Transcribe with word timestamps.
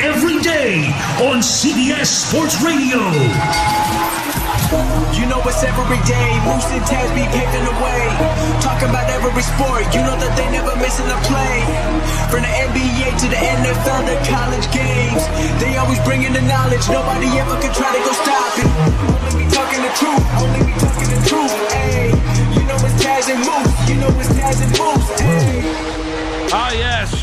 every 0.00 0.40
day 0.40 0.88
on 1.28 1.44
CBS 1.44 2.08
Sports 2.08 2.56
Radio. 2.64 3.00
You 5.12 5.26
know 5.28 5.42
it's 5.44 5.60
every 5.60 6.00
day. 6.08 6.30
Moose 6.46 6.70
and 6.72 6.84
Taz 6.88 7.10
be 7.12 7.26
paving 7.28 7.66
the 7.68 7.76
way. 7.84 8.02
Talking 8.64 8.88
about 8.88 9.10
every 9.10 9.42
sport. 9.42 9.84
You 9.92 10.00
know 10.00 10.16
that 10.16 10.32
they 10.38 10.48
never 10.48 10.72
missing 10.80 11.04
a 11.10 11.18
play. 11.28 11.60
From 12.32 12.46
the 12.46 12.52
NBA 12.70 13.18
to 13.20 13.26
the 13.28 13.36
NFL 13.36 14.08
to 14.08 14.16
college 14.30 14.66
games. 14.72 15.22
They 15.60 15.76
always 15.76 16.00
bringing 16.06 16.32
the 16.32 16.42
knowledge. 16.42 16.88
Nobody 16.88 17.28
ever 17.36 17.60
can 17.60 17.72
try 17.74 17.90
to 17.92 18.00
go 18.00 18.12
stop 18.14 18.52
it. 18.56 18.68
Only 19.10 19.44
me 19.44 19.44
talking 19.52 19.82
the 19.82 19.92
truth. 19.98 20.29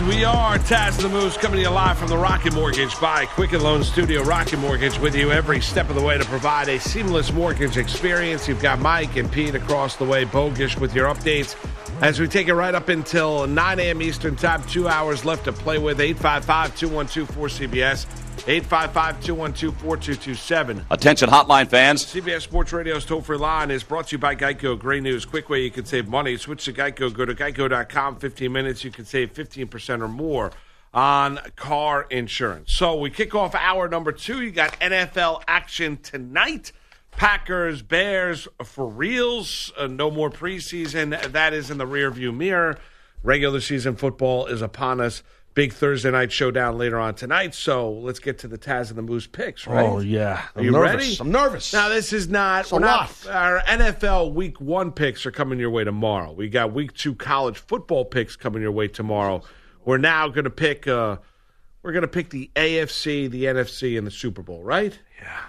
We 0.08 0.24
are 0.24 0.58
Taz 0.60 1.02
the 1.02 1.10
Moose 1.10 1.36
coming 1.36 1.58
to 1.58 1.64
you 1.64 1.70
live 1.70 1.98
from 1.98 2.08
the 2.08 2.18
Rocket 2.18 2.54
Mortgage 2.54 2.98
by 3.02 3.26
Quicken 3.26 3.62
Loan 3.62 3.84
Studio. 3.84 4.24
Rocket 4.24 4.58
Mortgage 4.58 4.98
with 5.00 5.14
you 5.16 5.32
every 5.32 5.60
step 5.60 5.90
of 5.90 5.96
the 5.96 6.02
way 6.02 6.18
to 6.18 6.24
provide 6.26 6.70
a 6.70 6.80
seamless 6.80 7.34
mortgage 7.34 7.76
experience. 7.76 8.48
You've 8.48 8.62
got 8.62 8.80
Mike 8.80 9.18
and 9.18 9.30
Pete 9.30 9.56
across 9.56 9.98
the 9.98 10.06
way, 10.06 10.24
Bogish 10.24 10.80
with 10.80 10.96
your 10.96 11.14
updates. 11.14 11.56
As 12.02 12.20
we 12.20 12.28
take 12.28 12.48
it 12.48 12.54
right 12.54 12.74
up 12.74 12.88
until 12.88 13.48
9 13.48 13.80
a.m. 13.80 14.02
Eastern 14.02 14.38
Time, 14.38 14.64
two 14.64 14.88
hours 14.88 15.26
left 15.26 15.44
to 15.46 15.52
play 15.52 15.78
with. 15.78 16.00
855 16.00 16.78
212 16.78 17.30
4CBS. 17.30 18.27
855 18.50 19.22
212 19.26 19.76
4227. 19.76 20.86
Attention, 20.90 21.30
hotline 21.30 21.68
fans. 21.68 22.06
CBS 22.06 22.44
Sports 22.44 22.72
Radio's 22.72 23.04
toll 23.04 23.22
free 23.22 23.38
line 23.38 23.70
is 23.70 23.84
brought 23.84 24.08
to 24.08 24.14
you 24.14 24.20
by 24.20 24.38
Geico. 24.38 24.80
Great 24.80 25.04
news. 25.04 25.26
Quick 25.26 25.50
way 25.50 25.64
you 25.64 25.70
can 25.70 25.84
save 25.84 26.08
money. 26.08 26.38
Switch 26.38 26.64
to 26.64 26.72
Geico. 26.72 27.14
Go 27.14 27.26
to 27.26 27.36
geico.com. 27.36 28.20
15 28.20 28.50
minutes. 28.50 28.86
You 28.86 28.92
can 28.92 29.04
save 29.04 29.34
15% 29.34 30.02
or 30.02 30.08
more 30.08 30.52
on 30.94 31.40
car 31.58 32.08
insurance. 32.10 32.72
So 32.72 32.98
we 32.98 33.10
kick 33.10 33.36
off 33.36 33.54
hour 33.54 33.90
number 33.90 34.14
two. 34.14 34.42
You 34.42 34.52
got 34.52 34.80
NFL 34.80 35.44
action 35.46 35.98
tonight. 35.98 36.72
Packers, 37.12 37.82
Bears 37.82 38.48
for 38.64 38.88
reals. 38.88 39.74
Uh, 39.76 39.88
no 39.88 40.10
more 40.10 40.30
preseason. 40.30 41.34
That 41.34 41.54
is 41.54 41.70
in 41.70 41.80
the 41.80 41.86
rearview 41.86 42.34
mirror. 42.34 42.78
Regular 43.24 43.60
season 43.60 43.98
football 43.98 44.46
is 44.46 44.62
upon 44.62 45.02
us. 45.02 45.22
Big 45.58 45.74
Thursday 45.74 46.12
night 46.12 46.32
showdown 46.32 46.78
later 46.78 47.00
on 47.00 47.16
tonight. 47.16 47.56
So 47.56 47.92
let's 47.92 48.20
get 48.20 48.38
to 48.40 48.48
the 48.48 48.60
Taz 48.60 48.90
and 48.90 48.98
the 48.98 49.02
Moose 49.02 49.26
picks, 49.26 49.66
right? 49.66 49.84
Oh 49.90 49.98
yeah, 50.02 50.34
Are 50.34 50.50
I'm 50.60 50.64
you 50.66 50.70
nervous. 50.70 50.94
ready? 50.96 51.18
I'm 51.20 51.32
nervous. 51.32 51.74
Now 51.74 51.90
this 51.90 52.14
is 52.14 52.30
not, 52.30 52.62
It's 52.66 52.72
a 52.72 52.76
we're 52.76 52.82
not- 52.82 53.26
lot. 53.26 53.36
Our 53.36 53.60
NFL 53.62 54.34
Week 54.36 54.62
One 54.62 54.92
picks 54.92 55.26
are 55.26 55.32
coming 55.32 55.58
your 55.58 55.72
way 55.72 55.84
tomorrow. 55.84 56.32
We 56.32 56.48
got 56.48 56.74
Week 56.74 56.94
Two 56.94 57.16
college 57.16 57.58
football 57.58 58.06
picks 58.06 58.36
coming 58.36 58.62
your 58.62 58.72
way 58.72 58.88
tomorrow. 58.88 59.42
We're 59.84 59.98
now 59.98 60.28
going 60.28 60.44
to 60.44 60.52
pick. 60.52 60.88
Uh, 60.88 61.18
we're 61.82 61.92
going 61.92 62.04
to 62.04 62.08
pick 62.08 62.30
the 62.30 62.52
AFC, 62.56 63.28
the 63.28 63.46
NFC, 63.46 63.98
and 63.98 64.06
the 64.06 64.12
Super 64.12 64.44
Bowl, 64.44 64.62
right? 64.62 64.98
Yeah. 65.20 65.40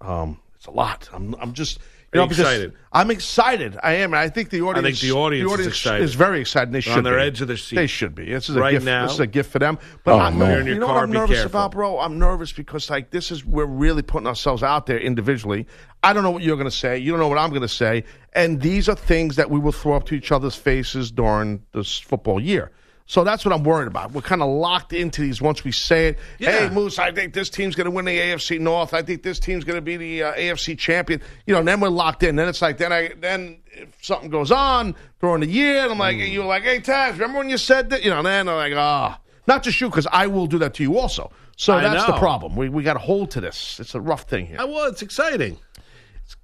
Um, 0.00 0.40
it's 0.56 0.66
a 0.66 0.72
lot. 0.72 1.08
I'm, 1.12 1.36
I'm 1.36 1.52
just 1.52 1.78
Are 1.78 1.82
you 2.14 2.20
because 2.26 2.38
excited? 2.40 2.74
I'm 2.92 3.10
excited. 3.10 3.78
I 3.82 3.94
am. 3.94 4.12
I 4.12 4.28
think 4.28 4.50
the 4.50 4.60
audience. 4.62 5.00
the 5.00 5.12
audience 5.12 5.50
is 5.60 5.66
excited. 5.66 6.04
is 6.04 6.14
very 6.14 6.40
excited. 6.40 6.70
They 6.72 6.80
should 6.82 6.98
on 6.98 7.04
their 7.04 7.16
be. 7.16 7.22
edge 7.22 7.40
of 7.40 7.48
their 7.48 7.56
seat. 7.56 7.76
They 7.76 7.86
should 7.86 8.14
be. 8.14 8.26
This 8.26 8.50
is 8.50 8.56
a 8.56 8.60
Right 8.60 8.72
gift. 8.72 8.84
now. 8.84 9.04
This 9.04 9.14
is 9.14 9.20
a 9.20 9.26
gift 9.26 9.50
for 9.50 9.58
them. 9.58 9.78
But 10.04 10.14
Oh, 10.16 10.18
I'm, 10.18 10.38
man. 10.38 10.50
You're 10.50 10.60
in 10.60 10.66
your 10.66 10.74
you 10.74 10.80
know 10.80 10.86
car, 10.88 10.94
what 10.96 11.02
I'm 11.04 11.10
nervous 11.12 11.38
careful. 11.38 11.50
about, 11.60 11.70
bro? 11.72 11.98
I'm 12.00 12.18
nervous 12.18 12.52
because 12.52 12.90
like 12.90 13.10
this 13.10 13.30
is 13.30 13.44
we're 13.46 13.64
really 13.64 14.02
putting 14.02 14.26
ourselves 14.26 14.62
out 14.62 14.84
there 14.86 14.98
individually. 14.98 15.66
I 16.02 16.12
don't 16.12 16.22
know 16.22 16.30
what 16.32 16.42
you're 16.42 16.56
going 16.56 16.68
to 16.68 16.76
say. 16.76 16.98
You 16.98 17.12
don't 17.12 17.20
know 17.20 17.28
what 17.28 17.38
I'm 17.38 17.50
going 17.50 17.62
to 17.62 17.68
say. 17.68 18.04
And 18.34 18.60
these 18.60 18.88
are 18.90 18.94
things 18.94 19.36
that 19.36 19.48
we 19.50 19.58
will 19.58 19.72
throw 19.72 19.94
up 19.94 20.04
to 20.06 20.14
each 20.14 20.32
other's 20.32 20.54
faces 20.54 21.10
during 21.10 21.62
this 21.72 21.98
football 21.98 22.40
year. 22.40 22.72
So 23.06 23.24
that's 23.24 23.44
what 23.44 23.52
I'm 23.52 23.62
worried 23.64 23.88
about. 23.88 24.12
We're 24.12 24.22
kind 24.22 24.42
of 24.42 24.48
locked 24.48 24.92
into 24.92 25.20
these 25.22 25.42
once 25.42 25.64
we 25.64 25.72
say 25.72 26.08
it. 26.08 26.18
Yeah. 26.38 26.68
Hey, 26.68 26.70
Moose, 26.70 26.98
I 26.98 27.12
think 27.12 27.34
this 27.34 27.50
team's 27.50 27.74
going 27.74 27.84
to 27.84 27.90
win 27.90 28.04
the 28.04 28.16
AFC 28.18 28.58
North. 28.60 28.94
I 28.94 29.02
think 29.02 29.22
this 29.22 29.38
team's 29.38 29.64
going 29.64 29.76
to 29.76 29.82
be 29.82 29.96
the 29.96 30.22
uh, 30.22 30.34
AFC 30.34 30.78
champion. 30.78 31.20
You 31.46 31.54
know, 31.54 31.58
and 31.60 31.68
then 31.68 31.80
we're 31.80 31.88
locked 31.88 32.22
in. 32.22 32.36
Then 32.36 32.48
it's 32.48 32.62
like, 32.62 32.78
then 32.78 32.92
I, 32.92 33.10
then 33.18 33.58
if 33.72 33.94
something 34.02 34.30
goes 34.30 34.50
on 34.50 34.94
during 35.20 35.40
the 35.40 35.46
year, 35.48 35.82
and 35.82 35.92
I'm 35.92 35.98
like, 35.98 36.16
Mm. 36.16 36.32
you're 36.32 36.44
like, 36.46 36.62
hey, 36.62 36.80
Taz, 36.80 37.12
remember 37.12 37.38
when 37.38 37.50
you 37.50 37.58
said 37.58 37.90
that? 37.90 38.02
You 38.04 38.10
know, 38.10 38.18
and 38.18 38.26
then 38.26 38.48
I'm 38.48 38.56
like, 38.56 38.72
ah, 38.76 39.18
not 39.46 39.62
just 39.62 39.80
you, 39.80 39.88
because 39.90 40.06
I 40.10 40.26
will 40.28 40.46
do 40.46 40.58
that 40.60 40.74
to 40.74 40.82
you 40.82 40.98
also. 40.98 41.30
So 41.56 41.74
I 41.74 41.82
that's 41.82 42.06
the 42.06 42.16
problem. 42.18 42.56
We 42.56 42.68
we 42.70 42.82
got 42.82 42.94
to 42.94 42.98
hold 42.98 43.30
to 43.32 43.40
this. 43.40 43.78
It's 43.78 43.94
a 43.94 44.00
rough 44.00 44.22
thing 44.22 44.46
here. 44.46 44.60
Uh, 44.60 44.66
well, 44.66 44.88
it's 44.88 45.02
exciting. 45.02 45.58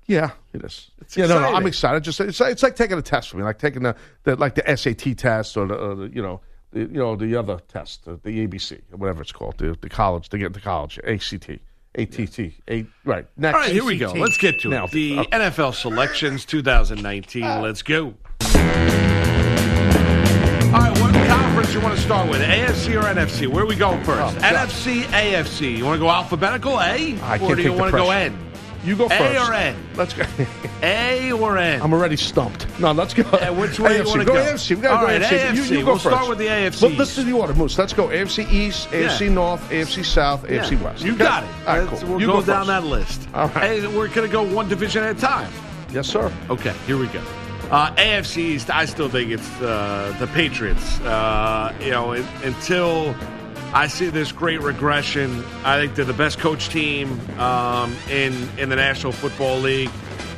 Yeah, 0.09 0.31
it 0.55 0.65
is. 0.65 0.91
yeah, 1.15 1.27
no, 1.27 1.39
no. 1.39 1.55
I'm 1.55 1.67
excited. 1.67 2.03
Just 2.03 2.19
it's, 2.21 2.41
it's 2.41 2.63
like 2.63 2.77
taking 2.77 2.97
a 2.97 3.03
test 3.03 3.29
for 3.29 3.37
me, 3.37 3.43
like 3.45 3.59
taking 3.59 3.83
the, 3.83 3.95
the 4.25 4.37
like 4.37 4.55
the 4.55 4.77
SAT 4.77 5.19
test 5.19 5.55
or 5.57 5.67
the, 5.67 5.75
or 5.75 5.95
the 5.95 6.09
you 6.09 6.23
know 6.23 6.41
the, 6.73 6.81
you 6.81 6.87
know 6.95 7.15
the 7.15 7.37
other 7.37 7.61
test, 7.69 8.07
the, 8.07 8.19
the 8.23 8.47
ABC 8.47 8.81
or 8.91 8.97
whatever 8.97 9.21
it's 9.21 9.33
called, 9.33 9.59
the, 9.59 9.77
the 9.81 9.91
college 9.91 10.31
to 10.31 10.39
get 10.39 10.47
into 10.47 10.61
college, 10.61 10.99
ACT, 11.05 11.51
ATT, 11.95 12.39
A, 12.71 12.87
right. 13.05 13.27
Next, 13.37 13.55
All 13.55 13.61
right, 13.61 13.71
here 13.71 13.85
we 13.85 13.99
go. 13.99 14.13
Let's 14.13 14.39
get 14.39 14.61
to 14.61 14.71
Now, 14.71 14.87
it. 14.87 14.93
The 14.93 15.19
okay. 15.19 15.31
NFL 15.31 15.75
selections 15.75 16.47
2019. 16.47 17.45
Ah. 17.45 17.61
Let's 17.61 17.83
go. 17.83 18.15
All 20.69 20.75
right, 20.75 21.01
what 21.01 21.15
conference 21.29 21.75
you 21.75 21.81
want 21.81 21.97
to 21.97 22.01
start 22.03 22.31
with? 22.31 22.41
AFC 22.41 22.95
or 22.95 23.05
NFC? 23.05 23.47
Where 23.47 23.67
we 23.67 23.77
go 23.77 23.93
first? 24.05 24.37
Oh, 24.37 24.41
NFC, 24.41 25.03
AFC. 25.03 25.77
You 25.77 25.85
want 25.85 25.97
to 25.97 26.01
go 26.01 26.09
alphabetical? 26.09 26.81
A? 26.81 27.19
I 27.21 27.39
or 27.43 27.55
do 27.55 27.63
you 27.63 27.73
want 27.75 27.93
to 27.93 27.99
go. 27.99 28.11
N? 28.11 28.48
You 28.89 28.97
go 28.97 29.09
first. 29.09 29.21
A 29.21 29.39
or 29.39 29.53
N? 29.53 29.77
Let's 29.97 30.15
go. 30.15 30.25
A 30.83 31.31
or 31.33 31.59
N? 31.59 31.83
I'm 31.83 31.93
already 31.93 32.17
stumped. 32.17 32.67
No, 32.81 32.93
let's 32.93 33.13
go. 33.13 33.23
Yeah, 33.35 33.51
which 33.51 33.79
way 33.79 33.99
you 33.99 34.05
wanna 34.05 34.25
go? 34.25 34.33
go? 34.33 34.41
AFC. 34.43 34.77
We 34.77 34.83
gotta 34.83 35.07
go 35.07 35.13
right, 35.13 35.21
AFC. 35.23 35.55
You, 35.57 35.63
AFC. 35.63 35.71
you 35.71 35.79
go 35.81 35.85
We'll 35.87 35.99
first. 35.99 36.15
start 36.17 36.29
with 36.31 36.39
the 36.39 36.47
AFC. 36.47 36.83
Well, 36.83 36.91
let's 36.93 37.15
do 37.15 37.25
the 37.25 37.33
order, 37.33 37.53
Moose. 37.55 37.77
Let's 37.79 37.93
go 37.93 38.09
AFC 38.09 38.51
East, 38.51 38.89
AFC 38.91 39.27
Yeah. 39.27 39.33
North, 39.35 39.69
AFC 39.71 40.03
South, 40.05 40.45
AFC 40.45 40.83
West. 40.83 41.05
You 41.05 41.13
Okay? 41.13 41.19
got 41.25 41.45
it. 41.45 41.51
All 41.67 41.79
right, 41.79 41.89
cool. 41.89 42.09
We'll 42.09 42.21
you 42.21 42.27
go, 42.29 42.41
go 42.41 42.47
down 42.47 42.67
that 42.69 42.85
list. 42.85 43.29
All 43.35 43.49
right. 43.49 43.81
Hey, 43.81 43.87
we're 43.87 44.09
going 44.09 44.27
to 44.27 44.33
go 44.33 44.43
one 44.43 44.69
division 44.71 45.05
at 45.05 45.17
a 45.17 45.21
time. 45.21 45.53
Yes, 45.93 46.07
sir. 46.09 46.33
Okay, 46.49 46.73
here 46.87 46.97
we 46.97 47.09
go. 47.09 47.21
Uh, 47.71 47.95
AFC 47.97 48.39
East, 48.39 48.71
I 48.71 48.87
still 48.87 49.11
think 49.11 49.31
it's 49.31 49.61
uh, 49.61 50.17
the 50.19 50.27
Patriots. 50.29 50.99
Uh, 51.01 51.75
you 51.83 51.91
know, 51.91 52.13
in, 52.13 52.25
until 52.43 53.15
I 53.75 53.87
see 53.87 54.09
this 54.09 54.33
great 54.33 54.63
regression, 54.63 55.45
I 55.63 55.79
think 55.79 55.95
they're 55.95 56.07
the 56.07 56.15
best 56.15 56.39
coach 56.39 56.71
team 56.71 57.21
um, 57.39 57.95
in 58.11 58.33
in 58.59 58.71
the 58.71 58.77
National 58.77 59.13
Football 59.13 59.59
League. 59.59 59.91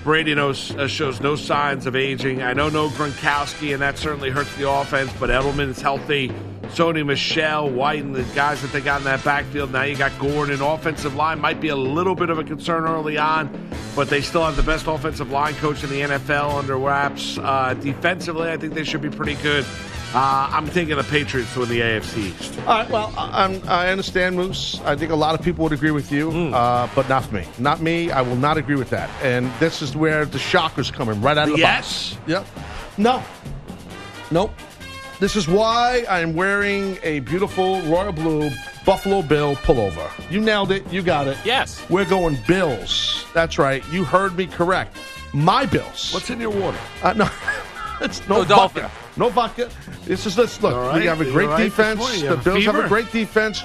Brady 0.02 0.34
knows, 0.34 0.74
uh, 0.76 0.88
shows 0.88 1.20
no 1.20 1.36
signs 1.36 1.86
of 1.86 1.94
aging. 1.94 2.42
I 2.42 2.54
know 2.54 2.70
no 2.70 2.88
Gronkowski, 2.88 3.72
and 3.74 3.82
that 3.82 3.98
certainly 3.98 4.30
hurts 4.30 4.54
the 4.56 4.68
offense. 4.68 5.12
But 5.20 5.30
Edelman 5.30 5.68
is 5.68 5.80
healthy. 5.80 6.28
Sony 6.70 7.04
Michel, 7.04 7.68
White, 7.68 8.02
and 8.02 8.14
the 8.14 8.22
guys 8.34 8.62
that 8.62 8.72
they 8.72 8.80
got 8.80 8.98
in 8.98 9.04
that 9.04 9.22
backfield. 9.24 9.72
Now 9.72 9.82
you 9.82 9.96
got 9.96 10.16
Gordon. 10.18 10.62
Offensive 10.62 11.14
line 11.14 11.38
might 11.38 11.60
be 11.60 11.68
a 11.68 11.76
little 11.76 12.14
bit 12.14 12.30
of 12.30 12.38
a 12.38 12.44
concern 12.44 12.84
early 12.84 13.18
on, 13.18 13.70
but 13.94 14.08
they 14.08 14.22
still 14.22 14.44
have 14.44 14.56
the 14.56 14.62
best 14.62 14.86
offensive 14.86 15.30
line 15.30 15.54
coach 15.54 15.84
in 15.84 15.90
the 15.90 16.00
NFL 16.00 16.58
under 16.58 16.78
wraps. 16.78 17.38
Uh, 17.38 17.74
defensively, 17.74 18.48
I 18.48 18.56
think 18.56 18.74
they 18.74 18.84
should 18.84 19.02
be 19.02 19.10
pretty 19.10 19.34
good. 19.42 19.66
Uh, 20.12 20.48
I'm 20.52 20.66
thinking 20.66 20.96
the 20.96 21.04
Patriots 21.04 21.52
to 21.54 21.60
win 21.60 21.68
the 21.68 21.80
AFC 21.80 22.18
East. 22.18 22.58
All 22.60 22.78
right, 22.78 22.90
well, 22.90 23.12
I, 23.16 23.44
I'm, 23.44 23.62
I 23.68 23.90
understand, 23.90 24.34
Moose. 24.34 24.80
I 24.84 24.96
think 24.96 25.12
a 25.12 25.16
lot 25.16 25.38
of 25.38 25.44
people 25.44 25.62
would 25.62 25.72
agree 25.72 25.92
with 25.92 26.10
you, 26.10 26.30
Hmm. 26.32 26.52
uh, 26.54 26.88
but 26.96 27.08
not 27.08 27.24
for 27.26 27.36
me. 27.36 27.46
Not 27.58 27.80
me. 27.80 28.10
I 28.10 28.20
will 28.22 28.34
not 28.36 28.56
agree 28.56 28.74
with 28.74 28.90
that. 28.90 29.08
And 29.22 29.52
this 29.60 29.82
is 29.82 29.94
where 29.94 30.24
the 30.24 30.38
shockers 30.38 30.90
coming 30.90 31.20
right 31.22 31.38
out 31.38 31.48
of 31.48 31.54
the 31.54 31.60
Yes? 31.60 32.14
box. 32.14 32.18
Yes. 32.26 32.44
Yep. 32.56 32.64
No. 32.98 33.22
Nope. 34.32 34.50
This 35.20 35.36
is 35.36 35.46
why 35.46 36.04
I'm 36.08 36.34
wearing 36.34 36.98
a 37.04 37.20
beautiful 37.20 37.80
royal 37.82 38.10
blue 38.12 38.50
Buffalo 38.84 39.22
Bill 39.22 39.54
pullover. 39.56 40.10
You 40.30 40.40
nailed 40.40 40.72
it. 40.72 40.90
You 40.92 41.02
got 41.02 41.28
it. 41.28 41.36
Yes. 41.44 41.84
We're 41.88 42.04
going 42.06 42.36
Bills. 42.48 43.24
That's 43.32 43.58
right. 43.58 43.84
You 43.92 44.02
heard 44.02 44.36
me 44.36 44.46
correct. 44.46 44.96
My 45.32 45.66
Bills. 45.66 46.12
What's 46.12 46.30
in 46.30 46.40
your 46.40 46.50
water? 46.50 46.78
Uh, 47.02 47.12
no, 47.12 47.30
it's 48.00 48.26
no, 48.28 48.38
No 48.38 48.44
Dolphin. 48.44 48.82
vodka. 48.82 48.96
No 49.20 49.28
vodka. 49.28 49.68
This 50.06 50.24
is 50.24 50.34
this. 50.34 50.62
Look, 50.62 50.74
right. 50.74 50.98
we 50.98 51.04
have 51.04 51.20
a 51.20 51.26
great 51.26 51.44
all 51.44 51.52
right 51.52 51.64
this 51.64 51.76
defense. 51.76 52.22
The 52.22 52.36
Bills 52.38 52.64
have 52.64 52.76
a 52.76 52.88
great 52.88 53.12
defense. 53.12 53.62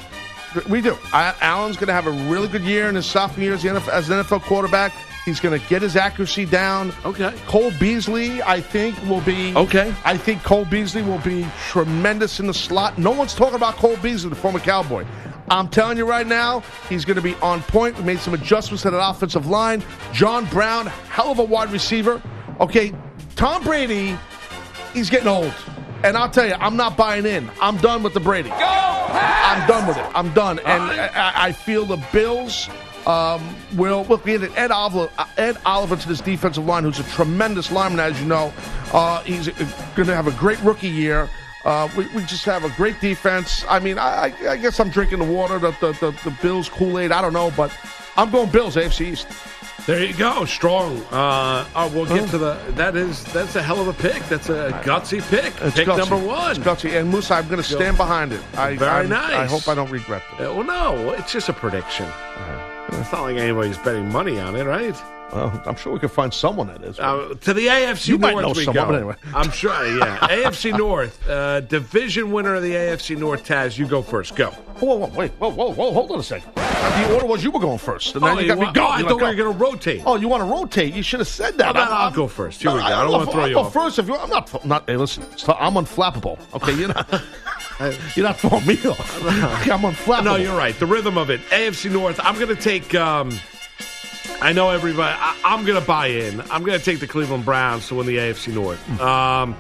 We 0.70 0.82
do. 0.82 0.98
I, 1.14 1.34
Allen's 1.40 1.78
going 1.78 1.88
to 1.88 1.94
have 1.94 2.08
a 2.08 2.30
really 2.30 2.50
good 2.50 2.64
year 2.64 2.90
in 2.90 2.96
his 2.96 3.06
sophomore 3.06 3.46
year 3.46 3.54
as, 3.54 3.64
the 3.64 3.70
NFL, 3.70 3.88
as 3.88 4.10
an 4.10 4.22
NFL 4.22 4.42
quarterback. 4.42 4.92
He's 5.24 5.40
going 5.40 5.58
to 5.58 5.66
get 5.70 5.82
his 5.82 5.96
accuracy 5.96 6.46
down. 6.46 6.94
Okay. 7.06 7.34
Cole 7.48 7.72
Beasley, 7.80 8.44
I 8.44 8.60
think, 8.60 9.02
will 9.04 9.22
be 9.22 9.56
Okay. 9.56 9.94
I 10.04 10.18
think 10.18 10.44
Cole 10.44 10.66
Beasley 10.66 11.04
will 11.04 11.20
be 11.20 11.48
tremendous 11.70 12.42
in 12.42 12.48
the 12.48 12.54
slot. 12.54 12.98
No 12.98 13.12
one's 13.12 13.34
talking 13.34 13.56
about 13.56 13.76
Cole 13.76 13.96
Beasley, 13.98 14.30
the 14.30 14.36
former 14.36 14.60
Cowboy. 14.60 15.06
I'm 15.50 15.70
telling 15.70 15.98
you 15.98 16.06
right 16.06 16.28
now, 16.28 16.64
he's 16.90 17.06
going 17.06 17.16
to 17.16 17.22
be 17.22 17.36
on 17.36 17.62
point. 17.62 17.98
We 17.98 18.04
made 18.04 18.20
some 18.20 18.34
adjustments 18.34 18.84
to 18.84 18.90
an 18.90 18.96
offensive 18.96 19.48
line. 19.48 19.82
John 20.12 20.46
Brown, 20.48 20.88
hell 20.88 21.32
of 21.32 21.40
a 21.40 21.46
wide 21.46 21.72
receiver. 21.72 22.22
Okay, 22.60 22.94
Tom 23.36 23.64
Brady, 23.64 24.18
he's 24.96 25.10
getting 25.12 25.28
old. 25.28 25.54
And 26.04 26.18
I'll 26.18 26.30
tell 26.30 26.48
you, 26.48 26.54
I'm 26.56 26.76
not 26.76 26.98
buying 26.98 27.26
in. 27.26 27.50
I'm 27.62 27.78
done 27.78 28.04
with 28.04 28.14
the 28.14 28.20
Brady. 28.20 28.50
Go! 28.50 28.56
I'm 28.58 29.68
done 29.68 29.88
with 29.88 29.98
it. 29.98 30.06
I'm 30.14 30.34
done. 30.34 30.60
And 30.60 30.84
I, 30.84 31.46
I 31.46 31.52
feel 31.52 31.86
the 31.86 32.04
Bills 32.12 32.70
um, 33.08 33.56
will 33.76 34.04
look. 34.06 34.26
We 34.26 34.34
had 34.34 34.44
Ed 34.56 34.72
Oliver, 34.72 35.10
Ed 35.38 35.58
Oliver 35.66 35.96
to 35.96 36.08
this 36.08 36.22
defensive 36.22 36.66
line, 36.66 36.84
who's 36.84 37.00
a 37.00 37.04
tremendous 37.04 37.72
lineman, 37.72 38.00
as 38.00 38.20
you 38.20 38.28
know. 38.28 38.54
Uh, 38.94 39.22
he's 39.24 39.48
going 39.96 40.08
to 40.08 40.16
have 40.16 40.28
a 40.28 40.32
great 40.32 40.60
rookie 40.62 40.90
year. 40.90 41.30
Uh, 41.64 41.90
we, 41.98 42.06
we 42.10 42.22
just 42.26 42.46
have 42.46 42.64
a 42.64 42.70
great 42.72 43.00
defense. 43.02 43.66
I 43.68 43.80
mean, 43.80 43.98
I, 43.98 44.28
I- 44.44 44.50
I 44.52 44.58
guess 44.58 44.80
I'm 44.80 44.90
drinking 44.90 45.20
the 45.20 45.26
water, 45.26 45.58
the 45.58 45.72
the, 45.82 45.92
the, 45.94 46.12
the 46.24 46.38
Bills 46.42 46.70
Kool 46.70 47.00
Aid. 47.00 47.12
I 47.12 47.22
don't 47.22 47.34
know, 47.34 47.52
but 47.58 47.76
I'm 48.18 48.30
going 48.30 48.50
Bills, 48.52 48.76
AFC 48.76 49.08
East. 49.08 49.28
There 49.86 50.04
you 50.04 50.14
go, 50.16 50.46
strong. 50.46 51.00
Uh, 51.12 51.64
oh, 51.76 51.92
we'll 51.94 52.06
get 52.08 52.28
to 52.30 52.40
the. 52.40 52.58
That 52.72 52.96
is 52.96 53.24
that's 53.26 53.56
a 53.56 53.62
hell 53.62 53.80
of 53.80 53.88
a 53.88 53.94
pick. 53.94 54.24
That's 54.24 54.50
a 54.50 54.72
gutsy 54.84 55.22
pick. 55.30 55.54
It's 55.62 55.76
pick 55.76 55.88
gutsy. 55.88 55.98
number 55.98 56.18
one. 56.18 56.52
It's 56.52 56.60
gutsy. 56.60 57.00
And 57.00 57.12
Musa, 57.12 57.36
I'm 57.36 57.46
going 57.48 57.62
to 57.62 57.64
stand 57.64 57.96
behind 57.96 58.34
it. 58.34 58.42
I, 58.58 58.76
Very 58.78 58.90
I'm- 58.92 59.10
nice. 59.10 59.34
I 59.34 59.46
hope 59.46 59.68
I 59.68 59.76
don't 59.76 59.92
regret 59.92 60.24
it. 60.40 60.46
Uh, 60.46 60.56
well, 60.56 60.64
no, 60.64 61.12
it's 61.12 61.32
just 61.32 61.50
a 61.50 61.54
prediction. 61.54 62.08
It's 62.90 63.12
not 63.12 63.22
like 63.24 63.38
anybody's 63.38 63.78
betting 63.78 64.12
money 64.12 64.40
on 64.40 64.56
it, 64.56 64.64
right? 64.64 64.96
Well, 65.36 65.62
I'm 65.66 65.76
sure 65.76 65.92
we 65.92 66.00
can 66.00 66.08
find 66.08 66.34
someone 66.34 66.68
that 66.68 66.82
is. 66.82 66.98
Uh, 66.98 67.36
to 67.42 67.54
the 67.54 67.68
AFC 67.68 68.08
You 68.08 68.18
might 68.18 68.32
North 68.32 68.46
know 68.46 68.52
we 68.54 68.64
someone, 68.64 68.86
go. 68.86 68.92
but 68.92 68.96
anyway. 68.96 69.16
I'm 69.34 69.52
sure. 69.52 69.72
Yeah, 69.98 70.18
AFC 70.22 70.78
North, 70.78 71.28
uh, 71.30 71.60
division 71.60 72.32
winner 72.32 72.56
of 72.56 72.64
the 72.64 72.72
AFC 72.72 73.18
North. 73.18 73.46
Taz, 73.46 73.78
you 73.78 73.86
go 73.86 74.02
first. 74.02 74.36
Go. 74.38 74.52
whoa, 74.52 74.96
whoa, 74.96 75.08
wait, 75.08 75.32
whoa, 75.34 75.50
whoa, 75.52 75.74
whoa, 75.74 75.92
hold 75.92 76.12
on 76.12 76.20
a 76.20 76.24
second. 76.24 76.54
The 76.56 77.14
order 77.14 77.26
was 77.26 77.44
you 77.44 77.52
were 77.52 77.60
going 77.60 77.78
first, 77.80 78.16
and 78.16 78.24
then 78.24 78.38
oh, 78.38 78.40
you 78.40 78.48
got 78.48 78.60
me 78.60 78.66
going. 78.72 78.78
oh, 78.78 78.84
I 78.90 79.00
You're 79.00 79.10
thought 79.10 79.18
we 79.18 79.24
were 79.28 79.34
going 79.36 79.52
to 79.58 79.60
rotate. 79.66 80.04
Oh, 80.06 80.16
you 80.16 80.30
want 80.30 80.42
to 80.42 80.48
rotate? 80.50 80.94
You 80.94 81.04
should 81.04 81.20
have 81.20 81.28
said 81.28 81.58
that. 81.58 81.76
I'm- 81.76 81.88
I'll 81.92 82.12
go 82.12 82.28
first? 82.28 82.62
Here 82.62 82.72
we 82.72 82.80
go. 82.80 82.86
I 82.86 82.90
don't 83.04 83.12
wanna 83.12 83.30
throw 83.32 83.42
I'll 83.42 83.50
you 83.50 83.60
off. 83.60 83.74
first. 83.74 84.00
If 84.00 84.08
you, 84.08 84.16
I'm 84.16 84.30
not, 84.30 84.66
not. 84.66 84.88
Hey, 84.90 84.96
listen, 84.96 85.24
I'm 85.60 85.74
unflappable. 85.74 86.40
Okay, 86.54 86.74
you're 86.78 86.88
not. 86.88 87.10
you're 88.16 88.26
not 88.26 88.38
throwing 88.40 88.66
me 88.66 88.76
off. 88.88 89.22
Okay, 89.62 89.72
I'm 89.72 89.82
unflappable. 89.82 90.24
No, 90.24 90.36
you're 90.38 90.58
right. 90.58 90.78
The 90.80 90.86
rhythm 90.86 91.18
of 91.18 91.30
it. 91.30 91.42
AFC 91.50 91.92
North. 91.92 92.20
I'm 92.24 92.36
going 92.36 92.48
to 92.48 92.62
take. 92.62 92.96
Um, 92.96 93.38
I 94.42 94.54
know 94.54 94.70
everybody. 94.70 95.16
I, 95.18 95.38
I'm 95.44 95.66
going 95.66 95.80
to 95.80 95.86
buy 95.86 96.08
in. 96.08 96.42
I'm 96.52 96.64
going 96.64 96.78
to 96.78 96.84
take 96.84 97.00
the 97.00 97.08
Cleveland 97.08 97.46
Browns 97.46 97.88
to 97.88 97.96
win 97.96 98.08
the 98.08 98.18
AFC 98.18 98.54
North. 98.54 98.80
Um, 99.02 99.56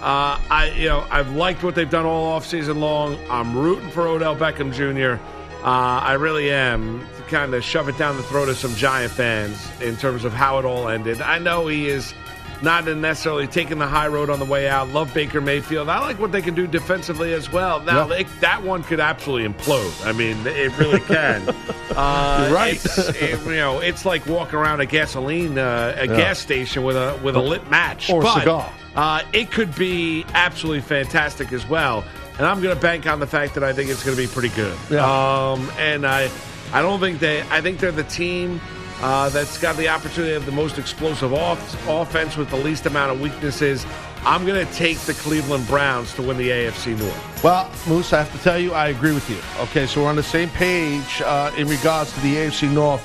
uh, 0.00 0.40
I, 0.50 0.72
you 0.76 0.88
know, 0.88 1.06
I've 1.10 1.32
liked 1.32 1.62
what 1.62 1.74
they've 1.74 1.90
done 1.90 2.06
all 2.06 2.38
offseason 2.38 2.78
long. 2.78 3.18
I'm 3.28 3.56
rooting 3.56 3.90
for 3.90 4.06
Odell 4.06 4.34
Beckham 4.36 4.72
Jr. 4.72 5.22
Uh, 5.62 6.00
I 6.00 6.14
really 6.14 6.50
am. 6.50 7.06
To 7.16 7.22
kind 7.24 7.52
of 7.54 7.62
shove 7.62 7.88
it 7.88 7.98
down 7.98 8.16
the 8.16 8.22
throat 8.22 8.48
of 8.48 8.56
some 8.56 8.74
Giant 8.74 9.12
fans 9.12 9.68
in 9.82 9.96
terms 9.96 10.24
of 10.24 10.32
how 10.32 10.58
it 10.58 10.64
all 10.64 10.88
ended. 10.88 11.20
I 11.20 11.38
know 11.38 11.66
he 11.66 11.88
is 11.88 12.14
not 12.62 12.84
necessarily 12.86 13.46
taking 13.46 13.78
the 13.78 13.86
high 13.86 14.08
road 14.08 14.28
on 14.30 14.38
the 14.38 14.44
way 14.44 14.68
out. 14.68 14.88
Love 14.88 15.12
Baker 15.14 15.40
Mayfield. 15.40 15.88
I 15.88 15.98
like 16.00 16.18
what 16.18 16.30
they 16.32 16.42
can 16.42 16.54
do 16.54 16.66
defensively 16.66 17.32
as 17.32 17.50
well. 17.52 17.80
Now, 17.80 18.06
Yeah. 18.08 18.16
they, 18.16 18.22
that 18.40 18.62
one 18.62 18.82
could 18.82 19.00
absolutely 19.00 19.48
implode. 19.48 20.06
I 20.06 20.12
mean, 20.12 20.36
it 20.46 20.76
really 20.78 21.00
can. 21.06 21.48
Uh, 21.96 22.50
right. 22.52 22.74
It's, 22.74 22.98
it- 22.98 23.40
you 23.46 23.56
know, 23.56 23.80
it's 23.80 24.04
like 24.04 24.26
walking 24.26 24.56
around 24.58 24.80
a 24.80 24.86
gasoline, 24.86 25.58
uh, 25.58 25.94
a 25.98 26.06
gas 26.06 26.38
station 26.38 26.84
with 26.84 26.96
a 26.96 27.18
with 27.22 27.36
a 27.36 27.40
lit 27.40 27.68
match 27.70 28.10
Or 28.10 28.22
But, 28.22 28.40
cigar. 28.40 28.72
Uh, 28.94 29.22
it 29.32 29.50
could 29.50 29.74
be 29.76 30.24
absolutely 30.34 30.80
fantastic 30.82 31.52
as 31.52 31.66
well. 31.68 32.04
And 32.38 32.46
I'm 32.46 32.60
going 32.62 32.74
to 32.74 32.80
bank 32.80 33.06
on 33.06 33.20
the 33.20 33.26
fact 33.26 33.54
that 33.54 33.62
I 33.64 33.72
think 33.72 33.90
it's 33.90 34.02
going 34.04 34.16
to 34.16 34.22
be 34.22 34.26
pretty 34.28 34.48
good. 34.56 34.76
Yeah. 34.90 35.04
Um, 35.04 35.70
and 35.78 36.06
I, 36.06 36.30
I 36.72 36.80
don't 36.82 36.98
think 37.00 37.18
they. 37.20 37.42
I 37.50 37.60
think 37.60 37.78
they're 37.80 37.92
the 37.92 38.02
team. 38.04 38.60
Uh, 39.02 39.30
that's 39.30 39.56
got 39.56 39.76
the 39.76 39.88
opportunity 39.88 40.34
of 40.34 40.44
the 40.44 40.52
most 40.52 40.78
explosive 40.78 41.32
off- 41.32 41.88
offense 41.88 42.36
with 42.36 42.50
the 42.50 42.56
least 42.56 42.84
amount 42.84 43.10
of 43.10 43.20
weaknesses. 43.20 43.86
I'm 44.24 44.44
going 44.44 44.66
to 44.66 44.70
take 44.74 44.98
the 44.98 45.14
Cleveland 45.14 45.66
Browns 45.66 46.12
to 46.14 46.22
win 46.22 46.36
the 46.36 46.50
AFC 46.50 46.98
North. 46.98 47.42
Well, 47.42 47.70
Moose, 47.88 48.12
I 48.12 48.22
have 48.22 48.32
to 48.36 48.38
tell 48.44 48.58
you, 48.58 48.74
I 48.74 48.88
agree 48.88 49.12
with 49.12 49.28
you. 49.30 49.38
Okay, 49.62 49.86
so 49.86 50.02
we're 50.02 50.10
on 50.10 50.16
the 50.16 50.22
same 50.22 50.50
page 50.50 51.22
uh, 51.22 51.50
in 51.56 51.66
regards 51.66 52.12
to 52.12 52.20
the 52.20 52.34
AFC 52.36 52.70
North. 52.70 53.02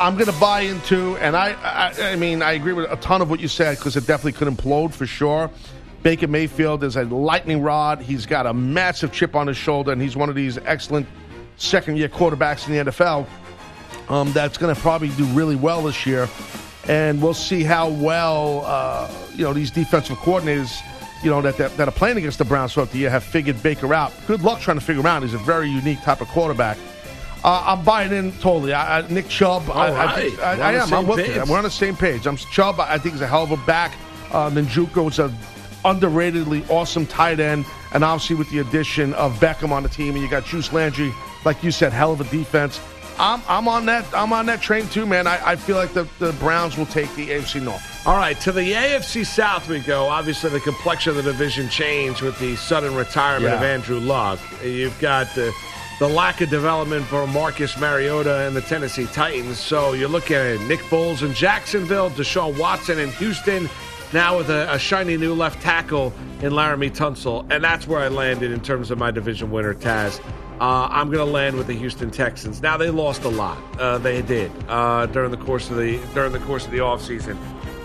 I'm 0.00 0.14
going 0.14 0.32
to 0.32 0.40
buy 0.40 0.62
into, 0.62 1.18
and 1.18 1.36
I, 1.36 1.52
I, 1.62 2.12
I 2.12 2.16
mean, 2.16 2.40
I 2.40 2.52
agree 2.52 2.72
with 2.72 2.90
a 2.90 2.96
ton 2.96 3.20
of 3.20 3.28
what 3.28 3.38
you 3.38 3.46
said 3.48 3.76
because 3.76 3.96
it 3.96 4.06
definitely 4.06 4.32
could 4.32 4.48
implode 4.48 4.94
for 4.94 5.06
sure. 5.06 5.50
Baker 6.02 6.26
Mayfield 6.26 6.82
is 6.82 6.96
a 6.96 7.04
lightning 7.04 7.60
rod. 7.62 8.00
He's 8.00 8.24
got 8.24 8.46
a 8.46 8.54
massive 8.54 9.12
chip 9.12 9.36
on 9.36 9.46
his 9.46 9.58
shoulder, 9.58 9.92
and 9.92 10.00
he's 10.00 10.16
one 10.16 10.30
of 10.30 10.34
these 10.34 10.56
excellent 10.58 11.06
second-year 11.56 12.08
quarterbacks 12.08 12.66
in 12.66 12.86
the 12.86 12.90
NFL. 12.90 13.26
Um, 14.08 14.32
that's 14.32 14.58
going 14.58 14.74
to 14.74 14.80
probably 14.80 15.08
do 15.10 15.24
really 15.26 15.56
well 15.56 15.82
this 15.82 16.04
year, 16.04 16.28
and 16.88 17.22
we'll 17.22 17.34
see 17.34 17.62
how 17.62 17.88
well 17.88 18.64
uh, 18.66 19.10
you 19.34 19.44
know 19.44 19.52
these 19.52 19.70
defensive 19.70 20.18
coordinators, 20.18 20.78
you 21.22 21.30
know 21.30 21.40
that, 21.42 21.56
that 21.56 21.76
that 21.76 21.88
are 21.88 21.92
playing 21.92 22.18
against 22.18 22.38
the 22.38 22.44
Browns 22.44 22.74
throughout 22.74 22.90
the 22.90 22.98
year 22.98 23.10
have 23.10 23.24
figured 23.24 23.62
Baker 23.62 23.94
out. 23.94 24.12
Good 24.26 24.42
luck 24.42 24.60
trying 24.60 24.78
to 24.78 24.84
figure 24.84 25.00
him 25.00 25.06
out. 25.06 25.22
He's 25.22 25.34
a 25.34 25.38
very 25.38 25.68
unique 25.68 26.02
type 26.02 26.20
of 26.20 26.28
quarterback. 26.28 26.76
Uh, 27.42 27.62
I'm 27.66 27.84
buying 27.84 28.12
in 28.12 28.32
totally. 28.32 28.72
I, 28.72 29.00
I, 29.00 29.08
Nick 29.08 29.28
Chubb, 29.28 29.70
I, 29.70 29.88
I, 29.88 30.04
right. 30.06 30.38
I, 30.38 30.52
I 30.60 30.72
am. 30.74 30.92
I'm 30.92 31.06
with 31.06 31.26
you. 31.26 31.42
We're 31.46 31.58
on 31.58 31.64
the 31.64 31.70
same 31.70 31.96
page. 31.96 32.26
I'm 32.26 32.36
Chubb. 32.36 32.80
I 32.80 32.98
think 32.98 33.14
he's 33.14 33.20
a 33.20 33.26
hell 33.26 33.42
of 33.42 33.50
a 33.50 33.58
back. 33.58 33.94
Uh, 34.32 34.50
Njoku 34.50 35.10
is 35.10 35.18
an 35.18 35.34
underratedly 35.84 36.68
awesome 36.70 37.06
tight 37.06 37.40
end, 37.40 37.66
and 37.92 38.02
obviously 38.02 38.36
with 38.36 38.50
the 38.50 38.60
addition 38.60 39.12
of 39.14 39.34
Beckham 39.40 39.70
on 39.70 39.82
the 39.82 39.88
team, 39.88 40.14
and 40.14 40.22
you 40.22 40.28
got 40.28 40.46
Juice 40.46 40.72
Landry, 40.72 41.12
like 41.44 41.62
you 41.62 41.70
said, 41.70 41.92
hell 41.92 42.12
of 42.12 42.20
a 42.20 42.24
defense. 42.24 42.80
I'm, 43.18 43.42
I'm 43.48 43.68
on 43.68 43.86
that. 43.86 44.04
I'm 44.14 44.32
on 44.32 44.46
that 44.46 44.60
train 44.60 44.86
too, 44.88 45.06
man. 45.06 45.26
I, 45.26 45.50
I 45.52 45.56
feel 45.56 45.76
like 45.76 45.92
the, 45.94 46.06
the 46.18 46.32
Browns 46.34 46.76
will 46.76 46.86
take 46.86 47.14
the 47.14 47.28
AFC 47.30 47.62
North. 47.62 47.82
All 48.06 48.16
right, 48.16 48.38
to 48.40 48.52
the 48.52 48.72
AFC 48.72 49.24
South 49.24 49.68
we 49.68 49.78
go. 49.80 50.04
Obviously, 50.06 50.50
the 50.50 50.60
complexion 50.60 51.10
of 51.10 51.16
the 51.16 51.22
division 51.22 51.68
changed 51.68 52.22
with 52.22 52.38
the 52.38 52.56
sudden 52.56 52.94
retirement 52.94 53.44
Yeah. 53.52 53.56
of 53.56 53.62
Andrew 53.62 53.98
Luck. 54.00 54.38
You've 54.62 54.98
got 55.00 55.32
the, 55.34 55.54
the 56.00 56.08
lack 56.08 56.40
of 56.40 56.50
development 56.50 57.06
for 57.06 57.26
Marcus 57.26 57.78
Mariota 57.78 58.46
and 58.46 58.54
the 58.56 58.60
Tennessee 58.62 59.06
Titans. 59.06 59.58
So 59.58 59.92
you're 59.92 60.08
looking 60.08 60.36
at 60.36 60.60
Nick 60.62 60.80
Foles 60.80 61.22
in 61.22 61.32
Jacksonville, 61.34 62.10
Deshaun 62.10 62.58
Watson 62.58 62.98
in 62.98 63.10
Houston, 63.12 63.70
now 64.12 64.36
with 64.36 64.50
a, 64.50 64.70
a 64.72 64.78
shiny 64.78 65.16
new 65.16 65.32
left 65.34 65.62
tackle 65.62 66.12
in 66.42 66.52
Laremy 66.52 66.90
Tunsil. 66.94 67.46
And 67.50 67.62
that's 67.64 67.86
where 67.86 68.00
I 68.00 68.08
landed 68.08 68.50
in 68.52 68.60
terms 68.60 68.90
of 68.90 68.98
my 68.98 69.10
division 69.10 69.50
winner, 69.50 69.72
Taz. 69.72 70.20
Uh, 70.60 70.88
I'm 70.90 71.10
going 71.10 71.24
to 71.24 71.32
land 71.32 71.56
with 71.56 71.66
the 71.66 71.74
Houston 71.74 72.10
Texans. 72.10 72.62
Now 72.62 72.76
they 72.76 72.90
lost 72.90 73.24
a 73.24 73.28
lot. 73.28 73.58
Uh, 73.78 73.98
they 73.98 74.22
did 74.22 74.52
uh, 74.68 75.06
during 75.06 75.30
the 75.30 75.36
course 75.36 75.68
of 75.70 75.76
the 75.76 75.98
during 76.14 76.32
the 76.32 76.38
course 76.40 76.64
of 76.64 76.70
the 76.70 76.78
offseason. 76.78 77.36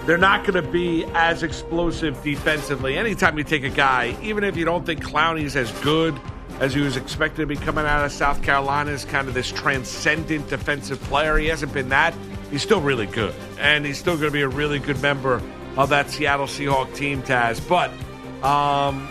They're 0.06 0.18
not 0.18 0.46
going 0.46 0.64
to 0.64 0.72
be 0.72 1.06
as 1.14 1.44
explosive 1.44 2.22
defensively. 2.24 2.98
Anytime 2.98 3.38
you 3.38 3.44
take 3.44 3.64
a 3.64 3.70
guy, 3.70 4.18
even 4.22 4.44
if 4.44 4.56
you 4.56 4.66
don't 4.66 4.86
think 4.86 5.04
Clowney's 5.04 5.56
as 5.56 5.72
good 5.84 6.20
as 6.60 6.74
he 6.74 6.82
was 6.82 6.98
expected 6.98 7.42
to 7.42 7.46
be 7.48 7.56
coming 7.56 7.86
out 7.86 8.04
of 8.06 8.12
South 8.12 8.42
Carolina, 8.42 8.92
as 8.92 9.06
kind 9.06 9.28
of 9.28 9.34
this 9.34 9.52
transcendent 9.52 10.50
defensive 10.50 11.00
player, 11.04 11.38
he 11.38 11.48
hasn't 11.48 11.74
been 11.74 11.90
that. 11.90 12.14
He's 12.50 12.64
still 12.64 12.82
really 12.82 13.06
good, 13.06 13.34
and 13.60 13.86
he's 13.86 13.98
still 13.98 14.16
going 14.16 14.30
to 14.30 14.34
be 14.34 14.42
a 14.42 14.48
really 14.48 14.80
good 14.80 15.02
member 15.02 15.42
of 15.78 15.90
that 15.90 16.10
Seattle 16.10 16.48
Seahawk 16.48 16.96
team, 16.96 17.22
Taz. 17.22 17.62
But 17.68 17.92
um, 18.44 19.08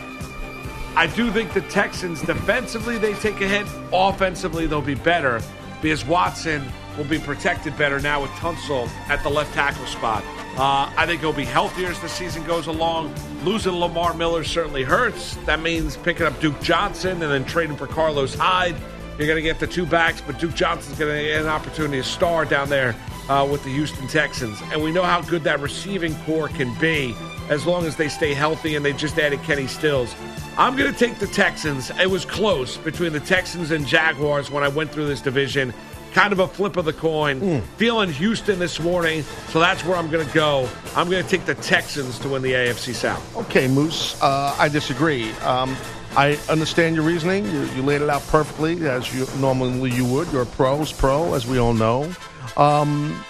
I 0.99 1.07
do 1.07 1.31
think 1.31 1.55
the 1.55 1.61
Texans 1.61 2.23
defensively 2.23 2.99
they 2.99 3.15
take 3.15 3.41
a 3.41 3.47
hit. 3.47 3.69
Offensively 3.93 4.67
they'll 4.67 4.83
be 4.83 4.97
better 4.97 5.41
because 5.81 6.05
Watson 6.05 6.61
will 6.97 7.05
be 7.05 7.21
protected 7.21 7.79
better 7.79 8.01
now 8.01 8.21
with 8.21 8.33
Tunsil 8.33 8.89
at 9.09 9.23
the 9.23 9.29
left 9.29 9.55
tackle 9.55 9.87
spot. 9.87 10.25
Uh, 10.57 10.93
I 10.97 11.07
think 11.07 11.21
he'll 11.21 11.33
be 11.33 11.45
healthier 11.45 11.87
as 11.87 12.01
the 12.01 12.09
season 12.09 12.43
goes 12.43 12.67
along. 12.67 13.15
Losing 13.45 13.75
Lamar 13.75 14.13
Miller 14.13 14.43
certainly 14.43 14.83
hurts. 14.83 15.37
That 15.47 15.61
means 15.61 15.97
picking 15.97 16.27
up 16.27 16.41
Duke 16.41 16.61
Johnson 16.63 17.23
and 17.23 17.31
then 17.31 17.45
trading 17.45 17.77
for 17.77 17.87
Carlos 17.87 18.35
Hyde. 18.35 18.75
You're 19.19 19.29
going 19.29 19.37
to 19.37 19.43
get 19.43 19.61
the 19.61 19.69
two 19.69 19.87
backs, 19.87 20.21
but 20.21 20.41
Duke 20.41 20.57
Johnson's 20.57 20.99
going 20.99 21.17
to 21.17 21.23
get 21.23 21.43
an 21.43 21.47
opportunity 21.47 21.99
to 21.99 22.05
star 22.09 22.45
down 22.45 22.69
there 22.69 22.97
uh, 23.29 23.47
with 23.51 23.63
the 23.65 23.71
Houston 23.71 24.07
Texans. 24.09 24.61
And 24.73 24.83
we 24.83 24.91
know 24.91 25.03
how 25.03 25.21
good 25.23 25.45
that 25.45 25.61
receiving 25.61 26.15
core 26.25 26.49
can 26.49 26.73
be 26.79 27.15
as 27.49 27.67
long 27.67 27.87
as 27.87 27.97
they 27.97 28.09
stay 28.09 28.35
healthy 28.35 28.77
and 28.77 28.85
they 28.85 28.93
just 28.93 29.19
added 29.19 29.43
Kenny 29.43 29.67
Stills. 29.67 30.15
I'm 30.57 30.77
going 30.77 30.93
to 30.93 30.99
take 30.99 31.19
the 31.19 31.27
Texans. 31.27 31.91
It 31.91 32.11
was 32.11 32.25
close 32.25 32.77
between 32.77 33.13
the 33.13 33.21
Texans 33.21 33.71
and 33.71 33.87
Jaguars 33.87 34.51
when 34.51 34.65
I 34.65 34.69
went 34.69 34.91
through 34.91 35.07
this 35.07 35.21
division. 35.21 35.73
Kind 36.13 36.33
of 36.33 36.41
a 36.41 36.49
flip 36.49 36.77
of 36.77 36.85
the 36.85 36.93
coin. 36.93 37.39
Hmm. 37.39 37.59
Feeling 37.77 38.11
Houston 38.13 38.59
this 38.59 38.81
morning, 38.81 39.23
so 39.51 39.61
that's 39.61 39.85
where 39.85 39.97
I'm 39.97 40.11
going 40.11 40.27
to 40.27 40.35
go. 40.35 40.69
I'm 40.97 41.11
going 41.11 41.23
to 41.23 41.29
take 41.29 41.45
the 41.45 41.55
Texans 41.55 42.19
to 42.21 42.31
win 42.31 42.43
the 42.43 42.53
AFC 42.53 42.95
South. 42.95 43.37
Okay, 43.37 43.69
Moose, 43.69 44.21
uh, 44.23 44.57
I 44.59 44.69
disagree. 44.69 45.31
Um, 45.41 45.77
I 46.17 46.39
understand 46.49 46.97
your 46.97 47.05
reasoning. 47.05 47.45
You, 47.45 47.65
you 47.67 47.83
laid 47.83 48.01
it 48.01 48.09
out 48.09 48.27
perfectly, 48.29 48.89
as 48.89 49.15
you 49.15 49.27
normally 49.39 49.93
you 49.93 50.05
would. 50.07 50.33
You're 50.33 50.43
a 50.43 50.47
pro's 50.47 50.93
pro, 50.93 51.35
as 51.35 51.47
we 51.47 51.59
all 51.59 51.75
know. 51.75 52.11
Um, 52.57 53.23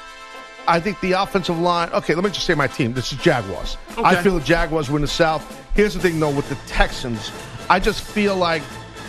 I 0.66 0.80
think 0.80 1.00
the 1.00 1.12
offensive 1.12 1.58
line. 1.58 1.88
Okay, 1.90 2.14
let 2.14 2.22
me 2.24 2.30
just 2.30 2.46
say 2.46 2.54
my 2.54 2.66
team. 2.66 2.92
This 2.92 3.12
is 3.12 3.18
Jaguars. 3.18 3.78
I 3.96 4.16
feel 4.16 4.38
the 4.38 4.44
Jaguars 4.44 4.90
win 4.90 5.02
the 5.02 5.08
South. 5.08 5.64
Here's 5.74 5.94
the 5.94 6.00
thing, 6.00 6.20
though, 6.20 6.30
with 6.30 6.48
the 6.48 6.56
Texans, 6.66 7.32
I 7.70 7.80
just 7.80 8.02
feel 8.02 8.36
like 8.36 8.62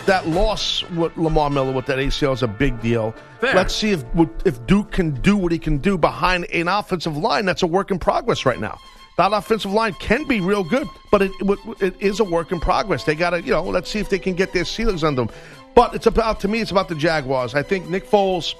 that 0.06 0.26
loss 0.26 0.82
with 0.90 1.16
Lamar 1.16 1.50
Miller 1.50 1.72
with 1.72 1.86
that 1.86 1.98
ACL 1.98 2.32
is 2.32 2.42
a 2.42 2.48
big 2.48 2.80
deal. 2.80 3.14
Fair. 3.40 3.54
Let's 3.54 3.74
see 3.74 3.90
if 3.90 4.04
if 4.44 4.64
Duke 4.66 4.90
can 4.90 5.10
do 5.20 5.36
what 5.36 5.52
he 5.52 5.58
can 5.58 5.78
do 5.78 5.98
behind 5.98 6.46
an 6.46 6.68
offensive 6.68 7.16
line 7.16 7.44
that's 7.44 7.62
a 7.62 7.66
work 7.66 7.90
in 7.90 7.98
progress 7.98 8.46
right 8.46 8.60
now. 8.60 8.78
That 9.18 9.32
offensive 9.34 9.72
line 9.72 9.92
can 9.94 10.26
be 10.26 10.40
real 10.40 10.64
good, 10.64 10.88
but 11.10 11.20
it 11.20 11.32
it 11.80 11.94
is 12.00 12.20
a 12.20 12.24
work 12.24 12.52
in 12.52 12.60
progress. 12.60 13.04
They 13.04 13.14
got 13.14 13.30
to, 13.30 13.42
you 13.42 13.52
know, 13.52 13.62
let's 13.62 13.90
see 13.90 13.98
if 13.98 14.08
they 14.08 14.18
can 14.18 14.34
get 14.34 14.52
their 14.54 14.64
ceilings 14.64 15.04
under 15.04 15.26
them. 15.26 15.34
But 15.74 15.94
it's 15.94 16.06
about 16.06 16.40
to 16.40 16.48
me, 16.48 16.60
it's 16.60 16.70
about 16.70 16.88
the 16.88 16.94
Jaguars. 16.94 17.54
I 17.54 17.62
think 17.62 17.88
Nick 17.88 18.08
Foles. 18.08 18.54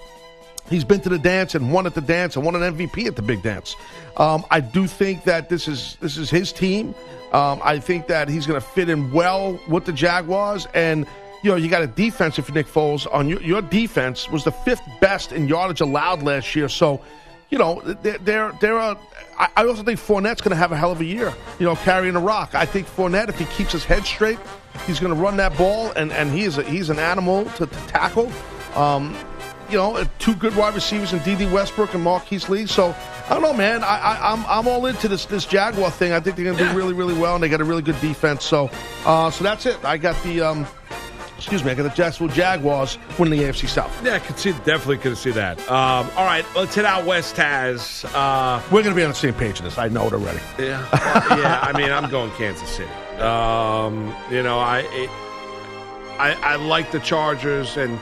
He's 0.71 0.85
been 0.85 1.01
to 1.01 1.09
the 1.09 1.19
dance 1.19 1.57
and 1.57 1.73
won 1.73 1.85
at 1.87 1.95
the 1.95 2.01
dance 2.01 2.37
and 2.37 2.45
won 2.45 2.55
an 2.55 2.77
MVP 2.77 3.07
at 3.07 3.17
the 3.17 3.23
big 3.23 3.43
dance. 3.43 3.75
Um, 4.17 4.45
I 4.53 4.61
do 4.61 4.87
think 4.87 5.25
that 5.25 5.49
this 5.49 5.67
is 5.67 5.99
this 6.01 6.17
is 6.17 6.31
his 6.31 6.53
team. 6.53 6.95
Um, 7.33 7.61
I 7.63 7.81
think 7.81 8.07
that 8.07 8.29
he's 8.29 8.47
going 8.47 8.61
to 8.61 8.67
fit 8.67 8.89
in 8.89 9.13
well 9.13 9.59
with 9.69 9.85
the 9.85 9.93
Jaguars, 9.93 10.67
and 10.73 11.07
you 11.43 11.51
know 11.51 11.57
you 11.57 11.69
got 11.69 11.83
a 11.83 11.89
defense 11.89 12.37
for 12.37 12.53
Nick 12.53 12.69
Foles 12.69 13.13
on 13.13 13.29
your, 13.29 13.43
your 13.43 13.63
defense 13.63 14.31
was 14.31 14.45
the 14.45 14.53
fifth 14.53 14.83
best 15.01 15.33
in 15.33 15.49
yardage 15.49 15.81
allowed 15.81 16.23
last 16.23 16.55
year. 16.55 16.69
So, 16.69 17.01
you 17.51 17.59
know 17.59 17.81
they're 17.81 18.19
they're, 18.19 18.53
they're 18.61 18.77
a, 18.77 18.97
I 19.39 19.65
also 19.65 19.83
think 19.83 19.99
Fournette's 19.99 20.41
going 20.41 20.51
to 20.51 20.57
have 20.57 20.71
a 20.71 20.77
hell 20.77 20.93
of 20.93 21.01
a 21.01 21.05
year. 21.05 21.35
You 21.59 21.67
know, 21.67 21.75
carrying 21.75 22.15
the 22.15 22.21
rock. 22.21 22.55
I 22.55 22.67
think 22.67 22.87
Fournette, 22.87 23.29
if 23.29 23.39
he 23.39 23.45
keeps 23.47 23.73
his 23.73 23.85
head 23.85 24.05
straight, 24.05 24.39
he's 24.87 25.01
going 25.01 25.15
to 25.15 25.21
run 25.21 25.37
that 25.39 25.57
ball, 25.59 25.91
and 25.93 26.13
and 26.13 26.31
he 26.31 26.45
is 26.45 26.59
a, 26.59 26.63
he's 26.63 26.91
an 26.91 27.01
animal 27.01 27.45
to, 27.45 27.67
to 27.67 27.87
tackle. 27.89 28.31
Um, 28.77 29.17
you 29.71 29.79
know, 29.79 29.97
uh, 29.97 30.05
two 30.19 30.35
good 30.35 30.55
wide 30.57 30.75
receivers 30.75 31.13
in 31.13 31.21
Dede 31.21 31.51
Westbrook 31.53 31.95
and 31.95 32.03
Marquise 32.03 32.49
Lee. 32.49 32.67
So 32.67 32.95
I 33.27 33.29
don't 33.31 33.43
know, 33.43 33.53
man. 33.53 33.83
I, 33.85 33.99
I, 33.99 34.33
I'm 34.33 34.45
I'm 34.47 34.69
all 34.69 34.87
into 34.87 35.09
this 35.09 35.25
this 35.27 35.45
Jaguar 35.45 35.91
thing. 35.91 36.13
I 36.13 36.21
think 36.21 36.37
they're 36.37 36.45
going 36.45 36.57
to 36.57 36.65
do 36.65 36.77
really 36.77 36.93
really 36.95 37.15
well, 37.15 37.35
and 37.35 37.43
they 37.43 37.49
got 37.49 37.61
a 37.61 37.65
really 37.65 37.83
good 37.83 38.01
defense. 38.01 38.45
So 38.45 38.71
uh, 39.05 39.31
so 39.31 39.45
that's 39.45 39.67
it. 39.67 39.83
I 39.85 39.97
got 39.97 40.21
the 40.23 40.41
um, 40.41 40.67
excuse 41.37 41.65
me, 41.65 41.71
I 41.71 41.75
got 41.75 41.85
the 41.85 41.89
Jacksonville 41.91 42.35
Jaguars 42.35 42.99
winning 43.19 43.39
the 43.39 43.47
AFC 43.47 43.67
South. 43.67 44.05
Yeah, 44.05 44.17
I 44.17 44.19
could 44.19 44.39
see, 44.39 44.53
definitely 44.53 44.99
could 44.99 45.17
see 45.17 45.31
that. 45.31 45.59
Um, 45.71 46.11
all 46.17 46.25
right, 46.27 46.45
let's 46.55 46.75
hit 46.75 46.85
out 46.85 47.07
West 47.07 47.35
Taz. 47.35 48.05
Uh, 48.15 48.61
We're 48.67 48.83
going 48.83 48.95
to 48.95 48.95
be 48.95 49.03
on 49.05 49.09
the 49.11 49.15
same 49.15 49.33
page 49.35 49.59
in 49.59 49.65
this. 49.65 49.79
I 49.79 49.89
know 49.89 50.07
it 50.07 50.13
already. 50.13 50.41
Yeah, 50.59 50.87
yeah. 51.31 51.61
I 51.63 51.73
mean, 51.77 51.91
I'm 51.91 52.11
going 52.11 52.31
Kansas 52.33 52.69
City. 52.69 52.91
Um, 53.19 54.15
you 54.31 54.43
know, 54.43 54.59
I, 54.59 54.81
it, 54.91 55.11
I 56.19 56.37
I 56.43 56.57
like 56.57 56.91
the 56.93 57.01
Chargers, 57.01 57.77
and 57.79 57.99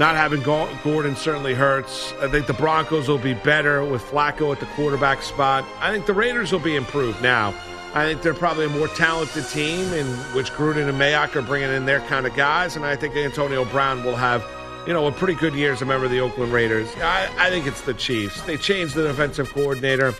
not 0.00 0.16
having 0.16 0.42
Gordon 0.42 1.14
certainly 1.14 1.52
hurts. 1.52 2.14
I 2.22 2.28
think 2.28 2.46
the 2.46 2.54
Broncos 2.54 3.06
will 3.06 3.18
be 3.18 3.34
better 3.34 3.84
with 3.84 4.00
Flacco 4.00 4.50
at 4.50 4.58
the 4.58 4.64
quarterback 4.64 5.20
spot. 5.20 5.62
I 5.78 5.92
think 5.92 6.06
the 6.06 6.14
Raiders 6.14 6.52
will 6.52 6.58
be 6.58 6.74
improved 6.74 7.20
now. 7.20 7.54
I 7.92 8.06
think 8.06 8.22
they're 8.22 8.32
probably 8.32 8.64
a 8.64 8.70
more 8.70 8.88
talented 8.88 9.46
team, 9.48 9.92
in 9.92 10.06
which 10.34 10.52
Gruden 10.52 10.88
and 10.88 10.98
Mayock 10.98 11.36
are 11.36 11.42
bringing 11.42 11.70
in 11.70 11.84
their 11.84 12.00
kind 12.00 12.26
of 12.26 12.34
guys, 12.34 12.76
and 12.76 12.84
I 12.86 12.96
think 12.96 13.14
Antonio 13.14 13.66
Brown 13.66 14.02
will 14.02 14.16
have 14.16 14.42
you 14.86 14.94
know, 14.94 15.06
a 15.06 15.12
pretty 15.12 15.34
good 15.34 15.52
year 15.52 15.74
as 15.74 15.82
a 15.82 15.84
member 15.84 16.06
of 16.06 16.10
the 16.10 16.20
Oakland 16.20 16.50
Raiders. 16.50 16.88
I, 16.96 17.30
I 17.36 17.50
think 17.50 17.66
it's 17.66 17.82
the 17.82 17.92
Chiefs. 17.92 18.40
They 18.42 18.56
changed 18.56 18.94
the 18.94 19.02
defensive 19.02 19.52
coordinator. 19.52 20.14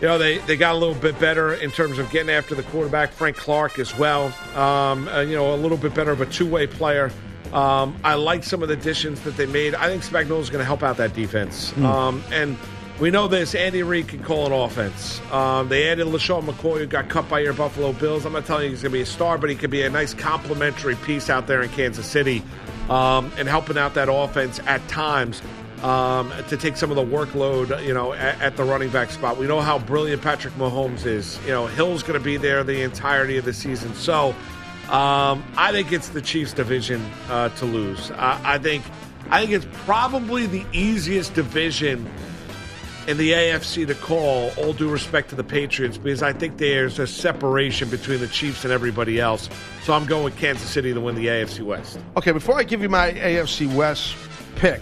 You 0.00 0.08
know, 0.08 0.16
they, 0.16 0.38
they 0.38 0.56
got 0.56 0.74
a 0.74 0.78
little 0.78 0.94
bit 0.94 1.20
better 1.20 1.52
in 1.52 1.70
terms 1.70 1.98
of 1.98 2.10
getting 2.10 2.30
after 2.30 2.54
the 2.54 2.62
quarterback, 2.62 3.12
Frank 3.12 3.36
Clark 3.36 3.78
as 3.78 3.94
well. 3.98 4.32
Um, 4.56 5.06
uh, 5.08 5.20
you 5.20 5.36
know, 5.36 5.54
a 5.54 5.56
little 5.56 5.76
bit 5.76 5.92
better 5.92 6.12
of 6.12 6.22
a 6.22 6.26
two 6.26 6.48
way 6.48 6.66
player. 6.66 7.12
Um, 7.52 7.96
I 8.04 8.14
like 8.14 8.44
some 8.44 8.62
of 8.62 8.68
the 8.68 8.74
additions 8.74 9.20
that 9.22 9.36
they 9.36 9.46
made. 9.46 9.74
I 9.74 9.88
think 9.88 10.02
Spagnuolo 10.02 10.40
is 10.40 10.50
going 10.50 10.60
to 10.60 10.66
help 10.66 10.82
out 10.82 10.98
that 10.98 11.14
defense. 11.14 11.76
Um, 11.78 12.22
and 12.30 12.56
we 13.00 13.10
know 13.10 13.28
this. 13.28 13.54
Andy 13.54 13.82
Reid 13.82 14.08
can 14.08 14.22
call 14.22 14.46
an 14.46 14.52
offense. 14.52 15.20
Um, 15.30 15.68
they 15.68 15.88
added 15.88 16.08
LeSean 16.08 16.44
McCoy, 16.44 16.78
who 16.78 16.86
got 16.86 17.08
cut 17.08 17.28
by 17.28 17.40
your 17.40 17.52
Buffalo 17.52 17.92
Bills. 17.92 18.26
I'm 18.26 18.32
not 18.32 18.44
telling 18.44 18.64
you 18.64 18.70
he's 18.70 18.82
going 18.82 18.92
to 18.92 18.98
be 18.98 19.02
a 19.02 19.06
star, 19.06 19.38
but 19.38 19.50
he 19.50 19.56
could 19.56 19.70
be 19.70 19.82
a 19.82 19.90
nice 19.90 20.14
complementary 20.14 20.96
piece 20.96 21.30
out 21.30 21.46
there 21.46 21.62
in 21.62 21.70
Kansas 21.70 22.06
City 22.06 22.42
um, 22.90 23.30
and 23.38 23.48
helping 23.48 23.78
out 23.78 23.94
that 23.94 24.08
offense 24.10 24.58
at 24.66 24.86
times 24.88 25.40
um, 25.82 26.32
to 26.48 26.56
take 26.56 26.76
some 26.76 26.90
of 26.90 26.96
the 26.96 27.04
workload, 27.04 27.84
you 27.86 27.94
know, 27.94 28.12
at, 28.12 28.40
at 28.40 28.56
the 28.56 28.64
running 28.64 28.88
back 28.90 29.10
spot. 29.10 29.36
We 29.36 29.46
know 29.46 29.60
how 29.60 29.78
brilliant 29.78 30.22
Patrick 30.22 30.54
Mahomes 30.54 31.06
is. 31.06 31.38
You 31.44 31.52
know, 31.52 31.66
Hill's 31.66 32.02
going 32.02 32.18
to 32.18 32.24
be 32.24 32.36
there 32.36 32.64
the 32.64 32.82
entirety 32.82 33.36
of 33.36 33.44
the 33.44 33.52
season. 33.52 33.94
So 33.94 34.34
um, 34.90 35.44
I 35.56 35.70
think 35.72 35.92
it's 35.92 36.08
the 36.08 36.22
Chiefs' 36.22 36.52
division 36.52 37.04
uh, 37.28 37.50
to 37.50 37.66
lose. 37.66 38.10
I, 38.12 38.54
I 38.54 38.58
think 38.58 38.84
I 39.30 39.40
think 39.40 39.52
it's 39.52 39.66
probably 39.84 40.46
the 40.46 40.64
easiest 40.72 41.34
division 41.34 42.08
in 43.06 43.16
the 43.16 43.32
AFC 43.32 43.86
to 43.86 43.94
call, 43.94 44.50
all 44.56 44.72
due 44.72 44.90
respect 44.90 45.30
to 45.30 45.34
the 45.34 45.44
Patriots, 45.44 45.98
because 45.98 46.22
I 46.22 46.32
think 46.32 46.58
there's 46.58 46.98
a 46.98 47.06
separation 47.06 47.88
between 47.88 48.20
the 48.20 48.28
Chiefs 48.28 48.64
and 48.64 48.72
everybody 48.72 49.18
else. 49.18 49.48
So 49.82 49.94
I'm 49.94 50.06
going 50.06 50.24
with 50.24 50.36
Kansas 50.36 50.68
City 50.68 50.92
to 50.92 51.00
win 51.00 51.14
the 51.14 51.26
AFC 51.26 51.62
West. 51.62 51.98
Okay, 52.16 52.32
before 52.32 52.58
I 52.58 52.64
give 52.64 52.82
you 52.82 52.88
my 52.88 53.12
AFC 53.12 53.72
West 53.74 54.14
pick, 54.56 54.80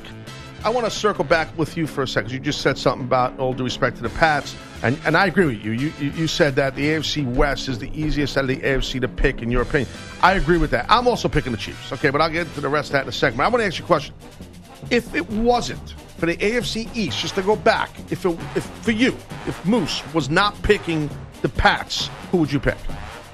I 0.64 0.70
want 0.70 0.86
to 0.86 0.90
circle 0.90 1.24
back 1.24 1.56
with 1.56 1.76
you 1.76 1.86
for 1.86 2.02
a 2.02 2.08
second. 2.08 2.32
You 2.32 2.40
just 2.40 2.62
said 2.62 2.78
something 2.78 3.06
about 3.06 3.38
all 3.38 3.52
due 3.52 3.64
respect 3.64 3.96
to 3.96 4.02
the 4.02 4.10
Pats, 4.10 4.56
and, 4.82 4.98
and 5.04 5.16
I 5.16 5.26
agree 5.26 5.46
with 5.46 5.64
you. 5.64 5.72
You, 5.72 5.92
you. 5.98 6.26
said 6.26 6.56
that 6.56 6.74
the 6.74 6.90
AFC 6.90 7.24
West 7.34 7.68
is 7.68 7.78
the 7.78 7.90
easiest 7.98 8.36
out 8.36 8.44
of 8.44 8.48
the 8.48 8.58
AFC 8.58 9.00
to 9.00 9.08
pick, 9.08 9.42
in 9.42 9.50
your 9.50 9.62
opinion. 9.62 9.88
I 10.22 10.34
agree 10.34 10.58
with 10.58 10.70
that. 10.72 10.86
I'm 10.88 11.08
also 11.08 11.28
picking 11.28 11.52
the 11.52 11.58
Chiefs, 11.58 11.92
okay, 11.92 12.10
but 12.10 12.20
I'll 12.20 12.30
get 12.30 12.46
into 12.46 12.60
the 12.60 12.68
rest 12.68 12.88
of 12.88 12.92
that 12.92 13.02
in 13.02 13.08
a 13.08 13.12
second. 13.12 13.38
But 13.38 13.44
I 13.44 13.48
want 13.48 13.62
to 13.62 13.66
ask 13.66 13.78
you 13.78 13.84
a 13.84 13.86
question. 13.86 14.14
If 14.90 15.14
it 15.14 15.28
wasn't 15.30 15.94
for 16.18 16.26
the 16.26 16.36
AFC 16.36 16.94
East, 16.94 17.18
just 17.18 17.34
to 17.36 17.42
go 17.42 17.56
back, 17.56 17.90
if, 18.10 18.24
it, 18.24 18.38
if 18.54 18.64
for 18.64 18.92
you, 18.92 19.16
if 19.46 19.64
Moose 19.66 20.02
was 20.14 20.30
not 20.30 20.60
picking 20.62 21.10
the 21.42 21.48
Pats, 21.48 22.08
who 22.30 22.38
would 22.38 22.52
you 22.52 22.60
pick? 22.60 22.76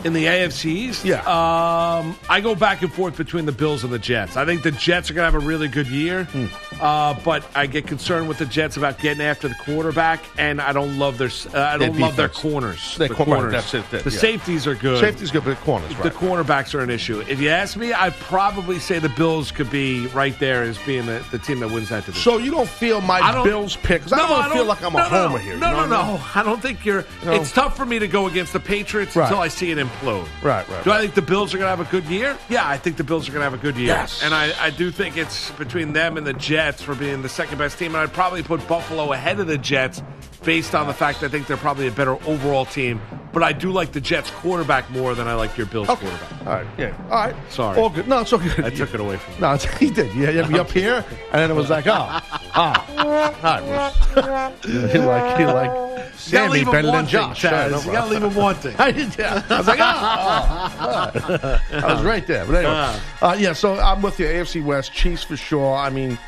In 0.04 0.12
the 0.14 0.24
AFC 0.26 0.64
East? 0.66 1.04
Yeah. 1.04 1.20
Um, 1.20 2.16
I 2.28 2.40
go 2.40 2.56
back 2.56 2.82
and 2.82 2.92
forth 2.92 3.16
between 3.16 3.46
the 3.46 3.52
Bills 3.52 3.84
and 3.84 3.92
the 3.92 3.98
Jets. 4.00 4.36
I 4.36 4.44
think 4.44 4.62
the 4.64 4.72
Jets 4.72 5.10
are 5.10 5.14
going 5.14 5.24
to 5.26 5.32
have 5.32 5.40
a 5.40 5.46
really 5.46 5.68
good 5.68 5.86
year, 5.86 6.24
Hmm. 6.24 6.46
uh, 6.80 7.14
but 7.24 7.44
I 7.54 7.66
get 7.66 7.86
concerned 7.86 8.26
with 8.28 8.38
the 8.38 8.46
Jets 8.46 8.76
about 8.76 8.98
getting 8.98 9.22
after 9.22 9.46
the 9.46 9.54
quarterback, 9.54 10.24
and 10.38 10.60
I 10.60 10.72
don't 10.72 10.98
love 10.98 11.18
their 11.18 11.30
uh, 11.54 11.60
I 11.66 11.78
don't 11.78 11.96
love 12.00 12.16
their 12.16 12.28
corners. 12.28 12.96
Their 12.98 13.08
the 13.08 13.14
corners. 13.14 13.52
that's 13.52 13.74
it, 13.74 13.88
that- 13.90 14.02
the 14.02 14.10
yeah. 14.10 14.18
safeties 14.18 14.66
are 14.66 14.74
good. 14.74 14.98
Safety's 14.98 15.30
good, 15.30 15.44
but 15.44 15.56
corners, 15.58 15.90
The 15.96 16.02
right? 16.02 16.12
cornerbacks 16.12 16.74
are 16.74 16.80
an 16.80 16.90
issue. 16.90 17.20
If 17.28 17.40
you 17.40 17.50
ask 17.50 17.76
me, 17.76 17.92
I'd 17.92 18.14
probably 18.14 18.80
say 18.80 18.98
the 18.98 19.08
Bills 19.10 19.52
could 19.52 19.70
be 19.70 20.08
right 20.08 20.36
there 20.40 20.64
as 20.64 20.78
being 20.78 21.06
the, 21.06 21.24
the 21.30 21.38
team 21.38 21.60
that 21.60 21.70
wins 21.70 21.90
that 21.90 22.04
division. 22.06 22.22
So 22.22 22.38
you 22.38 22.50
don't 22.50 22.68
feel 22.68 23.00
my 23.02 23.20
I 23.20 23.30
don't- 23.32 23.44
Bills 23.44 23.76
pick? 23.76 24.02
'cause 24.02 24.12
I 24.12 24.18
don't 24.18 24.30
want 24.30 24.48
to 24.50 24.58
feel 24.58 24.64
like 24.64 24.82
I'm 24.82 24.94
a 24.96 24.98
no, 24.98 25.04
no, 25.04 25.28
homer 25.28 25.38
here. 25.38 25.54
you 25.54 25.60
No, 25.60 25.70
know 25.72 25.86
no, 25.86 25.96
I 26.00 26.06
no. 26.16 26.20
I 26.34 26.42
don't 26.42 26.60
think 26.60 26.84
you're. 26.84 27.04
No. 27.24 27.34
It's 27.34 27.52
tough 27.52 27.76
for 27.76 27.86
me 27.86 28.00
to 28.00 28.08
go 28.08 28.26
against 28.26 28.52
the 28.52 28.60
Patriots 28.60 29.14
Right. 29.14 29.26
until 29.28 29.40
I 29.40 29.46
see 29.48 29.70
it 29.70 29.78
implode. 29.92 30.26
Right, 30.42 30.68
right, 30.68 30.84
Do 30.84 30.90
I 30.92 31.00
think 31.00 31.14
the 31.14 31.22
Bills 31.22 31.54
are 31.54 31.58
going 31.58 31.70
to 31.70 31.76
have 31.76 31.86
a 31.86 31.90
good 31.90 32.04
year? 32.10 32.36
Yeah, 32.48 32.68
I 32.68 32.76
think 32.78 32.96
the 32.96 33.04
Bills 33.04 33.28
are 33.28 33.32
going 33.32 33.40
to 33.40 33.50
have 33.50 33.54
a 33.54 33.62
good 33.62 33.76
year. 33.76 33.88
Yes. 33.88 34.22
And 34.22 34.34
I, 34.34 34.52
I 34.60 34.70
do 34.70 34.90
think 34.90 35.16
it's 35.16 35.50
between 35.52 35.92
them 35.92 36.16
and 36.16 36.26
the 36.26 36.32
Jets 36.34 36.82
for 36.82 36.94
being 36.94 37.22
the 37.22 37.28
second 37.28 37.58
best 37.58 37.78
team. 37.78 37.94
And 37.94 37.98
I'd 37.98 38.12
probably 38.12 38.42
put 38.42 38.66
Buffalo 38.68 39.12
ahead 39.12 39.40
of 39.40 39.46
the 39.46 39.58
Jets 39.58 40.02
based 40.44 40.74
on 40.74 40.86
the 40.88 40.94
fact 40.94 41.20
that 41.20 41.26
I 41.26 41.28
think 41.30 41.46
they're 41.46 41.56
probably 41.56 41.86
a 41.86 41.92
better 41.92 42.12
overall 42.26 42.64
team. 42.64 43.00
But 43.32 43.42
I 43.42 43.52
do 43.52 43.70
like 43.70 43.92
the 43.92 44.00
Jets 44.00 44.30
quarterback 44.30 44.90
more 44.90 45.14
than 45.14 45.26
I 45.28 45.34
like 45.34 45.56
your 45.56 45.66
Bills 45.66 45.88
Okay. 45.88 46.06
quarterback. 46.06 46.46
All 46.46 46.52
right. 46.54 46.66
Yeah. 46.76 46.96
All 47.10 47.26
right. 47.26 47.34
Sorry. 47.50 47.78
All 47.78 47.88
good. 47.88 48.06
No, 48.08 48.20
it's 48.20 48.32
all 48.32 48.38
good. 48.40 48.60
I 48.64 48.70
took 48.70 48.92
it 48.92 49.00
away 49.00 49.16
from 49.16 49.34
you. 49.34 49.40
No, 49.40 49.52
it's, 49.54 49.64
he 49.78 49.90
did. 49.90 50.14
Yeah, 50.14 50.30
you 50.30 50.42
had 50.42 50.50
me 50.50 50.58
up 50.58 50.70
here, 50.70 51.04
and 51.32 51.40
then 51.40 51.50
it 51.50 51.54
was 51.54 51.70
like, 51.70 51.86
oh, 51.86 51.92
ah, 51.96 52.94
all 52.98 53.10
right. 53.10 54.62
Bruce. 54.62 54.92
he 54.92 54.98
like, 54.98 55.38
he 55.38 55.46
like, 55.46 55.91
Sammy 56.22 56.52
leave 56.54 56.66
him 56.66 56.72
better 56.72 56.82
than 56.86 56.94
wanting, 56.94 57.10
Josh. 57.10 57.44
No 57.44 57.66
You 57.80 57.92
got 57.92 58.04
to 58.06 58.10
leave 58.10 58.22
him 58.22 58.34
wanting. 58.34 58.76
I 58.78 58.92
did. 58.92 59.16
Yeah. 59.18 59.44
I 59.50 59.58
was 59.58 59.66
like, 59.66 59.80
oh, 59.80 60.76
oh. 60.80 61.60
I 61.72 61.94
was 61.94 62.02
right 62.04 62.26
there. 62.26 62.44
But 62.46 62.54
anyway, 62.56 63.00
uh, 63.20 63.36
yeah. 63.38 63.52
So 63.52 63.78
I'm 63.78 64.02
with 64.02 64.18
you. 64.20 64.26
AFC 64.26 64.64
West, 64.64 64.92
Chiefs 64.92 65.24
for 65.24 65.36
sure. 65.36 65.74
I 65.76 65.90
mean, 65.90 66.18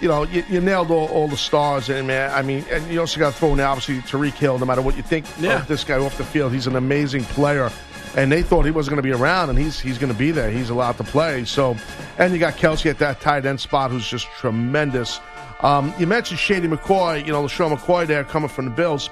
you 0.00 0.08
know, 0.08 0.24
you, 0.24 0.44
you 0.48 0.60
nailed 0.60 0.90
all, 0.90 1.06
all 1.08 1.28
the 1.28 1.36
stars 1.36 1.88
in, 1.88 2.06
man. 2.06 2.30
I 2.32 2.42
mean, 2.42 2.64
and 2.70 2.86
you 2.88 3.00
also 3.00 3.20
got 3.20 3.32
to 3.34 3.38
throw 3.38 3.52
in 3.52 3.60
obviously 3.60 3.98
Tyreek 4.00 4.34
Hill. 4.34 4.58
No 4.58 4.64
matter 4.66 4.82
what 4.82 4.96
you 4.96 5.02
think 5.02 5.26
Yeah. 5.38 5.60
of 5.60 5.68
this 5.68 5.84
guy 5.84 5.98
off 5.98 6.16
the 6.18 6.24
field, 6.24 6.52
he's 6.52 6.66
an 6.66 6.76
amazing 6.76 7.24
player. 7.24 7.70
And 8.16 8.30
they 8.30 8.42
thought 8.42 8.64
he 8.66 8.70
wasn't 8.70 8.96
going 8.96 9.02
to 9.02 9.16
be 9.16 9.22
around, 9.22 9.48
and 9.48 9.58
he's 9.58 9.80
he's 9.80 9.96
going 9.96 10.12
to 10.12 10.18
be 10.18 10.32
there. 10.32 10.50
He's 10.50 10.68
allowed 10.68 10.98
to 10.98 11.04
play. 11.04 11.46
So, 11.46 11.76
and 12.18 12.32
you 12.34 12.38
got 12.38 12.54
Kelce 12.58 12.90
at 12.90 12.98
that 12.98 13.20
tight 13.22 13.46
end 13.46 13.58
spot, 13.58 13.90
who's 13.90 14.06
just 14.06 14.26
tremendous. 14.32 15.18
Um, 15.60 15.94
you 15.98 16.06
mentioned 16.06 16.38
Shady 16.38 16.68
McCoy. 16.68 17.24
You 17.24 17.32
know, 17.32 17.42
LeSean 17.44 17.74
McCoy 17.74 18.06
there 18.06 18.22
coming 18.24 18.50
from 18.50 18.66
the 18.66 18.70
Bills 18.70 19.08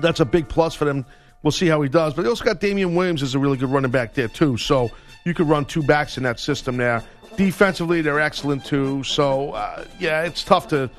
that's 0.00 0.20
a 0.20 0.24
big 0.24 0.48
plus 0.48 0.74
for 0.74 0.84
them 0.84 1.04
We'll 1.46 1.52
see 1.52 1.68
how 1.68 1.80
he 1.80 1.88
does. 1.88 2.12
But 2.12 2.22
they 2.22 2.28
also 2.28 2.44
got 2.44 2.58
Damien 2.58 2.96
Williams 2.96 3.22
as 3.22 3.36
a 3.36 3.38
really 3.38 3.56
good 3.56 3.70
running 3.70 3.92
back 3.92 4.14
there 4.14 4.26
too. 4.26 4.56
So 4.56 4.90
you 5.24 5.32
could 5.32 5.48
run 5.48 5.64
two 5.64 5.80
backs 5.80 6.16
in 6.16 6.24
that 6.24 6.40
system 6.40 6.76
there. 6.76 7.04
Defensively, 7.36 8.00
they're 8.02 8.18
excellent 8.18 8.64
too. 8.64 9.04
So 9.04 9.52
uh, 9.52 9.84
yeah, 10.00 10.22
it's 10.22 10.42
tough 10.42 10.66
to 10.68 10.90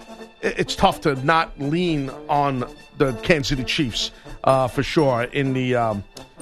it's 0.42 0.74
tough 0.74 1.02
to 1.02 1.16
not 1.26 1.60
lean 1.60 2.12
on 2.30 2.64
the 2.98 3.12
Kansas 3.24 3.50
City 3.50 3.66
Chiefs 3.66 4.12
uh, 4.46 4.70
for 4.70 4.84
sure 4.84 5.24
in 5.24 5.52
the 5.52 5.76
um, 5.76 6.02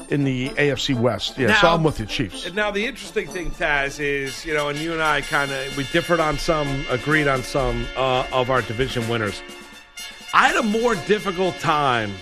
in 0.09 0.23
the 0.23 0.49
AFC 0.49 0.93
West. 0.93 1.39
Yeah, 1.39 1.59
so 1.59 1.69
I'm 1.69 1.83
with 1.83 1.99
you, 1.99 2.05
Chiefs. 2.05 2.53
Now 2.53 2.69
the 2.69 2.85
interesting 2.85 3.27
thing, 3.27 3.49
Taz, 3.49 3.99
is 3.99 4.45
you 4.45 4.53
know, 4.53 4.69
and 4.69 4.77
you 4.77 4.93
and 4.93 5.01
I 5.01 5.21
kind 5.21 5.51
of 5.51 5.77
we 5.77 5.85
differed 5.85 6.19
on 6.19 6.37
some, 6.37 6.85
agreed 6.91 7.27
on 7.27 7.41
some 7.41 7.87
uh, 7.97 8.27
of 8.31 8.51
our 8.51 8.61
division 8.61 9.09
winners. 9.09 9.41
I 10.31 10.49
had 10.49 10.57
a 10.57 10.63
more 10.63 10.93
difficult 10.93 11.57
time 11.59 12.13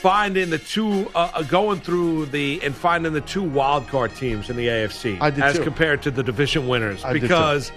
finding 0.00 0.48
the 0.50 0.58
two, 0.58 1.10
uh, 1.14 1.30
uh, 1.34 1.42
going 1.42 1.80
through 1.80 2.26
the 2.26 2.60
and 2.62 2.74
finding 2.74 3.12
the 3.12 3.20
two 3.20 3.42
wild 3.42 3.88
card 3.88 4.14
teams 4.14 4.48
in 4.48 4.56
the 4.56 4.68
AFC 4.68 5.20
as 5.20 5.56
too. 5.56 5.64
compared 5.64 6.02
to 6.02 6.10
the 6.10 6.22
division 6.22 6.68
winners 6.68 7.04
I 7.04 7.12
because. 7.12 7.72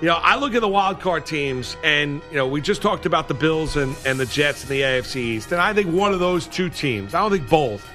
You 0.00 0.08
know, 0.08 0.16
I 0.16 0.34
look 0.34 0.56
at 0.56 0.62
the 0.62 0.68
wild 0.68 0.98
card 0.98 1.26
teams, 1.26 1.76
and 1.84 2.20
you 2.28 2.36
know, 2.36 2.48
we 2.48 2.60
just 2.60 2.82
talked 2.82 3.06
about 3.06 3.28
the 3.28 3.34
Bills 3.34 3.76
and, 3.76 3.94
and 4.04 4.18
the 4.18 4.26
Jets 4.26 4.64
in 4.64 4.68
the 4.68 4.80
AFC 4.80 5.14
East, 5.14 5.52
and 5.52 5.60
I 5.60 5.72
think 5.72 5.94
one 5.94 6.12
of 6.12 6.18
those 6.18 6.48
two 6.48 6.68
teams, 6.68 7.14
I 7.14 7.20
don't 7.20 7.30
think 7.30 7.48
both, 7.48 7.86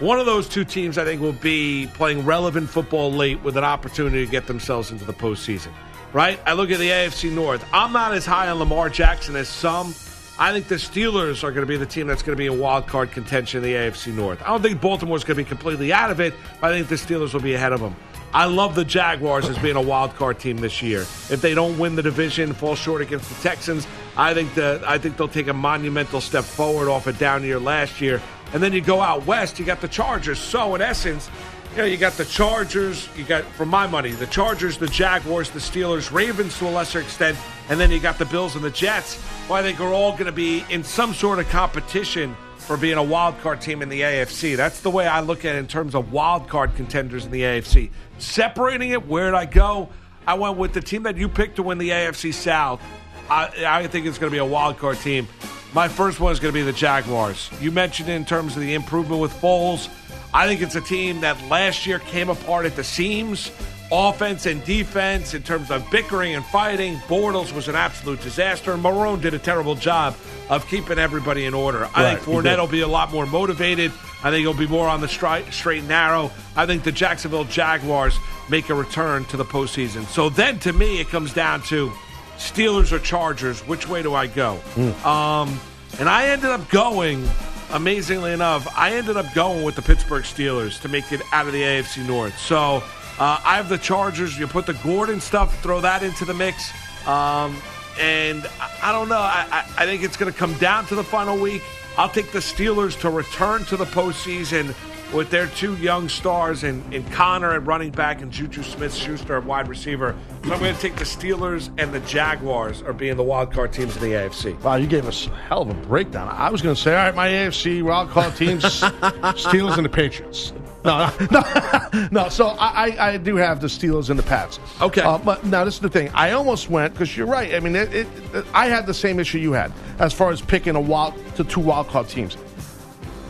one 0.00 0.18
of 0.18 0.26
those 0.26 0.48
two 0.48 0.64
teams, 0.64 0.98
I 0.98 1.04
think, 1.04 1.20
will 1.20 1.32
be 1.32 1.86
playing 1.94 2.24
relevant 2.24 2.68
football 2.68 3.12
late 3.12 3.40
with 3.44 3.56
an 3.56 3.62
opportunity 3.62 4.24
to 4.24 4.30
get 4.30 4.48
themselves 4.48 4.90
into 4.90 5.04
the 5.04 5.12
postseason. 5.12 5.70
Right? 6.12 6.40
I 6.44 6.54
look 6.54 6.72
at 6.72 6.80
the 6.80 6.88
AFC 6.88 7.30
North. 7.30 7.64
I'm 7.72 7.92
not 7.92 8.14
as 8.14 8.26
high 8.26 8.48
on 8.48 8.58
Lamar 8.58 8.90
Jackson 8.90 9.36
as 9.36 9.48
some. 9.48 9.94
I 10.36 10.52
think 10.52 10.66
the 10.66 10.74
Steelers 10.74 11.44
are 11.44 11.52
going 11.52 11.62
to 11.62 11.66
be 11.66 11.76
the 11.76 11.86
team 11.86 12.08
that's 12.08 12.22
going 12.22 12.36
to 12.36 12.40
be 12.40 12.46
in 12.46 12.58
wild 12.58 12.88
card 12.88 13.12
contention 13.12 13.58
in 13.58 13.70
the 13.70 13.76
AFC 13.76 14.12
North. 14.12 14.42
I 14.42 14.48
don't 14.48 14.62
think 14.62 14.80
Baltimore's 14.80 15.22
going 15.22 15.36
to 15.36 15.44
be 15.44 15.48
completely 15.48 15.92
out 15.92 16.10
of 16.10 16.18
it, 16.18 16.34
but 16.60 16.72
I 16.72 16.74
think 16.74 16.88
the 16.88 16.96
Steelers 16.96 17.32
will 17.32 17.40
be 17.40 17.54
ahead 17.54 17.72
of 17.72 17.80
them. 17.80 17.94
I 18.32 18.46
love 18.46 18.74
the 18.74 18.84
Jaguars 18.84 19.48
as 19.48 19.56
being 19.58 19.76
a 19.76 19.80
wild 19.80 20.16
card 20.16 20.40
team 20.40 20.56
this 20.56 20.82
year. 20.82 21.02
If 21.02 21.40
they 21.40 21.54
don't 21.54 21.78
win 21.78 21.94
the 21.94 22.02
division, 22.02 22.52
fall 22.52 22.74
short 22.74 23.00
against 23.00 23.28
the 23.28 23.40
Texans, 23.48 23.86
I 24.16 24.34
think 24.34 24.52
that 24.54 24.82
I 24.82 24.98
think 24.98 25.16
they'll 25.16 25.28
take 25.28 25.46
a 25.46 25.54
monumental 25.54 26.20
step 26.20 26.42
forward 26.42 26.88
off 26.88 27.06
a 27.06 27.12
down 27.12 27.44
year 27.44 27.60
last 27.60 28.00
year. 28.00 28.20
And 28.52 28.60
then 28.60 28.72
you 28.72 28.80
go 28.80 29.00
out 29.00 29.24
west, 29.26 29.60
you 29.60 29.64
got 29.64 29.80
the 29.80 29.86
Chargers. 29.86 30.40
So 30.40 30.74
in 30.74 30.82
essence, 30.82 31.30
you 31.72 31.78
know, 31.78 31.84
you 31.84 31.96
got 31.96 32.14
the 32.14 32.24
Chargers, 32.24 33.08
you 33.16 33.22
got 33.22 33.44
for 33.44 33.66
my 33.66 33.86
money, 33.86 34.10
the 34.10 34.26
Chargers, 34.26 34.78
the 34.78 34.88
Jaguars, 34.88 35.50
the 35.50 35.60
Steelers, 35.60 36.10
Ravens 36.10 36.58
to 36.58 36.68
a 36.68 36.70
lesser 36.70 36.98
extent, 36.98 37.38
and 37.68 37.80
then 37.80 37.90
you 37.90 38.00
got 38.00 38.18
the 38.18 38.26
Bills 38.26 38.54
and 38.54 38.64
the 38.64 38.70
Jets. 38.70 39.20
Who 39.48 39.54
I 39.54 39.62
think 39.62 39.80
are 39.80 39.92
all 39.92 40.12
going 40.12 40.26
to 40.26 40.32
be 40.32 40.64
in 40.70 40.84
some 40.84 41.14
sort 41.14 41.38
of 41.38 41.48
competition 41.48 42.36
for 42.58 42.76
being 42.76 42.96
a 42.96 43.02
wild 43.02 43.38
card 43.40 43.60
team 43.60 43.82
in 43.82 43.88
the 43.88 44.00
AFC. 44.00 44.56
That's 44.56 44.80
the 44.80 44.90
way 44.90 45.06
I 45.06 45.20
look 45.20 45.44
at 45.44 45.54
it 45.54 45.58
in 45.58 45.66
terms 45.66 45.94
of 45.94 46.12
wild 46.12 46.48
card 46.48 46.74
contenders 46.76 47.26
in 47.26 47.30
the 47.30 47.42
AFC. 47.42 47.90
Separating 48.18 48.90
it, 48.90 49.06
where'd 49.06 49.34
I 49.34 49.44
go? 49.44 49.90
I 50.26 50.34
went 50.34 50.56
with 50.56 50.72
the 50.72 50.80
team 50.80 51.02
that 51.02 51.16
you 51.16 51.28
picked 51.28 51.56
to 51.56 51.62
win 51.62 51.76
the 51.76 51.90
AFC 51.90 52.32
South. 52.32 52.80
I, 53.28 53.50
I 53.66 53.86
think 53.86 54.06
it's 54.06 54.18
going 54.18 54.30
to 54.30 54.34
be 54.34 54.38
a 54.38 54.44
wild 54.44 54.78
card 54.78 54.98
team. 54.98 55.28
My 55.74 55.88
first 55.88 56.20
one 56.20 56.32
is 56.32 56.40
going 56.40 56.54
to 56.54 56.58
be 56.58 56.62
the 56.62 56.72
Jaguars. 56.72 57.50
You 57.60 57.70
mentioned 57.70 58.08
in 58.08 58.24
terms 58.24 58.54
of 58.56 58.62
the 58.62 58.74
improvement 58.74 59.20
with 59.20 59.32
Foles. 59.32 59.88
I 60.32 60.46
think 60.46 60.62
it's 60.62 60.76
a 60.76 60.80
team 60.80 61.20
that 61.20 61.40
last 61.48 61.86
year 61.86 61.98
came 61.98 62.30
apart 62.30 62.64
at 62.64 62.76
the 62.76 62.84
seams, 62.84 63.50
offense 63.92 64.46
and 64.46 64.64
defense, 64.64 65.34
in 65.34 65.42
terms 65.42 65.70
of 65.70 65.88
bickering 65.90 66.34
and 66.34 66.44
fighting. 66.46 66.96
Bortles 67.08 67.52
was 67.54 67.68
an 67.68 67.76
absolute 67.76 68.20
disaster, 68.20 68.76
Marrone 68.76 69.20
did 69.20 69.34
a 69.34 69.38
terrible 69.38 69.74
job 69.74 70.16
of 70.48 70.66
keeping 70.68 70.98
everybody 70.98 71.44
in 71.46 71.54
order. 71.54 71.88
I 71.94 72.14
think 72.14 72.20
Fournette 72.20 72.58
will 72.58 72.66
be 72.66 72.80
a 72.80 72.88
lot 72.88 73.12
more 73.12 73.26
motivated. 73.26 73.92
I 74.22 74.30
think 74.30 74.40
he'll 74.40 74.54
be 74.54 74.66
more 74.66 74.88
on 74.88 75.00
the 75.00 75.06
stri- 75.06 75.50
straight 75.52 75.80
and 75.80 75.88
narrow. 75.88 76.30
I 76.56 76.66
think 76.66 76.82
the 76.82 76.92
Jacksonville 76.92 77.44
Jaguars 77.44 78.16
make 78.50 78.68
a 78.70 78.74
return 78.74 79.24
to 79.26 79.36
the 79.36 79.44
postseason. 79.44 80.04
So 80.06 80.28
then, 80.28 80.58
to 80.60 80.72
me, 80.72 81.00
it 81.00 81.08
comes 81.08 81.32
down 81.32 81.62
to 81.64 81.90
Steelers 82.36 82.92
or 82.92 82.98
Chargers. 82.98 83.60
Which 83.66 83.88
way 83.88 84.02
do 84.02 84.14
I 84.14 84.26
go? 84.26 84.60
Um, 85.04 85.58
and 85.98 86.08
I 86.08 86.26
ended 86.28 86.50
up 86.50 86.68
going. 86.70 87.26
Amazingly 87.72 88.32
enough, 88.32 88.68
I 88.76 88.94
ended 88.94 89.16
up 89.16 89.32
going 89.34 89.64
with 89.64 89.74
the 89.74 89.82
Pittsburgh 89.82 90.22
Steelers 90.22 90.80
to 90.82 90.88
make 90.88 91.10
it 91.12 91.22
out 91.32 91.46
of 91.46 91.52
the 91.52 91.62
AFC 91.62 92.06
North. 92.06 92.38
So 92.38 92.84
uh, 93.18 93.40
I 93.44 93.56
have 93.56 93.68
the 93.68 93.78
Chargers. 93.78 94.38
You 94.38 94.46
put 94.46 94.66
the 94.66 94.74
Gordon 94.74 95.20
stuff, 95.20 95.62
throw 95.62 95.80
that 95.80 96.02
into 96.02 96.24
the 96.24 96.34
mix. 96.34 96.72
Um, 97.06 97.56
and 98.00 98.46
I, 98.60 98.78
I 98.84 98.92
don't 98.92 99.08
know. 99.08 99.18
I, 99.18 99.46
I, 99.50 99.82
I 99.82 99.86
think 99.86 100.02
it's 100.02 100.16
going 100.16 100.32
to 100.32 100.38
come 100.38 100.54
down 100.54 100.86
to 100.86 100.94
the 100.94 101.04
final 101.04 101.38
week. 101.38 101.62
I'll 101.96 102.08
take 102.08 102.32
the 102.32 102.40
Steelers 102.40 102.98
to 103.00 103.10
return 103.10 103.64
to 103.66 103.76
the 103.76 103.84
postseason 103.84 104.74
with 105.12 105.30
their 105.30 105.46
two 105.48 105.76
young 105.76 106.08
stars 106.08 106.64
in, 106.64 106.82
in 106.92 107.04
Conner 107.10 107.52
at 107.52 107.66
running 107.66 107.90
back 107.90 108.22
and 108.22 108.30
Juju 108.30 108.62
Smith 108.62 108.94
Schuster 108.94 109.36
at 109.36 109.44
wide 109.44 109.68
receiver. 109.68 110.14
So 110.44 110.52
I'm 110.52 110.60
going 110.60 110.74
to 110.74 110.80
take 110.80 110.96
the 110.96 111.04
Steelers 111.04 111.70
and 111.78 111.92
the 111.92 112.00
Jaguars 112.00 112.82
are 112.82 112.92
being 112.92 113.16
the 113.16 113.22
wild 113.22 113.52
card 113.52 113.72
teams 113.72 113.96
in 113.96 114.02
the 114.02 114.16
AFC. 114.16 114.60
Wow, 114.62 114.76
you 114.76 114.86
gave 114.86 115.06
us 115.06 115.26
a 115.26 115.30
hell 115.30 115.62
of 115.62 115.70
a 115.70 115.74
breakdown. 115.74 116.28
I 116.28 116.50
was 116.50 116.62
going 116.62 116.74
to 116.74 116.80
say, 116.80 116.96
all 116.96 117.04
right, 117.04 117.14
my 117.14 117.28
AFC 117.28 117.82
wild 117.82 118.10
card 118.10 118.34
teams, 118.36 118.62
Steelers 118.64 119.76
and 119.76 119.84
the 119.84 119.90
Patriots. 119.90 120.52
No, 120.84 121.10
no, 121.30 122.08
no. 122.12 122.28
So 122.28 122.48
I, 122.48 122.90
I, 122.90 123.08
I 123.12 123.16
do 123.16 123.36
have 123.36 123.60
the 123.60 123.68
Steelers 123.68 124.10
and 124.10 124.18
the 124.18 124.22
Pats. 124.22 124.60
Okay. 124.82 125.00
Uh, 125.00 125.16
but 125.16 125.42
now 125.44 125.64
this 125.64 125.74
is 125.74 125.80
the 125.80 125.88
thing. 125.88 126.10
I 126.12 126.32
almost 126.32 126.68
went 126.68 126.92
because 126.92 127.16
you're 127.16 127.26
right. 127.26 127.54
I 127.54 127.60
mean, 127.60 127.74
it, 127.74 127.92
it, 127.94 128.06
I 128.52 128.66
had 128.66 128.86
the 128.86 128.92
same 128.92 129.18
issue 129.18 129.38
you 129.38 129.52
had 129.52 129.72
as 129.98 130.12
far 130.12 130.30
as 130.30 130.42
picking 130.42 130.76
a 130.76 130.80
wild 130.80 131.14
to 131.36 131.44
two 131.44 131.60
wild 131.60 131.88
card 131.88 132.08
teams. 132.08 132.36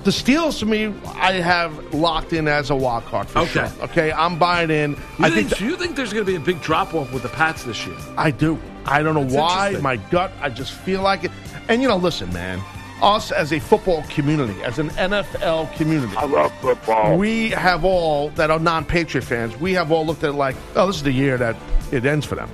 The 0.04 0.10
Steelers, 0.10 0.58
to 0.58 0.66
me, 0.66 0.92
I 1.14 1.32
have 1.32 1.94
locked 1.94 2.34
in 2.34 2.46
as 2.46 2.68
a 2.70 2.76
wild 2.76 3.04
card 3.06 3.26
for 3.26 3.38
Okay. 3.40 3.50
sure. 3.52 3.84
Okay, 3.84 4.12
I'm 4.12 4.38
buying 4.38 4.70
in. 4.70 4.92
You 4.92 4.98
I 5.20 5.30
think, 5.30 5.48
think 5.48 5.58
do 5.58 5.64
you 5.64 5.76
think 5.76 5.96
there's 5.96 6.12
going 6.12 6.26
to 6.26 6.30
be 6.30 6.36
a 6.36 6.40
big 6.40 6.60
drop 6.60 6.92
off 6.94 7.10
with 7.12 7.22
the 7.22 7.30
Pats 7.30 7.64
this 7.64 7.86
year? 7.86 7.96
I 8.18 8.30
do. 8.30 8.58
I 8.84 9.02
don't 9.02 9.14
know 9.14 9.24
That's 9.24 9.34
why. 9.34 9.78
My 9.80 9.96
gut, 9.96 10.30
I 10.42 10.50
just 10.50 10.72
feel 10.72 11.00
like 11.00 11.24
it. 11.24 11.30
And 11.68 11.80
you 11.80 11.88
know, 11.88 11.96
listen, 11.96 12.30
man. 12.34 12.60
Us 13.02 13.32
as 13.32 13.52
a 13.52 13.58
football 13.58 14.02
community, 14.10 14.62
as 14.62 14.78
an 14.78 14.88
NFL 14.90 15.74
community, 15.74 16.14
I 16.16 16.26
love 16.26 16.52
football. 16.60 17.18
we 17.18 17.50
have 17.50 17.84
all 17.84 18.28
that 18.30 18.50
are 18.50 18.58
non-Patriot 18.58 19.22
fans. 19.24 19.56
We 19.58 19.72
have 19.72 19.90
all 19.90 20.06
looked 20.06 20.22
at 20.22 20.30
it 20.30 20.34
like, 20.34 20.54
oh, 20.76 20.86
this 20.86 20.96
is 20.96 21.02
the 21.02 21.12
year 21.12 21.36
that 21.38 21.56
it 21.92 22.04
ends 22.06 22.24
for 22.24 22.34
them. 22.36 22.48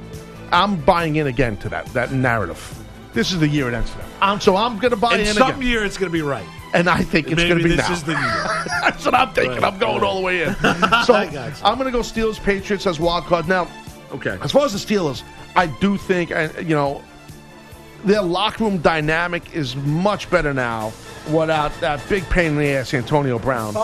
I'm 0.50 0.76
buying 0.80 1.16
in 1.16 1.26
again 1.26 1.56
to 1.58 1.68
that 1.68 1.86
that 1.88 2.12
narrative. 2.12 2.76
This 3.12 3.32
is 3.32 3.40
the 3.40 3.48
year 3.48 3.68
it 3.68 3.74
ends 3.74 3.90
for 3.90 3.98
them. 3.98 4.08
Um, 4.22 4.40
so 4.40 4.56
I'm 4.56 4.78
going 4.78 4.90
to 4.92 4.96
buy 4.96 5.14
In 5.14 5.20
in 5.20 5.34
some 5.34 5.50
again, 5.50 5.62
year, 5.62 5.84
it's 5.84 5.98
going 5.98 6.10
to 6.10 6.12
be 6.12 6.22
right. 6.22 6.46
And 6.72 6.88
I 6.88 7.02
think 7.02 7.30
it's 7.30 7.42
going 7.42 7.58
to 7.58 7.64
be 7.64 7.70
this 7.70 7.88
now. 7.88 7.92
is 7.92 8.04
the 8.04 8.12
year. 8.12 8.20
That's 8.80 9.04
what 9.04 9.14
I'm 9.14 9.32
thinking. 9.32 9.60
Right, 9.60 9.72
I'm 9.72 9.78
going 9.78 10.00
right. 10.00 10.06
all 10.06 10.16
the 10.16 10.22
way 10.22 10.42
in. 10.42 10.54
So 10.54 10.62
I 11.14 11.28
got 11.30 11.58
you. 11.58 11.64
I'm 11.64 11.78
going 11.78 11.86
to 11.86 11.92
go 11.92 12.00
Steelers 12.00 12.42
Patriots 12.42 12.86
as 12.86 13.00
wild 13.00 13.24
card 13.24 13.48
now. 13.48 13.68
Okay. 14.12 14.38
As 14.42 14.52
far 14.52 14.64
as 14.64 14.72
the 14.72 14.94
Steelers, 14.94 15.22
I 15.56 15.66
do 15.66 15.96
think, 15.96 16.30
and 16.30 16.52
you 16.58 16.74
know, 16.74 17.02
their 18.04 18.22
locker 18.22 18.64
room 18.64 18.78
dynamic 18.78 19.54
is 19.54 19.76
much 19.76 20.30
better 20.30 20.54
now 20.54 20.92
without 21.30 21.78
that 21.80 22.00
big 22.08 22.24
pain 22.24 22.52
in 22.52 22.58
the 22.58 22.70
ass 22.70 22.94
Antonio 22.94 23.38
Brown. 23.38 23.74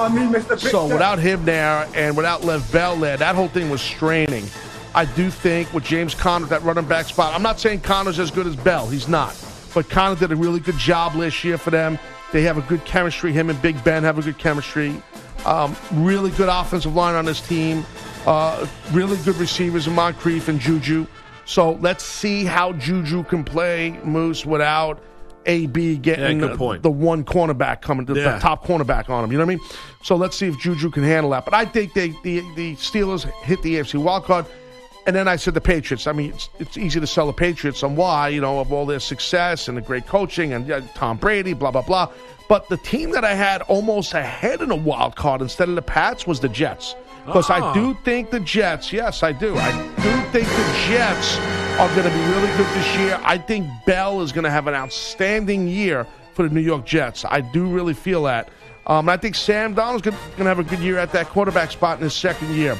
so 0.59 0.87
without 0.87 1.19
him 1.19 1.45
there 1.45 1.87
and 1.95 2.17
without 2.17 2.45
Lev 2.45 2.71
Bell 2.73 2.97
there, 2.97 3.17
that 3.17 3.35
whole 3.35 3.49
thing 3.49 3.69
was 3.71 3.83
straining. 3.83 4.45
I 4.95 5.05
do 5.05 5.31
think 5.31 5.73
with 5.75 5.85
James 5.85 6.15
Conner, 6.15 6.47
that 6.47 6.63
running 6.63 6.87
back 6.87 7.07
spot, 7.07 7.35
I'm 7.35 7.43
not 7.43 7.61
saying 7.61 7.81
Conner's 7.83 8.19
as 8.19 8.31
good 8.31 8.47
as 8.47 8.57
Bell. 8.57 8.89
He's 8.89 9.09
not. 9.09 9.37
But 9.75 9.91
Conner 9.91 10.17
did 10.19 10.33
a 10.33 10.37
really 10.37 10.61
good 10.61 10.79
job 10.79 11.15
last 11.15 11.45
year 11.45 11.59
for 11.59 11.71
them. 11.71 11.99
They 12.33 12.43
have 12.43 12.59
a 12.59 12.63
good 12.63 12.85
chemistry. 12.85 13.33
Him 13.33 13.51
and 13.51 13.61
Big 13.63 13.83
Ben 13.85 14.03
have 14.03 14.19
a 14.19 14.23
good 14.23 14.39
chemistry. 14.39 15.01
Um, 15.45 15.77
really 15.93 16.31
good 16.33 16.49
offensive 16.49 16.95
line 16.95 17.15
on 17.15 17.25
this 17.25 17.41
team. 17.41 17.85
Uh, 18.27 18.67
really 18.93 19.17
good 19.19 19.37
receivers 19.37 19.87
in 19.87 19.95
Moncrief 19.95 20.49
and 20.49 20.59
Juju. 20.59 21.07
So 21.45 21.73
let's 21.75 22.05
see 22.05 22.45
how 22.45 22.73
Juju 22.73 23.23
can 23.25 23.45
play 23.45 23.99
Moose 24.03 24.45
without 24.45 25.01
AB 25.47 25.99
getting 25.99 26.41
Yeah, 26.41 26.49
the- 26.49 26.57
point. 26.57 26.83
the 26.83 26.91
one 26.91 27.23
cornerback 27.25 27.81
coming, 27.81 28.05
the, 28.05 28.15
the 28.15 28.39
top 28.41 28.67
cornerback 28.67 29.09
on 29.09 29.23
him. 29.23 29.31
You 29.31 29.39
know 29.39 29.45
what 29.47 29.53
I 29.53 29.57
mean? 29.57 29.67
So 30.03 30.17
let's 30.17 30.37
see 30.37 30.49
if 30.49 30.59
Juju 30.59 30.91
can 30.91 31.05
handle 31.05 31.31
that. 31.31 31.45
But 31.45 31.55
I 31.55 31.65
think 31.65 31.95
they, 31.95 32.09
the 32.25 32.41
the 32.57 32.75
Steelers 32.75 33.25
hit 33.45 33.63
the 33.63 33.77
AFC 33.77 34.03
wildcard. 34.03 34.47
And 35.07 35.15
then 35.15 35.29
I 35.29 35.37
said 35.37 35.55
the 35.55 35.61
Patriots. 35.61 36.07
I 36.09 36.13
mean, 36.13 36.31
it's, 36.33 36.49
it's 36.59 36.77
easy 36.77 36.99
to 36.99 37.07
sell 37.07 37.27
the 37.29 37.33
Patriots 37.33 37.83
on 37.85 37.95
why, 37.95 38.29
you 38.29 38.41
know, 38.41 38.59
of 38.59 38.73
all 38.73 38.87
their 38.87 38.99
success 39.01 39.69
and 39.69 39.77
the 39.77 39.81
great 39.83 40.07
coaching 40.07 40.53
and 40.53 40.67
Tom 40.95 41.17
Brady, 41.17 41.53
blah, 41.53 41.71
blah, 41.71 41.83
blah. 41.83 42.11
But 42.49 42.69
the 42.69 42.77
team 42.77 43.11
that 43.13 43.25
I 43.25 43.35
had 43.35 43.63
almost 43.63 44.15
ahead 44.15 44.61
in 44.63 44.71
a 44.71 44.77
wild 44.77 45.15
card 45.17 45.43
instead 45.43 45.69
of 45.69 45.75
the 45.77 45.83
Pats 45.83 46.27
was 46.27 46.41
the 46.41 46.49
Jets. 46.49 46.95
Because 47.25 47.51
I 47.51 47.59
Ah. 47.61 47.73
do 47.73 47.97
think 48.05 48.31
the 48.31 48.39
Jets, 48.41 48.93
yes, 48.93 49.23
I 49.23 49.33
do. 49.33 49.57
I 49.57 49.73
do 49.73 50.31
think 50.31 50.47
the 50.49 50.87
Jets 50.89 51.37
are 51.79 51.89
going 51.95 52.05
to 52.09 52.15
be 52.17 52.25
really 52.33 52.49
good 52.57 52.67
this 52.75 52.97
year. 52.99 53.21
I 53.25 53.39
think 53.39 53.69
Bell 53.85 54.21
is 54.23 54.31
going 54.33 54.45
to 54.45 54.51
have 54.51 54.67
an 54.69 54.75
outstanding 54.75 55.67
year 55.69 56.07
for 56.35 56.49
the 56.49 56.55
New 56.55 56.61
York 56.61 56.85
Jets. 56.85 57.25
I 57.25 57.41
do 57.41 57.67
really 57.67 57.95
feel 57.95 58.25
that. 58.25 58.49
Um, 58.87 59.09
I 59.09 59.17
think 59.17 59.35
Sam 59.35 59.75
Darnold's 59.75 60.03
going 60.03 60.17
to 60.39 60.45
have 60.45 60.61
a 60.61 60.65
good 60.65 60.79
year 60.79 60.99
at 60.99 61.11
that 61.13 61.29
quarterback 61.29 61.71
spot 61.73 61.99
in 61.99 62.05
his 62.05 62.15
second 62.15 62.55
year. 62.55 62.79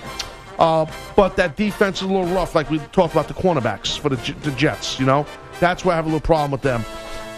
Uh, 0.59 0.87
but 1.15 1.37
that 1.37 1.57
defense 1.57 1.99
is 1.99 2.03
a 2.03 2.07
little 2.07 2.27
rough, 2.35 2.55
like 2.55 2.71
we 2.71 2.79
talked 2.79 3.13
about 3.13 3.29
the 3.29 3.35
cornerbacks 3.35 3.99
for 3.99 4.09
the, 4.09 4.33
the 4.41 4.51
Jets. 4.53 4.99
You 4.99 5.07
know, 5.07 5.27
that's 5.61 5.85
where 5.85 5.93
I 5.93 5.97
have 5.97 6.07
a 6.07 6.09
little 6.09 6.21
problem 6.21 6.51
with 6.51 6.63
them. 6.63 6.85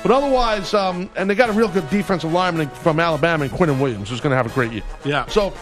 But 0.02 0.12
otherwise, 0.12 0.74
um, 0.74 1.10
and 1.16 1.28
they 1.28 1.34
got 1.34 1.50
a 1.50 1.52
real 1.52 1.68
good 1.68 1.88
defensive 1.90 2.32
lineman 2.32 2.68
from 2.68 3.00
Alabama, 3.00 3.44
and 3.44 3.52
Quinnen 3.52 3.80
Williams, 3.80 4.10
who's 4.10 4.20
going 4.20 4.30
to 4.30 4.36
have 4.36 4.46
a 4.46 4.54
great 4.54 4.72
year. 4.72 4.82
Yeah. 5.04 5.26
So 5.26 5.52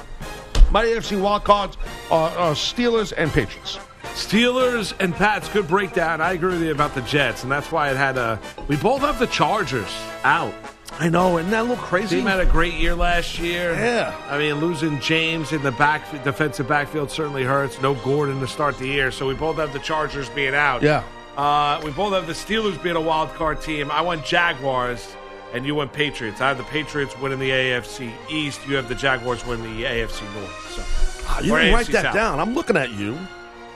my 0.70 0.84
AFC 0.84 1.20
wild 1.20 1.44
cards 1.44 1.76
are, 2.10 2.30
are 2.30 2.52
Steelers 2.52 3.12
and 3.16 3.30
Patriots. 3.30 3.78
Steelers 4.14 4.94
and 5.00 5.14
Pats, 5.14 5.48
good 5.48 5.68
breakdown. 5.68 6.20
I 6.20 6.32
agree 6.32 6.52
with 6.52 6.62
you 6.62 6.70
about 6.70 6.94
the 6.94 7.02
Jets, 7.02 7.42
and 7.42 7.52
that's 7.52 7.70
why 7.72 7.90
it 7.90 7.96
had 7.96 8.16
a. 8.16 8.40
We 8.68 8.76
both 8.76 9.00
have 9.00 9.18
the 9.18 9.26
Chargers 9.26 9.94
out. 10.24 10.54
I 10.98 11.08
know, 11.10 11.36
isn't 11.38 11.50
that 11.50 11.60
a 11.60 11.62
little 11.62 11.76
crazy? 11.76 12.16
Team 12.16 12.26
had 12.26 12.40
a 12.40 12.46
great 12.46 12.72
year 12.74 12.94
last 12.94 13.38
year. 13.38 13.74
Yeah. 13.74 14.18
I 14.30 14.38
mean, 14.38 14.54
losing 14.56 14.98
James 15.00 15.52
in 15.52 15.62
the 15.62 15.72
back 15.72 16.10
defensive 16.24 16.66
backfield 16.68 17.10
certainly 17.10 17.44
hurts. 17.44 17.80
No 17.82 17.94
Gordon 17.94 18.40
to 18.40 18.46
start 18.48 18.78
the 18.78 18.86
year, 18.86 19.10
so 19.10 19.26
we 19.28 19.34
both 19.34 19.56
have 19.56 19.72
the 19.74 19.78
Chargers 19.78 20.28
being 20.30 20.54
out. 20.54 20.82
Yeah. 20.82 21.02
Uh, 21.36 21.80
we 21.84 21.90
both 21.90 22.14
have 22.14 22.26
the 22.26 22.32
Steelers 22.32 22.82
being 22.82 22.96
a 22.96 23.00
wild 23.00 23.28
card 23.34 23.60
team. 23.60 23.90
I 23.90 24.00
went 24.00 24.24
Jaguars, 24.24 25.14
and 25.52 25.66
you 25.66 25.74
went 25.74 25.92
Patriots. 25.92 26.40
I 26.40 26.48
have 26.48 26.56
the 26.56 26.64
Patriots 26.64 27.18
winning 27.20 27.40
the 27.40 27.50
AFC 27.50 28.10
East. 28.30 28.66
You 28.66 28.76
have 28.76 28.88
the 28.88 28.94
Jaguars 28.94 29.44
winning 29.44 29.76
the 29.76 29.84
AFC 29.84 30.22
North. 30.34 30.70
So 30.70 30.82
Ah, 31.28 31.40
you 31.40 31.52
Or 31.54 31.58
didn't 31.58 31.74
write 31.74 31.86
that 31.88 32.04
South. 32.04 32.14
down. 32.14 32.40
I'm 32.40 32.54
looking 32.54 32.76
at 32.78 32.90
you. 32.92 33.18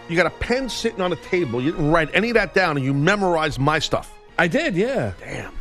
You 0.09 0.17
got 0.17 0.25
a 0.27 0.31
pen 0.31 0.71
sitting 0.71 1.03
on 1.03 1.13
a 1.13 1.17
table. 1.17 1.61
You 1.61 1.73
didn't 1.73 1.91
write 1.91 2.09
any 2.15 2.31
of 2.31 2.35
that 2.35 2.55
down, 2.55 2.79
and 2.79 2.87
you 2.87 2.95
memorized 2.95 3.59
my 3.59 3.79
stuff. 3.79 4.11
I 4.39 4.49
did, 4.49 4.75
yeah. 4.75 5.13
Damn. 5.21 5.53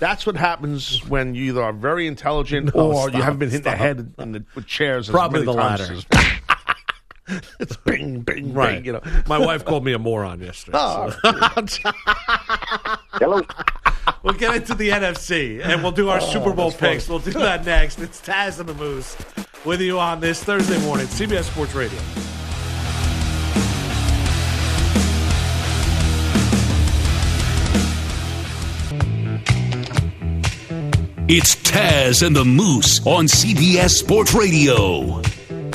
That's 0.00 0.26
what 0.26 0.36
happens 0.36 1.04
when 1.08 1.34
you 1.34 1.44
either 1.50 1.62
are 1.62 1.72
very 1.72 2.06
intelligent 2.06 2.74
No, 2.74 2.92
or 2.92 3.10
you 3.10 3.22
haven't 3.22 3.38
been 3.38 3.50
hit 3.50 3.58
in 3.58 3.62
the 3.64 3.70
head 3.76 4.12
in 4.18 4.32
the, 4.32 4.44
with 4.54 4.66
chairs. 4.66 5.08
as 5.08 5.12
Probably 5.12 5.40
many 5.44 5.52
the 5.52 5.58
times 5.60 5.80
latter. 5.80 5.94
as- 5.94 7.44
it's 7.60 7.76
bing, 7.78 8.20
bing, 8.20 8.52
Right. 8.52 8.76
bing. 8.76 8.84
You 8.84 8.92
know. 8.94 9.00
My 9.26 9.38
wife 9.38 9.64
called 9.64 9.84
me 9.84 9.92
a 9.94 9.98
moron 9.98 10.40
yesterday. 10.40 10.76
Oh, 10.80 11.10
Hello. 13.14 13.40
We'll 14.22 14.34
get 14.34 14.54
into 14.56 14.74
the 14.74 14.90
NFC 14.90 15.64
and 15.64 15.82
we'll 15.82 15.92
do 15.92 16.10
our 16.10 16.20
oh, 16.20 16.32
Super 16.32 16.52
Bowl 16.52 16.72
picks. 16.72 17.08
We'll 17.08 17.18
do 17.20 17.30
that 17.32 17.64
next. 17.64 17.98
It's 17.98 18.20
Taz 18.20 18.60
and 18.60 18.68
the 18.68 18.74
Moose 18.74 19.16
with 19.64 19.80
you 19.80 19.98
on 19.98 20.20
this 20.20 20.42
Thursday 20.42 20.78
morning, 20.84 21.06
CBS 21.06 21.44
Sports 21.44 21.74
Radio. 21.74 21.98
It's 31.26 31.56
Taz 31.56 32.24
and 32.24 32.36
the 32.36 32.44
Moose 32.44 33.00
on 33.06 33.24
CBS 33.24 33.92
Sports 33.92 34.34
Radio. 34.34 34.74
All 35.14 35.22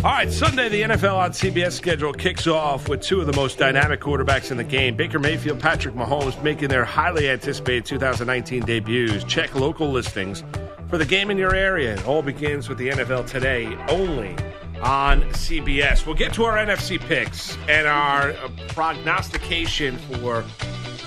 right, 0.04 0.32
Sunday, 0.32 0.70
the 0.70 0.84
NFL 0.84 1.16
on 1.16 1.32
CBS 1.32 1.72
schedule 1.72 2.14
kicks 2.14 2.46
off 2.46 2.88
with 2.88 3.02
two 3.02 3.20
of 3.20 3.26
the 3.26 3.34
most 3.34 3.58
dynamic 3.58 4.00
quarterbacks 4.00 4.52
in 4.52 4.58
the 4.58 4.64
game 4.64 4.96
Baker 4.96 5.18
Mayfield, 5.18 5.60
Patrick 5.60 5.96
Mahomes, 5.96 6.40
making 6.44 6.70
their 6.70 6.86
highly 6.86 7.28
anticipated 7.28 7.84
2019 7.86 8.64
debuts. 8.64 9.24
Check 9.24 9.56
local 9.56 9.90
listings 9.90 10.44
for 10.88 11.00
the 11.00 11.06
game 11.06 11.32
in 11.32 11.38
your 11.40 11.56
area. 11.56 11.96
It 11.96 12.06
all 12.06 12.22
begins 12.22 12.70
with 12.70 12.78
the 12.78 12.90
NFL 12.90 13.26
today 13.26 13.76
only 13.88 14.36
on 14.84 15.24
CBS. 15.32 16.06
We'll 16.06 16.14
get 16.14 16.32
to 16.34 16.44
our 16.44 16.58
NFC 16.58 17.00
picks 17.00 17.58
and 17.68 17.88
our 17.88 18.34
uh, 18.34 18.50
prognostication 18.68 19.98
for 19.98 20.42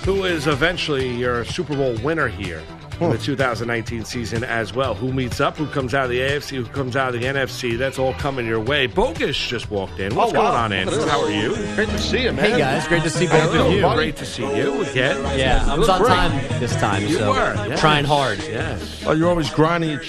who 0.03 0.25
is 0.25 0.47
eventually 0.47 1.15
your 1.15 1.45
Super 1.45 1.77
Bowl 1.77 1.95
winner 2.03 2.27
here 2.27 2.61
in 3.01 3.09
the 3.09 3.17
2019 3.17 4.05
season 4.05 4.43
as 4.43 4.73
well. 4.73 4.93
Who 4.93 5.11
meets 5.11 5.39
up? 5.39 5.57
Who 5.57 5.67
comes 5.67 5.93
out 5.93 6.05
of 6.05 6.09
the 6.11 6.19
AFC? 6.19 6.55
Who 6.57 6.65
comes 6.65 6.95
out 6.95 7.13
of 7.13 7.19
the 7.21 7.25
NFC? 7.27 7.77
That's 7.77 7.99
all 7.99 8.13
coming 8.15 8.45
your 8.45 8.59
way. 8.59 8.87
Bogus 8.87 9.37
just 9.37 9.69
walked 9.71 9.99
in. 9.99 10.15
What's 10.15 10.33
Oh, 10.33 10.35
wow. 10.39 10.45
going 10.51 10.55
on, 10.61 10.73
Andrew? 10.73 11.05
How 11.07 11.21
are 11.21 11.31
you? 11.31 11.55
great 11.75 11.89
to 11.89 11.99
see 11.99 12.23
you, 12.23 12.31
man. 12.33 12.51
Hey 12.51 12.57
guys, 12.57 12.87
great 12.87 13.03
to 13.03 13.09
see 13.09 13.27
both 13.27 13.53
of 13.55 13.71
you. 13.73 13.81
buddy. 13.81 13.95
Great 13.97 14.15
to 14.17 14.25
see 14.25 14.43
you 14.43 14.81
again. 14.83 15.17
Yeah, 15.37 15.65
I 15.67 15.77
was 15.77 15.89
on 15.89 16.01
Great. 16.01 16.09
time 16.13 16.59
this 16.59 16.75
time, 16.77 17.01
You 17.03 17.17
so 17.17 17.31
were, 17.31 17.55
yes. 17.67 17.79
trying 17.79 18.05
hard. 18.05 18.39
Yes. 18.39 19.03
Oh, 19.05 19.11
you're 19.13 19.29
always 19.29 19.49
grinding, 19.49 19.99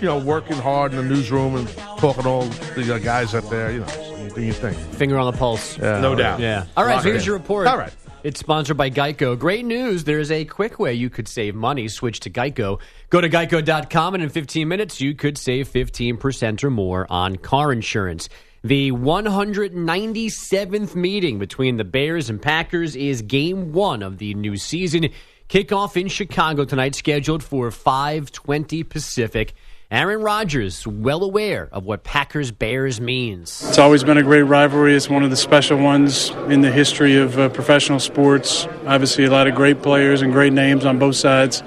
you 0.00 0.06
know, 0.06 0.18
working 0.18 0.56
hard 0.56 0.92
in 0.92 0.98
the 0.98 1.04
newsroom 1.14 1.56
and 1.56 1.68
talking 1.98 2.22
to 2.24 2.28
all 2.28 2.42
the 2.74 2.94
uh, 2.94 2.98
guys 2.98 3.34
up 3.34 3.48
there. 3.50 3.70
You 3.72 3.80
know, 3.80 3.86
so 3.86 4.16
you 4.16 4.30
do 4.30 4.42
your 4.42 4.54
thing. 4.54 4.74
Finger 4.74 5.18
on 5.18 5.30
the 5.32 5.38
pulse. 5.38 5.78
Yeah. 5.78 6.00
No 6.00 6.14
doubt. 6.14 6.40
Yeah. 6.40 6.64
All 6.76 6.84
right, 6.84 6.94
Lock 6.94 7.02
so 7.02 7.10
here's 7.10 7.22
in. 7.22 7.26
your 7.26 7.36
report. 7.36 7.66
All 7.66 7.78
right. 7.78 7.92
It's 8.24 8.38
sponsored 8.38 8.76
by 8.76 8.88
Geico. 8.88 9.36
Great 9.36 9.64
news. 9.64 10.04
There's 10.04 10.30
a 10.30 10.44
quick 10.44 10.78
way 10.78 10.94
you 10.94 11.10
could 11.10 11.26
save 11.26 11.56
money. 11.56 11.88
Switch 11.88 12.20
to 12.20 12.30
Geico. 12.30 12.80
Go 13.10 13.20
to 13.20 13.28
geico.com, 13.28 14.14
and 14.14 14.22
in 14.22 14.28
15 14.28 14.68
minutes, 14.68 15.00
you 15.00 15.12
could 15.12 15.36
save 15.36 15.68
15% 15.68 16.62
or 16.62 16.70
more 16.70 17.04
on 17.10 17.34
car 17.34 17.72
insurance. 17.72 18.28
The 18.62 18.92
197th 18.92 20.94
meeting 20.94 21.40
between 21.40 21.78
the 21.78 21.84
Bears 21.84 22.30
and 22.30 22.40
Packers 22.40 22.94
is 22.94 23.22
game 23.22 23.72
one 23.72 24.04
of 24.04 24.18
the 24.18 24.34
new 24.34 24.56
season. 24.56 25.08
Kickoff 25.48 26.00
in 26.00 26.06
Chicago 26.06 26.64
tonight, 26.64 26.94
scheduled 26.94 27.42
for 27.42 27.72
520 27.72 28.84
Pacific. 28.84 29.52
Aaron 29.92 30.22
Rodgers, 30.22 30.86
well 30.86 31.22
aware 31.22 31.68
of 31.70 31.84
what 31.84 32.02
Packers 32.02 32.50
Bears 32.50 32.98
means. 32.98 33.62
It's 33.68 33.76
always 33.76 34.02
been 34.02 34.16
a 34.16 34.22
great 34.22 34.44
rivalry. 34.44 34.96
It's 34.96 35.10
one 35.10 35.22
of 35.22 35.28
the 35.28 35.36
special 35.36 35.76
ones 35.76 36.30
in 36.48 36.62
the 36.62 36.72
history 36.72 37.18
of 37.18 37.38
uh, 37.38 37.50
professional 37.50 38.00
sports. 38.00 38.66
Obviously, 38.86 39.24
a 39.26 39.30
lot 39.30 39.48
of 39.48 39.54
great 39.54 39.82
players 39.82 40.22
and 40.22 40.32
great 40.32 40.54
names 40.54 40.86
on 40.86 40.98
both 40.98 41.16
sides 41.16 41.62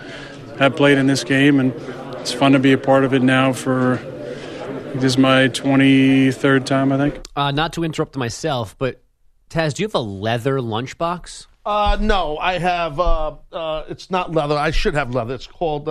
have 0.57 0.75
played 0.75 0.97
in 0.97 1.05
this 1.05 1.23
game, 1.23 1.59
and 1.59 1.71
it's 2.19 2.31
fun 2.31 2.53
to 2.53 2.57
be 2.57 2.71
a 2.71 2.79
part 2.79 3.03
of 3.03 3.13
it 3.13 3.21
now 3.21 3.53
for 3.53 3.97
this 4.95 5.03
is 5.03 5.17
my 5.19 5.47
23rd 5.49 6.65
time, 6.65 6.91
I 6.91 6.97
think. 6.97 7.21
Uh, 7.35 7.51
not 7.51 7.73
to 7.73 7.83
interrupt 7.83 8.17
myself, 8.17 8.75
but 8.79 9.03
Taz, 9.51 9.75
do 9.75 9.83
you 9.83 9.87
have 9.87 9.93
a 9.93 9.99
leather 9.99 10.57
lunchbox? 10.57 11.45
Uh, 11.63 11.99
no, 12.01 12.39
I 12.39 12.57
have. 12.57 12.99
Uh, 12.99 13.35
uh, 13.51 13.83
it's 13.87 14.09
not 14.09 14.31
leather. 14.31 14.57
I 14.57 14.71
should 14.71 14.95
have 14.95 15.13
leather. 15.13 15.35
It's 15.35 15.45
called. 15.45 15.87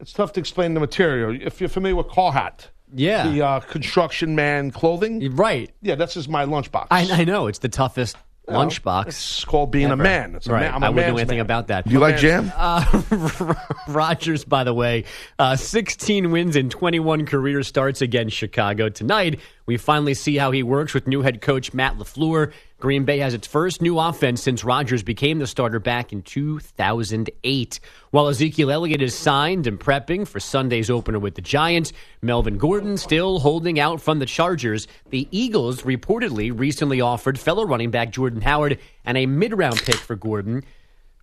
It's 0.00 0.12
tough 0.12 0.32
to 0.34 0.40
explain 0.40 0.74
the 0.74 0.80
material. 0.80 1.36
If 1.40 1.60
you're 1.60 1.68
familiar 1.68 1.96
with 1.96 2.06
Carhartt, 2.08 2.68
Yeah. 2.94 3.28
the 3.28 3.42
uh, 3.42 3.60
construction 3.60 4.34
man 4.36 4.70
clothing. 4.70 5.34
Right. 5.34 5.70
Yeah, 5.82 5.96
this 5.96 6.16
is 6.16 6.28
my 6.28 6.44
lunchbox. 6.44 6.86
I, 6.90 7.08
I 7.10 7.24
know. 7.24 7.46
It's 7.48 7.58
the 7.58 7.68
toughest 7.68 8.16
You 8.46 8.52
know, 8.54 8.60
lunchbox. 8.60 9.06
It's 9.08 9.44
called 9.44 9.70
being 9.72 9.90
a 9.90 9.96
man. 9.96 10.36
It's 10.36 10.46
a 10.46 10.52
right. 10.52 10.60
man. 10.62 10.74
I'm 10.74 10.82
a 10.82 10.86
I 10.86 10.88
wouldn't 10.90 11.08
know 11.14 11.18
anything 11.18 11.38
man. 11.38 11.44
about 11.46 11.66
that. 11.68 11.84
Do 11.86 11.90
you 11.92 11.98
like 11.98 12.16
jam? 12.18 12.52
Uh, 12.56 13.54
Rodgers, 13.88 14.44
by 14.44 14.64
the 14.64 14.72
way, 14.74 15.04
uh, 15.38 15.56
16 15.56 16.30
wins 16.30 16.56
in 16.56 16.70
21 16.70 17.26
career 17.26 17.62
starts 17.62 18.00
against 18.00 18.36
Chicago. 18.36 18.88
Tonight, 18.88 19.40
we 19.66 19.76
finally 19.76 20.14
see 20.14 20.36
how 20.36 20.50
he 20.50 20.62
works 20.62 20.94
with 20.94 21.06
new 21.06 21.22
head 21.22 21.40
coach 21.40 21.74
Matt 21.74 21.96
LaFleur. 21.98 22.52
Green 22.80 23.04
Bay 23.04 23.18
has 23.18 23.34
its 23.34 23.48
first 23.48 23.82
new 23.82 23.98
offense 23.98 24.40
since 24.40 24.62
Rodgers 24.62 25.02
became 25.02 25.40
the 25.40 25.48
starter 25.48 25.80
back 25.80 26.12
in 26.12 26.22
2008. 26.22 27.80
While 28.12 28.28
Ezekiel 28.28 28.70
Elliott 28.70 29.02
is 29.02 29.16
signed 29.16 29.66
and 29.66 29.80
prepping 29.80 30.28
for 30.28 30.38
Sunday's 30.38 30.88
opener 30.88 31.18
with 31.18 31.34
the 31.34 31.42
Giants, 31.42 31.92
Melvin 32.22 32.56
Gordon 32.56 32.96
still 32.96 33.40
holding 33.40 33.80
out 33.80 34.00
from 34.00 34.20
the 34.20 34.26
Chargers. 34.26 34.86
The 35.10 35.26
Eagles 35.32 35.82
reportedly 35.82 36.56
recently 36.56 37.00
offered 37.00 37.36
fellow 37.36 37.66
running 37.66 37.90
back 37.90 38.12
Jordan 38.12 38.42
Howard 38.42 38.78
and 39.04 39.18
a 39.18 39.26
mid 39.26 39.58
round 39.58 39.82
pick 39.82 39.96
for 39.96 40.14
Gordon. 40.14 40.62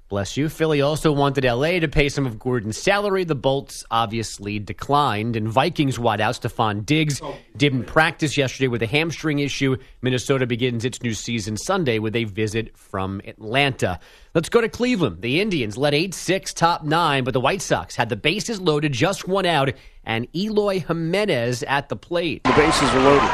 Bless 0.07 0.37
you. 0.37 0.49
Philly 0.49 0.81
also 0.81 1.11
wanted 1.11 1.45
LA 1.45 1.79
to 1.79 1.87
pay 1.87 2.09
some 2.09 2.27
of 2.27 2.37
Gordon's 2.37 2.77
salary. 2.77 3.23
The 3.23 3.33
Bolts 3.33 3.83
obviously 3.89 4.59
declined. 4.59 5.35
And 5.35 5.47
Vikings 5.49 5.97
wideout 5.97 6.39
Stefon 6.39 6.85
Diggs 6.85 7.21
didn't 7.57 7.85
practice 7.85 8.37
yesterday 8.37 8.67
with 8.67 8.83
a 8.83 8.87
hamstring 8.87 9.39
issue. 9.39 9.77
Minnesota 10.03 10.45
begins 10.45 10.85
its 10.85 11.01
new 11.01 11.15
season 11.15 11.57
Sunday 11.57 11.97
with 11.97 12.15
a 12.15 12.25
visit 12.25 12.77
from 12.77 13.19
Atlanta. 13.25 13.99
Let's 14.35 14.49
go 14.49 14.61
to 14.61 14.69
Cleveland. 14.69 15.23
The 15.23 15.41
Indians 15.41 15.75
led 15.75 15.95
8 15.95 16.13
6, 16.13 16.53
top 16.53 16.83
nine, 16.83 17.23
but 17.23 17.33
the 17.33 17.41
White 17.41 17.63
Sox 17.63 17.95
had 17.95 18.09
the 18.09 18.15
bases 18.15 18.61
loaded, 18.61 18.93
just 18.93 19.27
one 19.27 19.47
out, 19.47 19.73
and 20.03 20.27
Eloy 20.35 20.81
Jimenez 20.81 21.63
at 21.63 21.89
the 21.89 21.95
plate. 21.95 22.43
The 22.43 22.51
bases 22.51 22.89
are 22.91 23.01
loaded. 23.01 23.29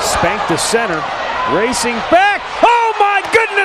Spanked 0.00 0.48
to 0.48 0.56
center. 0.56 1.04
Racing 1.54 1.96
back. 2.10 2.33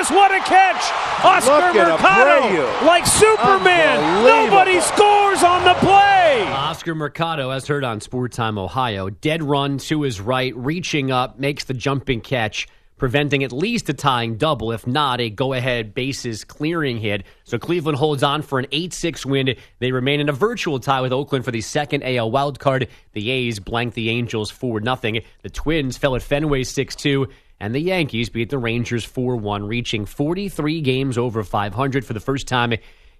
My 0.00 0.06
goodness, 0.06 0.16
what 0.16 0.34
a 0.34 0.40
catch! 0.48 1.24
Oscar 1.24 1.74
Mercado 1.74 2.86
like 2.86 3.06
Superman. 3.06 4.24
Nobody 4.24 4.80
scores 4.80 5.42
on 5.42 5.62
the 5.64 5.74
play. 5.74 6.42
Oscar 6.48 6.94
Mercado, 6.94 7.50
as 7.50 7.66
heard 7.66 7.84
on 7.84 8.00
Sport 8.00 8.32
Time 8.32 8.56
Ohio, 8.56 9.10
dead 9.10 9.42
run 9.42 9.76
to 9.76 10.00
his 10.00 10.18
right, 10.18 10.56
reaching 10.56 11.10
up, 11.10 11.38
makes 11.38 11.64
the 11.64 11.74
jumping 11.74 12.22
catch, 12.22 12.66
preventing 12.96 13.44
at 13.44 13.52
least 13.52 13.90
a 13.90 13.92
tying 13.92 14.38
double, 14.38 14.72
if 14.72 14.86
not 14.86 15.20
a 15.20 15.28
go 15.28 15.52
ahead 15.52 15.92
bases 15.92 16.44
clearing 16.44 16.96
hit. 16.96 17.24
So 17.44 17.58
Cleveland 17.58 17.98
holds 17.98 18.22
on 18.22 18.40
for 18.40 18.58
an 18.58 18.68
8 18.72 18.94
6 18.94 19.26
win. 19.26 19.54
They 19.80 19.92
remain 19.92 20.20
in 20.20 20.30
a 20.30 20.32
virtual 20.32 20.80
tie 20.80 21.02
with 21.02 21.12
Oakland 21.12 21.44
for 21.44 21.50
the 21.50 21.60
second 21.60 22.04
AL 22.04 22.30
wildcard. 22.30 22.88
The 23.12 23.30
A's 23.30 23.58
blank 23.58 23.92
the 23.92 24.08
Angels 24.08 24.50
4 24.50 24.80
0. 24.82 24.96
The 25.42 25.50
Twins 25.50 25.98
fell 25.98 26.16
at 26.16 26.22
Fenway 26.22 26.62
6 26.62 26.96
2. 26.96 27.28
And 27.60 27.74
the 27.74 27.80
Yankees 27.80 28.30
beat 28.30 28.48
the 28.48 28.58
Rangers 28.58 29.04
4 29.04 29.36
1, 29.36 29.66
reaching 29.66 30.06
43 30.06 30.80
games 30.80 31.18
over 31.18 31.44
500 31.44 32.06
for 32.06 32.14
the 32.14 32.20
first 32.20 32.48
time 32.48 32.72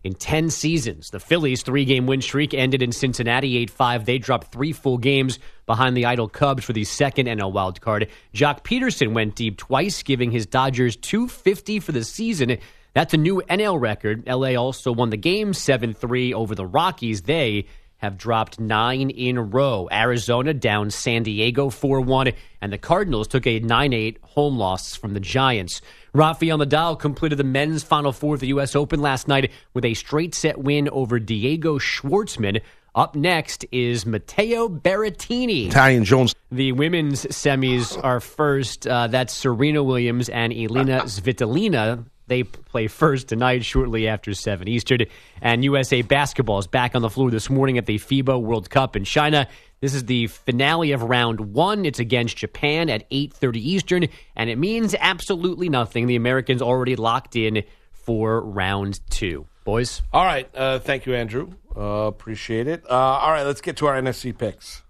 in 0.03 0.14
10 0.14 0.48
seasons. 0.48 1.11
The 1.11 1.20
Phillies' 1.20 1.62
three 1.62 1.85
game 1.85 2.07
win 2.07 2.22
streak 2.22 2.55
ended 2.55 2.81
in 2.81 2.92
Cincinnati 2.92 3.59
8 3.59 3.70
5. 3.70 4.05
They 4.07 4.18
dropped 4.18 4.50
three 4.50 4.72
full 4.72 4.98
games 4.98 5.38
behind 5.66 5.96
the 5.96 6.07
idle 6.07 6.29
Cubs 6.29 6.64
for 6.64 6.72
the 6.72 6.85
second 6.85 7.26
NL 7.26 7.53
wildcard. 7.53 8.09
Joc 8.35 8.64
Pederson 8.64 9.12
went 9.12 9.35
deep 9.35 9.59
twice, 9.59 10.03
giving 10.03 10.31
his 10.31 10.46
Dodgers 10.46 10.96
250 10.96 11.81
for 11.81 11.92
the 11.92 12.05
season. 12.05 12.57
That's 12.94 13.14
a 13.14 13.18
new 13.18 13.42
NL 13.48 13.81
record. 13.81 14.26
LA 14.26 14.55
also 14.55 14.90
won 14.90 15.11
the 15.11 15.16
game 15.16 15.53
7 15.53 15.94
3 15.94 16.35
over 16.35 16.55
the 16.55 16.66
Rockies. 16.66 17.22
They 17.22 17.66
have 18.00 18.16
dropped 18.16 18.58
nine 18.58 19.10
in 19.10 19.36
a 19.36 19.42
row. 19.42 19.88
Arizona 19.92 20.54
down 20.54 20.90
San 20.90 21.22
Diego 21.22 21.70
4 21.70 22.00
1, 22.00 22.32
and 22.60 22.72
the 22.72 22.78
Cardinals 22.78 23.28
took 23.28 23.46
a 23.46 23.60
9 23.60 23.92
8 23.92 24.18
home 24.22 24.58
loss 24.58 24.96
from 24.96 25.14
the 25.14 25.20
Giants. 25.20 25.80
Rafael 26.12 26.58
Nadal 26.58 26.98
completed 26.98 27.36
the 27.36 27.44
men's 27.44 27.84
Final 27.84 28.12
Four 28.12 28.34
of 28.34 28.40
the 28.40 28.48
U.S. 28.48 28.74
Open 28.74 29.00
last 29.00 29.28
night 29.28 29.52
with 29.74 29.84
a 29.84 29.94
straight 29.94 30.34
set 30.34 30.58
win 30.58 30.88
over 30.88 31.20
Diego 31.20 31.78
Schwartzman. 31.78 32.60
Up 32.94 33.14
next 33.14 33.64
is 33.70 34.04
Matteo 34.04 34.68
Berrettini. 34.68 35.68
Italian 35.68 36.04
Jones. 36.04 36.34
The 36.50 36.72
women's 36.72 37.24
semis 37.26 38.02
are 38.02 38.18
first. 38.18 38.86
Uh, 38.86 39.06
that's 39.06 39.32
Serena 39.32 39.84
Williams 39.84 40.28
and 40.28 40.52
Elina 40.52 41.02
Svitolina. 41.02 42.04
They 42.30 42.44
play 42.44 42.86
first 42.86 43.26
tonight, 43.26 43.64
shortly 43.64 44.06
after 44.06 44.34
7 44.34 44.68
Eastern. 44.68 45.00
And 45.42 45.64
USA 45.64 46.02
basketball 46.02 46.60
is 46.60 46.68
back 46.68 46.94
on 46.94 47.02
the 47.02 47.10
floor 47.10 47.28
this 47.28 47.50
morning 47.50 47.76
at 47.76 47.86
the 47.86 47.98
FIBA 47.98 48.40
World 48.40 48.70
Cup 48.70 48.94
in 48.94 49.02
China. 49.02 49.48
This 49.80 49.94
is 49.94 50.04
the 50.04 50.28
finale 50.28 50.92
of 50.92 51.02
round 51.02 51.40
one. 51.40 51.84
It's 51.84 51.98
against 51.98 52.36
Japan 52.36 52.88
at 52.88 53.10
8.30 53.10 53.56
Eastern, 53.56 54.06
and 54.36 54.48
it 54.48 54.58
means 54.58 54.94
absolutely 55.00 55.68
nothing. 55.68 56.06
The 56.06 56.14
Americans 56.14 56.62
already 56.62 56.94
locked 56.94 57.34
in 57.34 57.64
for 57.90 58.40
round 58.42 59.00
two. 59.10 59.46
Boys? 59.64 60.00
All 60.12 60.24
right. 60.24 60.48
Uh, 60.54 60.78
thank 60.78 61.06
you, 61.06 61.16
Andrew. 61.16 61.50
Uh, 61.76 62.06
appreciate 62.06 62.68
it. 62.68 62.84
Uh, 62.88 62.94
all 62.94 63.32
right, 63.32 63.42
let's 63.42 63.60
get 63.60 63.76
to 63.78 63.88
our 63.88 64.00
NFC 64.00 64.38
picks. 64.38 64.82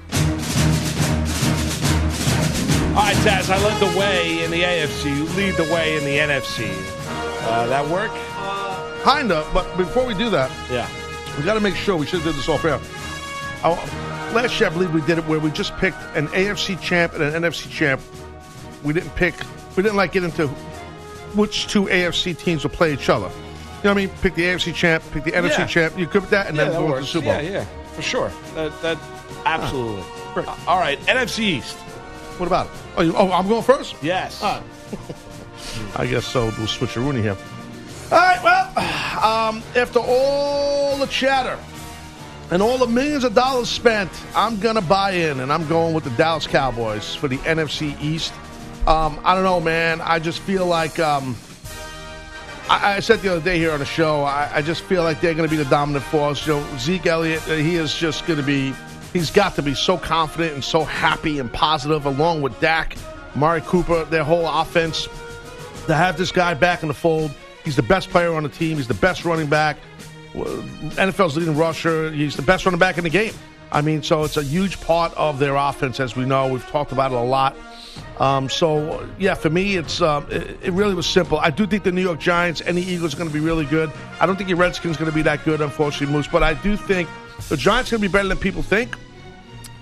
All 2.91 2.97
right, 2.97 3.17
Taz, 3.25 3.49
I 3.49 3.65
led 3.65 3.81
the 3.81 3.99
way 3.99 4.45
in 4.45 4.51
the 4.51 4.61
AFC. 4.61 5.17
You 5.17 5.25
lead 5.37 5.55
the 5.55 5.73
way 5.73 5.97
in 5.97 6.05
the 6.05 6.19
NFC. 6.19 7.00
Uh, 7.51 7.67
that 7.67 7.87
work? 7.89 8.13
Kinda, 9.05 9.45
but 9.53 9.77
before 9.77 10.05
we 10.07 10.15
do 10.15 10.31
that, 10.31 10.51
Yeah. 10.71 10.87
we 11.37 11.43
got 11.45 11.55
to 11.55 11.61
make 11.61 11.75
sure 11.75 11.97
we 11.97 12.07
should 12.07 12.23
do 12.23 12.33
this 12.33 12.49
off 12.49 12.65
air. 12.65 12.79
I, 13.65 13.71
last 14.33 14.61
year, 14.61 14.69
I 14.69 14.73
believe 14.73 14.93
we 14.95 15.01
did 15.03 15.19
it 15.19 15.27
where 15.27 15.39
we 15.41 15.51
just 15.51 15.77
picked 15.79 15.99
an 16.15 16.29
AFC 16.29 16.77
champ 16.81 17.15
and 17.15 17.23
an 17.23 17.43
NFC 17.43 17.69
champ. 17.71 18.01
We 18.85 18.93
didn't 18.95 19.15
pick. 19.17 19.35
We 19.77 19.83
didn't 19.83 19.97
like 19.97 20.13
get 20.13 20.25
into 20.25 20.49
which 21.35 21.67
two 21.69 21.85
AFC 21.85 22.35
teams 22.39 22.63
will 22.63 22.71
play 22.71 22.93
each 22.93 23.09
other. 23.09 23.27
You 23.29 23.85
know 23.85 23.91
what 23.91 23.91
I 23.91 23.95
mean? 24.07 24.09
Pick 24.23 24.35
the 24.35 24.45
AFC 24.45 24.73
champ, 24.75 25.03
pick 25.13 25.25
the 25.25 25.33
NFC 25.33 25.59
Yeah. 25.61 25.67
champ. 25.67 25.99
You 25.99 26.07
could 26.07 26.23
that, 26.25 26.47
and 26.49 26.57
yeah, 26.57 26.65
then 26.65 26.73
that 26.73 26.79
go 26.79 26.83
to 26.83 26.87
the 26.89 26.93
works. 27.01 27.09
Super 27.09 27.25
Bowl. 27.27 27.35
Yeah, 27.35 27.41
yeah, 27.51 27.65
for 27.95 28.03
sure. 28.03 28.31
That, 28.55 28.83
that 28.83 28.99
absolutely. 29.47 30.05
great. 30.35 30.47
Uh, 30.49 30.55
all 30.67 30.79
right, 30.79 30.99
NFC 31.07 31.41
East. 31.45 31.77
What 32.39 32.47
about 32.47 32.67
it? 32.67 32.73
Oh, 32.97 33.03
you, 33.03 33.15
oh, 33.17 33.33
I'm 33.33 33.49
going 33.49 33.63
first. 33.63 33.95
Yes. 34.03 34.43
All 34.43 34.61
right. 34.61 34.63
I 35.97 36.07
guess 36.07 36.27
so. 36.27 36.53
We'll 36.59 36.67
switch 36.67 36.97
a 36.97 37.01
Rooney 37.01 37.23
here. 37.23 37.37
All 38.13 38.19
right. 38.19 38.43
Well, 38.43 38.69
um, 39.25 39.63
after 39.77 40.01
all 40.01 40.97
the 40.97 41.07
chatter 41.07 41.59
and 42.51 42.63
all 42.63 42.79
the 42.79 42.87
millions 42.87 43.25
of 43.25 43.35
dollars 43.35 43.69
spent, 43.69 44.11
I'm 44.35 44.59
gonna 44.59 44.83
buy 44.83 45.13
in, 45.13 45.41
and 45.41 45.53
I'm 45.53 45.67
going 45.69 45.95
with 45.95 46.05
the 46.05 46.11
Dallas 46.11 46.47
Cowboys 46.47 47.15
for 47.15 47.29
the 47.29 47.39
NFC 47.39 48.01
East. 48.01 48.33
Um, 48.87 49.21
I 49.25 49.35
don't 49.35 49.45
know, 49.45 49.61
man. 49.61 50.01
I 50.01 50.19
just 50.19 50.41
feel 50.41 50.67
like 50.67 50.99
um, 50.99 51.37
I, 52.71 52.97
I 52.97 53.01
said 53.01 53.21
the 53.21 53.33
other 53.33 53.45
day 53.45 53.59
here 53.59 53.73
on 53.73 53.81
the 53.81 53.85
show. 53.85 54.23
I, 54.23 54.51
I 54.55 54.63
just 54.63 54.83
feel 54.83 55.03
like 55.03 55.21
they're 55.21 55.35
going 55.35 55.49
to 55.49 55.55
be 55.55 55.63
the 55.63 55.69
dominant 55.69 56.05
force. 56.05 56.47
You 56.47 56.55
know, 56.55 56.79
Zeke 56.79 57.07
Elliott, 57.07 57.47
uh, 57.49 57.57
he 57.57 57.77
is 57.77 57.95
just 57.95 58.27
going 58.27 58.39
to 58.39 58.45
be. 58.45 58.73
He's 59.13 59.31
got 59.31 59.57
to 59.57 59.63
be 59.63 59.75
so 59.75 59.99
confident 59.99 60.55
and 60.55 60.63
so 60.63 60.85
happy 60.85 61.41
and 61.41 61.53
positive, 61.53 62.07
along 62.07 62.43
with 62.43 62.59
Dak, 62.61 62.97
Amari 63.35 63.61
Cooper, 63.63 64.05
their 64.05 64.23
whole 64.23 64.47
offense. 64.47 65.09
To 65.91 65.97
have 65.97 66.17
this 66.17 66.31
guy 66.31 66.55
back 66.55 66.83
in 66.83 66.89
the 66.89 66.95
fold, 66.95 67.33
he's 67.65 67.75
the 67.75 67.83
best 67.83 68.11
player 68.11 68.33
on 68.35 68.45
the 68.45 68.49
team. 68.49 68.77
He's 68.77 68.87
the 68.87 68.95
best 68.95 69.25
running 69.25 69.49
back. 69.49 69.77
NFL's 70.35 71.37
leading 71.37 71.57
rusher. 71.57 72.13
He's 72.13 72.37
the 72.37 72.43
best 72.43 72.65
running 72.65 72.79
back 72.79 72.97
in 72.97 73.03
the 73.03 73.11
game. 73.11 73.35
I 73.73 73.81
mean, 73.81 74.01
so 74.05 74.23
it's 74.23 74.37
a 74.37 74.43
huge 74.45 74.81
part 74.81 75.13
of 75.15 75.41
their 75.41 75.57
offense, 75.57 75.99
as 75.99 76.15
we 76.15 76.25
know. 76.25 76.47
We've 76.47 76.65
talked 76.69 76.93
about 76.93 77.11
it 77.11 77.17
a 77.17 77.21
lot. 77.21 77.57
Um, 78.21 78.49
so 78.49 79.05
yeah, 79.19 79.35
for 79.35 79.51
me, 79.51 79.75
it's 79.75 80.01
um, 80.01 80.29
it, 80.31 80.59
it 80.63 80.73
really 80.75 80.95
was 80.95 81.09
simple. 81.09 81.41
I 81.41 81.51
do 81.51 81.67
think 81.67 81.83
the 81.83 81.91
New 81.91 82.03
York 82.03 82.21
Giants 82.21 82.61
and 82.61 82.79
the 82.79 82.83
Eagles 82.83 83.15
are 83.15 83.17
going 83.17 83.29
to 83.29 83.35
be 83.35 83.41
really 83.41 83.65
good. 83.65 83.91
I 84.21 84.27
don't 84.27 84.37
think 84.37 84.49
your 84.49 84.59
Redskins 84.59 84.95
are 84.95 85.01
going 85.01 85.11
to 85.11 85.15
be 85.15 85.23
that 85.23 85.45
good, 85.45 85.61
unfortunately, 85.61 86.15
Moose. 86.15 86.29
But 86.29 86.45
I 86.45 86.55
do 86.55 86.77
think 86.77 87.09
the 87.49 87.57
Giants 87.57 87.91
are 87.91 87.97
going 87.97 88.03
to 88.03 88.09
be 88.09 88.13
better 88.13 88.29
than 88.29 88.39
people 88.39 88.63
think, 88.63 88.97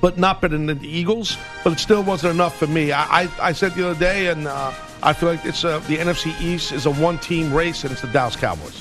but 0.01 0.17
not 0.17 0.41
better 0.41 0.57
than 0.57 0.79
the 0.79 0.89
Eagles. 0.89 1.37
But 1.65 1.75
it 1.75 1.81
still 1.81 2.03
wasn't 2.03 2.33
enough 2.33 2.57
for 2.59 2.67
me. 2.67 2.93
I 2.93 3.25
I, 3.25 3.31
I 3.43 3.53
said 3.53 3.75
the 3.75 3.91
other 3.91 4.01
day, 4.01 4.29
and 4.29 4.49
uh, 4.49 4.73
I 5.03 5.13
feel 5.13 5.29
like 5.29 5.45
it's 5.45 5.65
uh, 5.65 5.79
the 5.81 5.97
NFC 5.97 6.39
East 6.41 6.73
is 6.73 6.87
a 6.87 6.91
one-team 6.91 7.53
race, 7.53 7.83
and 7.85 7.93
it's 7.93 8.03
the 8.03 8.09
Dallas 8.09 8.37
Cowboys. 8.37 8.81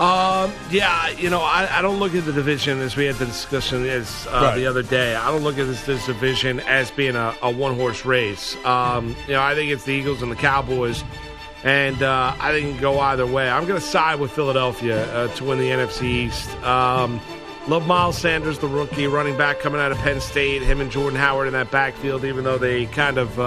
Um, 0.00 0.52
yeah, 0.72 1.10
you 1.10 1.30
know, 1.30 1.40
I, 1.40 1.68
I 1.78 1.80
don't 1.80 2.00
look 2.00 2.16
at 2.16 2.24
the 2.24 2.32
division 2.32 2.80
as 2.80 2.96
we 2.96 3.04
had 3.04 3.14
the 3.14 3.26
discussion 3.26 3.86
as 3.86 4.26
uh, 4.28 4.40
Right. 4.42 4.56
the 4.56 4.66
other 4.66 4.82
day. 4.82 5.14
I 5.14 5.30
don't 5.30 5.44
look 5.44 5.56
at 5.56 5.68
this, 5.68 5.86
this 5.86 6.04
division 6.06 6.58
as 6.60 6.90
being 6.90 7.14
a, 7.14 7.32
a 7.42 7.50
one 7.52 7.76
horse 7.76 8.04
race. 8.04 8.56
Um, 8.64 9.14
you 9.28 9.34
know, 9.34 9.42
I 9.42 9.54
think 9.54 9.70
it's 9.70 9.84
the 9.84 9.92
Eagles 9.92 10.20
and 10.20 10.32
the 10.32 10.36
Cowboys, 10.36 11.04
and 11.62 12.02
uh, 12.02 12.34
I 12.40 12.50
think 12.50 12.66
it 12.66 12.70
can 12.72 12.80
go 12.80 12.98
either 12.98 13.24
way. 13.24 13.48
I'm 13.48 13.66
going 13.66 13.80
to 13.80 13.86
side 13.86 14.18
with 14.18 14.32
Philadelphia 14.32 15.04
uh, 15.14 15.28
to 15.36 15.44
win 15.44 15.58
the 15.58 15.68
NFC 15.70 16.02
East. 16.02 16.50
Um, 16.64 17.20
love 17.68 17.86
Miles 17.86 18.18
Sanders, 18.18 18.58
the 18.58 18.66
rookie 18.66 19.06
running 19.06 19.36
back 19.38 19.60
coming 19.60 19.80
out 19.80 19.92
of 19.92 19.98
Penn 19.98 20.20
State. 20.20 20.62
Him 20.62 20.80
and 20.80 20.90
Jordan 20.90 21.16
Howard 21.20 21.46
in 21.46 21.52
that 21.52 21.70
backfield, 21.70 22.24
even 22.24 22.42
though 22.42 22.58
they 22.58 22.86
kind 22.86 23.16
of. 23.16 23.38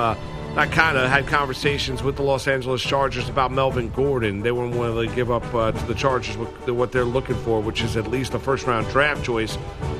Not 0.57 0.71
kind 0.71 0.97
of 0.97 1.07
had 1.07 1.27
conversations 1.27 2.01
with 2.01 2.15
the 2.15 2.23
Los 2.23 2.47
Angeles 2.47 2.81
Chargers 2.81 3.29
about 3.29 3.51
Melvin 3.51 3.89
Gordon. 3.89 4.41
They 4.41 4.51
weren't 4.51 4.75
willing 4.75 5.07
to 5.07 5.15
give 5.15 5.29
up 5.29 5.43
uh, 5.53 5.71
to 5.71 5.85
the 5.85 5.93
Chargers 5.93 6.35
what, 6.35 6.71
what 6.71 6.91
they're 6.91 7.05
looking 7.05 7.35
for, 7.35 7.61
which 7.61 7.83
is 7.83 7.95
at 7.95 8.09
least 8.09 8.33
a 8.33 8.39
first 8.39 8.65
round 8.65 8.87
draft 8.87 9.23
choice. 9.23 9.55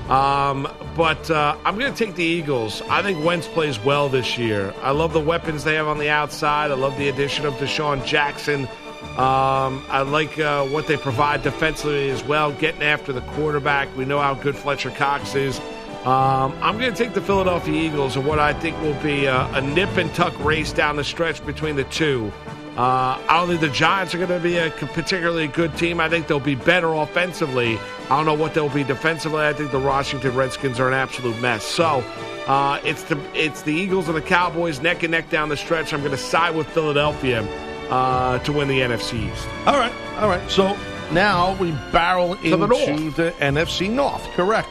Um, 0.09 0.67
but 0.95 1.29
uh, 1.29 1.55
I'm 1.63 1.77
going 1.77 1.93
to 1.93 2.05
take 2.05 2.15
the 2.15 2.23
Eagles. 2.23 2.81
I 2.89 3.03
think 3.03 3.23
Wentz 3.23 3.47
plays 3.47 3.77
well 3.79 4.09
this 4.09 4.39
year. 4.39 4.73
I 4.81 4.89
love 4.89 5.13
the 5.13 5.19
weapons 5.19 5.63
they 5.63 5.75
have 5.75 5.87
on 5.87 5.99
the 5.99 6.09
outside. 6.09 6.71
I 6.71 6.73
love 6.73 6.97
the 6.97 7.09
addition 7.09 7.45
of 7.45 7.53
DeSean 7.57 8.03
Jackson. 8.03 8.63
Um, 9.11 9.85
I 9.89 10.01
like 10.01 10.39
uh, 10.39 10.65
what 10.65 10.87
they 10.87 10.97
provide 10.97 11.43
defensively 11.43 12.09
as 12.09 12.23
well, 12.23 12.51
getting 12.53 12.81
after 12.81 13.13
the 13.13 13.21
quarterback. 13.21 13.95
We 13.95 14.05
know 14.05 14.19
how 14.19 14.33
good 14.33 14.55
Fletcher 14.55 14.89
Cox 14.89 15.35
is. 15.35 15.61
Um, 16.07 16.57
I'm 16.61 16.79
going 16.79 16.93
to 16.93 16.97
take 16.97 17.13
the 17.13 17.21
Philadelphia 17.21 17.73
Eagles 17.73 18.15
in 18.15 18.23
what 18.23 18.39
I 18.39 18.53
think 18.53 18.79
will 18.81 18.93
be 19.03 19.25
a, 19.25 19.45
a 19.47 19.59
nip 19.59 19.97
and 19.97 20.13
tuck 20.15 20.33
race 20.41 20.71
down 20.71 20.95
the 20.95 21.03
stretch 21.03 21.45
between 21.45 21.75
the 21.75 21.83
two. 21.83 22.31
Uh, 22.77 23.21
I 23.27 23.37
don't 23.39 23.49
think 23.49 23.59
the 23.59 23.67
Giants 23.67 24.15
are 24.15 24.17
going 24.17 24.29
to 24.29 24.39
be 24.39 24.55
a 24.55 24.69
particularly 24.69 25.47
good 25.47 25.75
team. 25.77 25.99
I 25.99 26.07
think 26.07 26.27
they'll 26.27 26.39
be 26.39 26.55
better 26.55 26.93
offensively. 26.93 27.77
I 28.05 28.15
don't 28.15 28.25
know 28.25 28.35
what 28.35 28.53
they'll 28.53 28.69
be 28.69 28.85
defensively. 28.85 29.41
I 29.43 29.51
think 29.51 29.71
the 29.71 29.81
Washington 29.81 30.33
Redskins 30.33 30.79
are 30.79 30.87
an 30.87 30.93
absolute 30.93 31.37
mess. 31.41 31.65
So 31.65 32.01
uh, 32.47 32.79
it's 32.85 33.03
the 33.03 33.19
it's 33.33 33.63
the 33.63 33.73
Eagles 33.73 34.07
and 34.07 34.15
the 34.15 34.21
Cowboys 34.21 34.79
neck 34.79 35.03
and 35.03 35.11
neck 35.11 35.29
down 35.29 35.49
the 35.49 35.57
stretch. 35.57 35.91
I'm 35.93 35.99
going 35.99 36.11
to 36.11 36.17
side 36.17 36.55
with 36.55 36.67
Philadelphia 36.67 37.41
uh, 37.89 38.39
to 38.39 38.53
win 38.53 38.69
the 38.69 38.79
NFC 38.79 39.29
East. 39.29 39.45
All 39.65 39.77
right, 39.77 39.91
all 40.19 40.29
right. 40.29 40.49
So 40.49 40.77
now 41.11 41.57
we 41.57 41.71
barrel 41.91 42.35
into 42.35 42.65
North. 42.65 43.15
the 43.17 43.33
NFC 43.39 43.89
North. 43.89 44.23
Correct. 44.35 44.69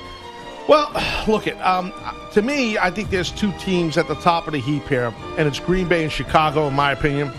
Well, 0.68 0.90
look 1.28 1.46
at 1.46 1.60
um, 1.64 1.92
to 2.32 2.42
me. 2.42 2.78
I 2.78 2.90
think 2.90 3.10
there's 3.10 3.30
two 3.30 3.52
teams 3.58 3.96
at 3.96 4.08
the 4.08 4.14
top 4.16 4.46
of 4.46 4.52
the 4.52 4.60
heap 4.60 4.86
here, 4.88 5.14
and 5.38 5.48
it's 5.48 5.60
Green 5.60 5.88
Bay 5.88 6.02
and 6.02 6.12
Chicago, 6.12 6.68
in 6.68 6.74
my 6.74 6.92
opinion. 6.92 7.30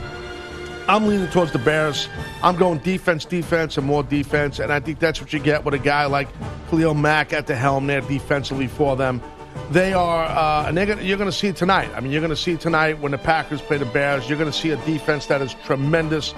I'm 0.90 1.06
leaning 1.06 1.28
towards 1.28 1.52
the 1.52 1.60
Bears. 1.60 2.08
I'm 2.42 2.56
going 2.56 2.80
defense, 2.80 3.26
defense, 3.26 3.78
and 3.78 3.86
more 3.86 4.04
defense, 4.04 4.60
and 4.60 4.72
I 4.72 4.80
think 4.80 5.00
that's 5.00 5.20
what 5.20 5.34
you 5.34 5.40
get 5.40 5.66
with 5.66 5.74
a 5.74 5.80
guy 5.80 6.06
like 6.06 6.30
Khalil 6.70 6.94
Mack 6.94 7.34
at 7.34 7.46
the 7.46 7.56
helm 7.56 7.88
there 7.88 8.00
defensively 8.00 8.68
for 8.68 8.96
them. 8.96 9.22
They 9.70 9.92
are, 9.92 10.24
uh, 10.24 10.70
and 10.70 10.78
gonna, 10.78 11.02
you're 11.02 11.18
going 11.18 11.30
to 11.30 11.36
see 11.36 11.50
it 11.50 11.58
tonight. 11.58 11.90
I 11.94 12.00
mean, 12.00 12.14
you're 12.14 12.22
going 12.22 12.30
to 12.30 12.38
see 12.38 12.54
it 12.54 12.62
tonight 12.62 13.00
when 13.00 13.12
the 13.12 13.18
Packers 13.18 13.62
play 13.62 13.78
the 13.78 13.86
Bears. 13.86 14.30
You're 14.30 14.38
going 14.38 14.50
to 14.50 14.58
see 14.58 14.70
a 14.70 14.78
defense 14.86 15.26
that 15.26 15.42
is 15.42 15.54
tremendous. 15.66 16.34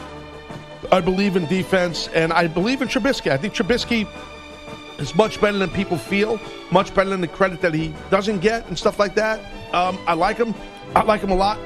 I 0.92 1.02
believe 1.02 1.36
in 1.36 1.46
defense, 1.46 2.08
and 2.16 2.34
I 2.34 2.48
believe 2.48 2.82
in 2.82 2.88
Trubisky. 2.88 3.30
I 3.30 3.38
think 3.38 3.54
Trubisky 3.54 4.08
is 5.00 5.16
much 5.16 5.40
better 5.42 5.58
than 5.58 5.70
people 5.70 5.98
feel, 5.98 6.40
much 6.72 6.94
better 6.94 7.10
than 7.10 7.22
the 7.22 7.28
credit 7.28 7.62
that 7.62 7.74
he 7.74 7.94
doesn't 8.10 8.40
get 8.40 8.68
and 8.68 8.78
stuff 8.78 9.00
like 9.00 9.16
that. 9.16 9.40
Um, 9.74 9.98
I 10.08 10.14
like 10.14 10.38
him. 10.38 10.54
I 10.96 11.04
like 11.04 11.22
him 11.22 11.32
a 11.32 11.36
lot. 11.36 11.60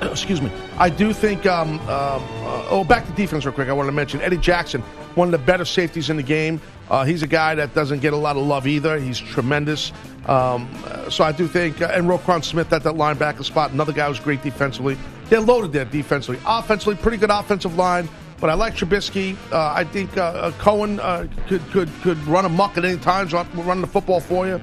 Excuse 0.02 0.42
me. 0.42 0.50
I 0.78 0.90
do 0.90 1.12
think. 1.12 1.46
Um, 1.46 1.80
um, 1.80 1.88
uh, 1.88 2.68
oh, 2.70 2.84
back 2.84 3.06
to 3.06 3.12
defense 3.12 3.44
real 3.44 3.54
quick. 3.54 3.68
I 3.68 3.72
want 3.72 3.88
to 3.88 3.92
mention 3.92 4.20
Eddie 4.20 4.38
Jackson, 4.38 4.82
one 5.14 5.28
of 5.28 5.32
the 5.32 5.46
better 5.46 5.64
safeties 5.64 6.10
in 6.10 6.16
the 6.16 6.22
game. 6.22 6.60
Uh, 6.90 7.04
he's 7.04 7.22
a 7.22 7.26
guy 7.26 7.54
that 7.54 7.74
doesn't 7.74 8.00
get 8.00 8.12
a 8.12 8.16
lot 8.16 8.36
of 8.36 8.44
love 8.44 8.66
either. 8.66 8.98
He's 8.98 9.18
tremendous. 9.18 9.92
Um, 10.26 10.68
uh, 10.84 11.10
so 11.10 11.24
I 11.24 11.32
do 11.32 11.48
think, 11.48 11.80
uh, 11.80 11.90
and 11.92 12.06
Roquan 12.06 12.44
Smith 12.44 12.72
at 12.72 12.82
that 12.82 12.94
linebacker 12.94 13.44
spot, 13.44 13.72
another 13.72 13.92
guy 13.92 14.08
who's 14.08 14.20
great 14.20 14.42
defensively. 14.42 14.96
They're 15.28 15.40
loaded 15.40 15.72
there 15.72 15.84
defensively. 15.84 16.40
Offensively, 16.46 16.96
pretty 16.96 17.16
good 17.16 17.30
offensive 17.30 17.76
line. 17.76 18.08
But 18.40 18.50
I 18.50 18.54
like 18.54 18.74
Trubisky. 18.74 19.36
Uh, 19.50 19.72
I 19.74 19.84
think 19.84 20.16
uh, 20.16 20.22
uh, 20.22 20.50
Cohen 20.52 21.00
uh, 21.00 21.26
could 21.46 21.62
could 21.70 21.90
could 22.02 22.18
run 22.26 22.44
amok 22.44 22.76
at 22.76 22.84
any 22.84 22.98
time, 22.98 23.28
so 23.28 23.42
run 23.54 23.80
the 23.80 23.86
football 23.86 24.20
for 24.20 24.46
you. 24.46 24.60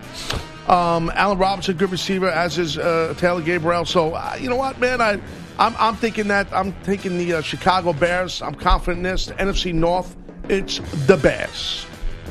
Um, 0.67 1.11
Allen 1.15 1.37
Robinson, 1.37 1.75
good 1.75 1.91
receiver, 1.91 2.29
as 2.29 2.57
is 2.57 2.77
uh, 2.77 3.13
Taylor 3.17 3.41
Gabriel. 3.41 3.85
So 3.85 4.13
uh, 4.13 4.37
you 4.39 4.49
know 4.49 4.55
what, 4.55 4.79
man, 4.79 5.01
I 5.01 5.19
I'm, 5.59 5.75
I'm 5.77 5.95
thinking 5.95 6.27
that 6.27 6.47
I'm 6.53 6.73
taking 6.83 7.17
the 7.17 7.41
Chicago 7.41 7.93
Bears. 7.93 8.41
I'm 8.41 8.55
confident 8.55 8.97
in 8.97 9.03
this. 9.11 9.25
The 9.27 9.33
NFC 9.35 9.73
North, 9.73 10.15
it's 10.49 10.79
the 11.07 11.17
Bears. 11.17 11.85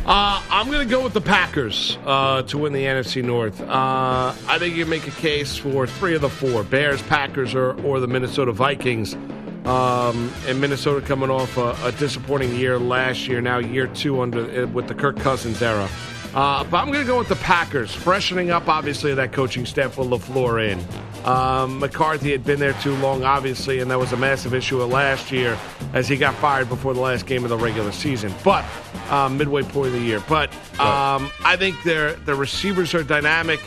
I'm 0.05 0.67
going 0.67 0.87
to 0.87 0.91
go 0.91 1.05
with 1.05 1.13
the 1.13 1.21
Packers 1.21 1.97
to 2.05 2.59
win 2.59 2.73
the 2.73 2.85
NFC 2.85 3.23
North. 3.23 3.61
I 3.69 4.59
think 4.59 4.75
you 4.75 4.85
make 4.87 5.07
a 5.07 5.13
case 5.13 5.57
for 5.57 5.87
three 5.87 6.17
of 6.17 6.23
the 6.23 6.29
four 6.29 6.65
Bears, 6.65 7.01
Packers, 7.03 7.55
or, 7.55 7.81
or 7.85 8.01
the 8.01 8.09
Minnesota 8.09 8.51
Vikings. 8.51 9.17
Um, 9.65 10.33
and 10.47 10.61
Minnesota 10.61 11.07
coming 11.07 11.31
off 11.31 11.57
a, 11.57 11.77
a, 11.85 11.93
disappointing 11.93 12.57
year 12.57 12.81
last 12.81 13.29
year, 13.29 13.41
now 13.41 13.59
year 13.59 13.87
two 13.87 14.21
under 14.21 14.65
uh, 14.65 14.67
with 14.67 14.89
the 14.89 14.95
Kirk 14.95 15.17
Cousins 15.19 15.63
era. 15.63 15.89
Uh, 16.35 16.65
but 16.65 16.79
I'm 16.79 16.87
going 16.87 17.01
to 17.01 17.07
go 17.07 17.19
with 17.19 17.29
the 17.29 17.37
Packers, 17.37 17.95
freshening 17.95 18.51
up 18.51 18.67
obviously 18.67 19.15
that 19.15 19.33
coaching 19.33 19.67
staff 19.67 19.99
with 19.99 20.09
LaFleur 20.09 20.73
in. 20.73 21.27
Um, 21.27 21.79
McCarthy 21.79 22.33
had 22.33 22.43
been 22.43 22.59
there 22.59 22.73
too 22.75 22.97
long, 22.97 23.23
obviously, 23.23 23.81
and 23.81 23.91
that 23.91 23.99
was 23.99 24.13
a 24.13 24.17
massive 24.17 24.55
issue 24.55 24.83
last 24.83 25.31
year 25.31 25.59
as 25.93 26.09
he 26.09 26.17
got 26.17 26.35
fired 26.37 26.69
before 26.69 26.95
the 26.95 27.01
last 27.01 27.27
game 27.27 27.45
of 27.45 27.51
the 27.51 27.57
regular 27.59 27.93
season. 27.93 28.35
But 28.43 28.65
um, 29.11 29.37
midway 29.37 29.63
point 29.63 29.89
of 29.89 29.93
the 29.93 30.01
year. 30.01 30.23
But 30.29 30.51
um, 30.81 31.31
I 31.45 31.57
think 31.57 31.81
their 31.85 32.15
the 32.15 32.35
receivers 32.35 32.95
are 32.95 33.05
dynamic. 33.05 33.61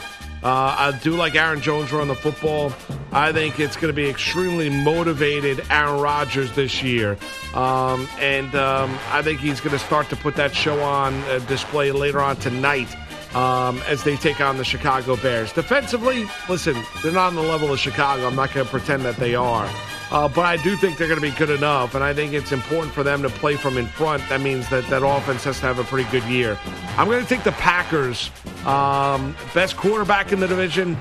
Uh, 0.45 0.75
I 0.77 0.99
do 1.01 1.15
like 1.15 1.33
Aaron 1.33 1.59
Jones 1.59 1.91
run 1.91 2.07
the 2.07 2.13
football. 2.13 2.71
I 3.11 3.31
think 3.31 3.59
it's 3.59 3.75
going 3.75 3.87
to 3.87 3.95
be 3.95 4.07
extremely 4.07 4.69
motivated 4.69 5.65
Aaron 5.71 5.99
Rodgers 5.99 6.51
this 6.51 6.83
year. 6.83 7.17
Um, 7.55 8.07
and 8.19 8.53
um, 8.53 8.95
I 9.09 9.23
think 9.23 9.39
he's 9.39 9.59
going 9.59 9.71
to 9.71 9.83
start 9.83 10.07
to 10.09 10.15
put 10.15 10.35
that 10.35 10.53
show 10.53 10.79
on 10.83 11.15
uh, 11.23 11.39
display 11.47 11.91
later 11.91 12.21
on 12.21 12.35
tonight 12.35 12.95
um, 13.35 13.77
as 13.85 14.03
they 14.03 14.15
take 14.15 14.41
on 14.41 14.57
the 14.57 14.63
Chicago 14.63 15.15
Bears. 15.17 15.51
Defensively, 15.53 16.25
listen, 16.49 16.81
they're 17.03 17.11
not 17.11 17.27
on 17.27 17.35
the 17.35 17.41
level 17.41 17.71
of 17.71 17.79
Chicago. 17.79 18.25
I'm 18.25 18.35
not 18.35 18.53
going 18.53 18.65
to 18.65 18.71
pretend 18.71 19.03
that 19.03 19.17
they 19.17 19.35
are. 19.35 19.69
Uh, 20.11 20.27
but 20.27 20.45
I 20.45 20.57
do 20.57 20.77
think 20.77 20.97
they're 20.97 21.07
going 21.07 21.19
to 21.19 21.29
be 21.29 21.35
good 21.35 21.49
enough, 21.49 21.95
and 21.95 22.03
I 22.03 22.13
think 22.13 22.33
it's 22.33 22.51
important 22.51 22.93
for 22.93 23.03
them 23.03 23.21
to 23.23 23.29
play 23.29 23.55
from 23.55 23.77
in 23.77 23.87
front. 23.87 24.27
That 24.29 24.39
means 24.39 24.69
that 24.69 24.87
that 24.87 25.03
offense 25.03 25.43
has 25.43 25.59
to 25.59 25.65
have 25.65 25.79
a 25.79 25.83
pretty 25.83 26.09
good 26.11 26.23
year. 26.25 26.57
I'm 26.97 27.07
going 27.07 27.21
to 27.21 27.27
take 27.27 27.43
the 27.43 27.51
Packers, 27.53 28.29
um, 28.65 29.35
best 29.53 29.75
quarterback 29.77 30.31
in 30.31 30.39
the 30.39 30.47
division, 30.47 30.95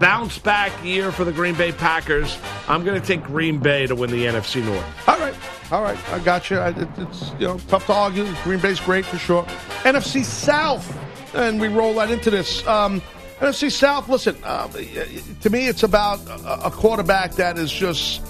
bounce 0.00 0.38
back 0.38 0.72
year 0.84 1.12
for 1.12 1.24
the 1.24 1.30
Green 1.30 1.54
Bay 1.54 1.70
Packers. 1.70 2.36
I'm 2.68 2.84
going 2.84 3.00
to 3.00 3.06
take 3.06 3.22
Green 3.22 3.58
Bay 3.58 3.86
to 3.86 3.94
win 3.94 4.10
the 4.10 4.26
NFC 4.26 4.62
North. 4.64 5.08
All 5.08 5.18
right, 5.20 5.34
all 5.70 5.82
right, 5.82 6.12
I 6.12 6.18
got 6.18 6.50
you. 6.50 6.58
It, 6.60 6.88
it's 6.98 7.30
you 7.38 7.46
know 7.46 7.58
tough 7.68 7.86
to 7.86 7.92
argue. 7.92 8.26
Green 8.42 8.58
Bay's 8.58 8.80
great 8.80 9.06
for 9.06 9.18
sure. 9.18 9.44
NFC 9.84 10.24
South, 10.24 10.92
and 11.34 11.60
we 11.60 11.68
roll 11.68 11.94
right 11.94 12.10
into 12.10 12.30
this. 12.30 12.66
Um, 12.66 13.02
NFC 13.40 13.72
South. 13.72 14.08
Listen, 14.08 14.36
uh, 14.44 14.68
to 14.68 15.50
me, 15.50 15.66
it's 15.66 15.82
about 15.82 16.20
a 16.64 16.70
quarterback 16.70 17.32
that 17.32 17.58
is 17.58 17.72
just 17.72 18.22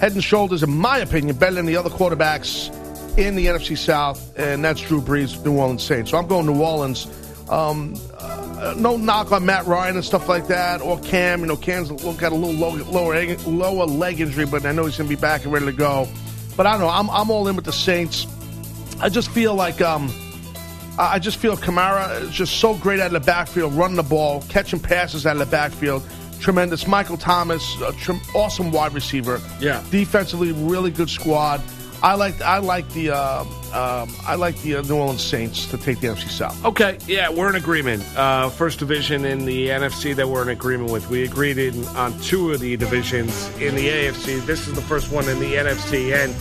head 0.00 0.12
and 0.12 0.24
shoulders, 0.24 0.62
in 0.62 0.74
my 0.74 0.98
opinion, 0.98 1.36
better 1.36 1.56
than 1.56 1.66
the 1.66 1.76
other 1.76 1.90
quarterbacks 1.90 2.70
in 3.18 3.34
the 3.34 3.46
NFC 3.46 3.76
South, 3.76 4.32
and 4.38 4.64
that's 4.64 4.80
Drew 4.80 5.00
Brees, 5.00 5.42
New 5.44 5.58
Orleans 5.58 5.82
Saints. 5.82 6.10
So 6.10 6.18
I'm 6.18 6.26
going 6.26 6.46
New 6.46 6.62
Orleans. 6.62 7.06
Um, 7.48 7.94
uh, 8.18 8.74
no 8.76 8.96
knock 8.96 9.30
on 9.32 9.44
Matt 9.44 9.66
Ryan 9.66 9.96
and 9.96 10.04
stuff 10.04 10.28
like 10.28 10.48
that, 10.48 10.80
or 10.80 10.98
Cam. 11.00 11.40
You 11.40 11.46
know, 11.46 11.56
Cam's 11.56 11.90
got 11.90 12.32
a 12.32 12.34
little 12.34 12.52
low, 12.52 12.74
lower 12.90 13.36
lower 13.46 13.84
leg 13.84 14.20
injury, 14.20 14.46
but 14.46 14.64
I 14.64 14.72
know 14.72 14.86
he's 14.86 14.96
going 14.96 15.08
to 15.08 15.14
be 15.14 15.20
back 15.20 15.44
and 15.44 15.52
ready 15.52 15.66
to 15.66 15.72
go. 15.72 16.08
But 16.56 16.66
I 16.66 16.72
don't 16.72 16.80
know. 16.80 16.88
I'm, 16.88 17.10
I'm 17.10 17.30
all 17.30 17.46
in 17.48 17.56
with 17.56 17.66
the 17.66 17.72
Saints. 17.72 18.26
I 19.00 19.10
just 19.10 19.30
feel 19.30 19.54
like 19.54 19.80
um, 19.82 20.10
I 20.98 21.18
just 21.18 21.38
feel 21.38 21.56
Kamara 21.56 22.22
is 22.22 22.30
just 22.30 22.58
so 22.58 22.74
great 22.74 23.00
out 23.00 23.06
of 23.06 23.12
the 23.12 23.20
backfield, 23.20 23.74
running 23.74 23.96
the 23.96 24.02
ball, 24.02 24.42
catching 24.48 24.80
passes 24.80 25.26
out 25.26 25.32
of 25.32 25.40
the 25.40 25.46
backfield 25.46 26.02
tremendous. 26.40 26.86
Michael 26.86 27.16
Thomas, 27.16 27.76
awesome 28.34 28.70
wide 28.70 28.94
receiver. 28.94 29.40
Yeah. 29.60 29.82
Defensively, 29.90 30.52
really 30.52 30.90
good 30.90 31.10
squad. 31.10 31.62
I 32.02 32.14
like 32.14 32.40
I 32.42 32.58
like 32.58 32.88
the 32.90 33.10
uh, 33.10 33.40
um, 33.72 34.14
I 34.26 34.34
like 34.34 34.60
the 34.60 34.76
uh, 34.76 34.82
New 34.82 34.96
Orleans 34.96 35.24
Saints 35.24 35.66
to 35.68 35.78
take 35.78 36.00
the 36.00 36.08
NFC 36.08 36.28
South. 36.28 36.64
Okay, 36.64 36.98
yeah, 37.06 37.30
we're 37.30 37.48
in 37.48 37.54
agreement. 37.54 38.04
Uh, 38.16 38.50
first 38.50 38.78
division 38.78 39.24
in 39.24 39.46
the 39.46 39.68
NFC 39.68 40.14
that 40.14 40.28
we're 40.28 40.42
in 40.42 40.50
agreement 40.50 40.92
with. 40.92 41.08
We 41.08 41.24
agreed 41.24 41.56
in, 41.56 41.86
on 41.88 42.18
two 42.20 42.52
of 42.52 42.60
the 42.60 42.76
divisions 42.76 43.48
in 43.58 43.74
the 43.74 43.88
AFC. 43.88 44.44
This 44.44 44.68
is 44.68 44.74
the 44.74 44.82
first 44.82 45.10
one 45.10 45.26
in 45.28 45.40
the 45.40 45.54
NFC, 45.54 46.14
and 46.14 46.32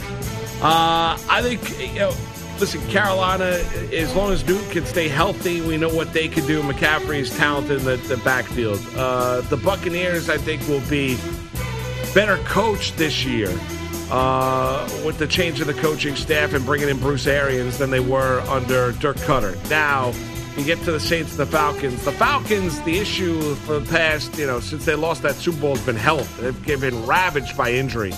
uh, 0.62 1.18
I 1.30 1.42
think 1.42 1.94
you 1.94 2.00
know 2.00 2.12
listen, 2.60 2.82
Carolina, 2.90 3.46
as 3.94 4.16
long 4.16 4.32
as 4.32 4.44
Duke 4.44 4.70
can 4.72 4.86
stay 4.86 5.08
healthy, 5.08 5.62
we 5.62 5.78
know 5.78 5.90
what 5.90 6.14
they 6.14 6.28
can 6.28 6.46
do. 6.46 6.62
McCaffrey 6.62 7.20
is 7.20 7.36
talented 7.36 7.80
in 7.80 7.86
the, 7.86 7.98
the 7.98 8.18
backfield. 8.18 8.80
Uh, 8.96 9.42
the 9.42 9.58
Buccaneers, 9.58 10.30
I 10.30 10.38
think, 10.38 10.68
will 10.68 10.88
be 10.90 11.18
better 12.14 12.38
coached 12.46 12.98
this 12.98 13.26
year 13.26 13.50
uh, 14.10 14.88
with 15.06 15.18
the 15.18 15.28
change 15.28 15.60
of 15.60 15.68
the 15.68 15.74
coaching 15.74 16.16
staff 16.16 16.54
and 16.54 16.66
bringing 16.66 16.90
in 16.90 17.00
Bruce 17.00 17.28
Arians 17.28 17.78
than 17.78 17.90
they 17.90 18.00
were 18.00 18.40
under 18.42 18.94
Dirk 18.94 19.18
Koetter. 19.18 19.58
Now, 19.70 20.14
you 20.58 20.64
get 20.64 20.80
to 20.84 20.92
the 20.94 21.00
Saints 21.00 21.32
and 21.32 21.40
the 21.40 21.46
Falcons. 21.46 22.06
The 22.06 22.14
Falcons, 22.14 22.82
the 22.84 22.98
issue 22.98 23.56
for 23.56 23.80
the 23.80 23.92
past, 23.92 24.38
you 24.38 24.48
know, 24.48 24.62
since 24.62 24.86
they 24.86 24.96
lost 24.96 25.22
that 25.24 25.36
Super 25.36 25.60
Bowl 25.60 25.76
has 25.76 25.86
been 25.86 25.98
health. 25.98 26.38
They've 26.40 26.80
been 26.80 27.06
ravaged 27.06 27.58
by 27.58 27.72
injury 27.74 28.14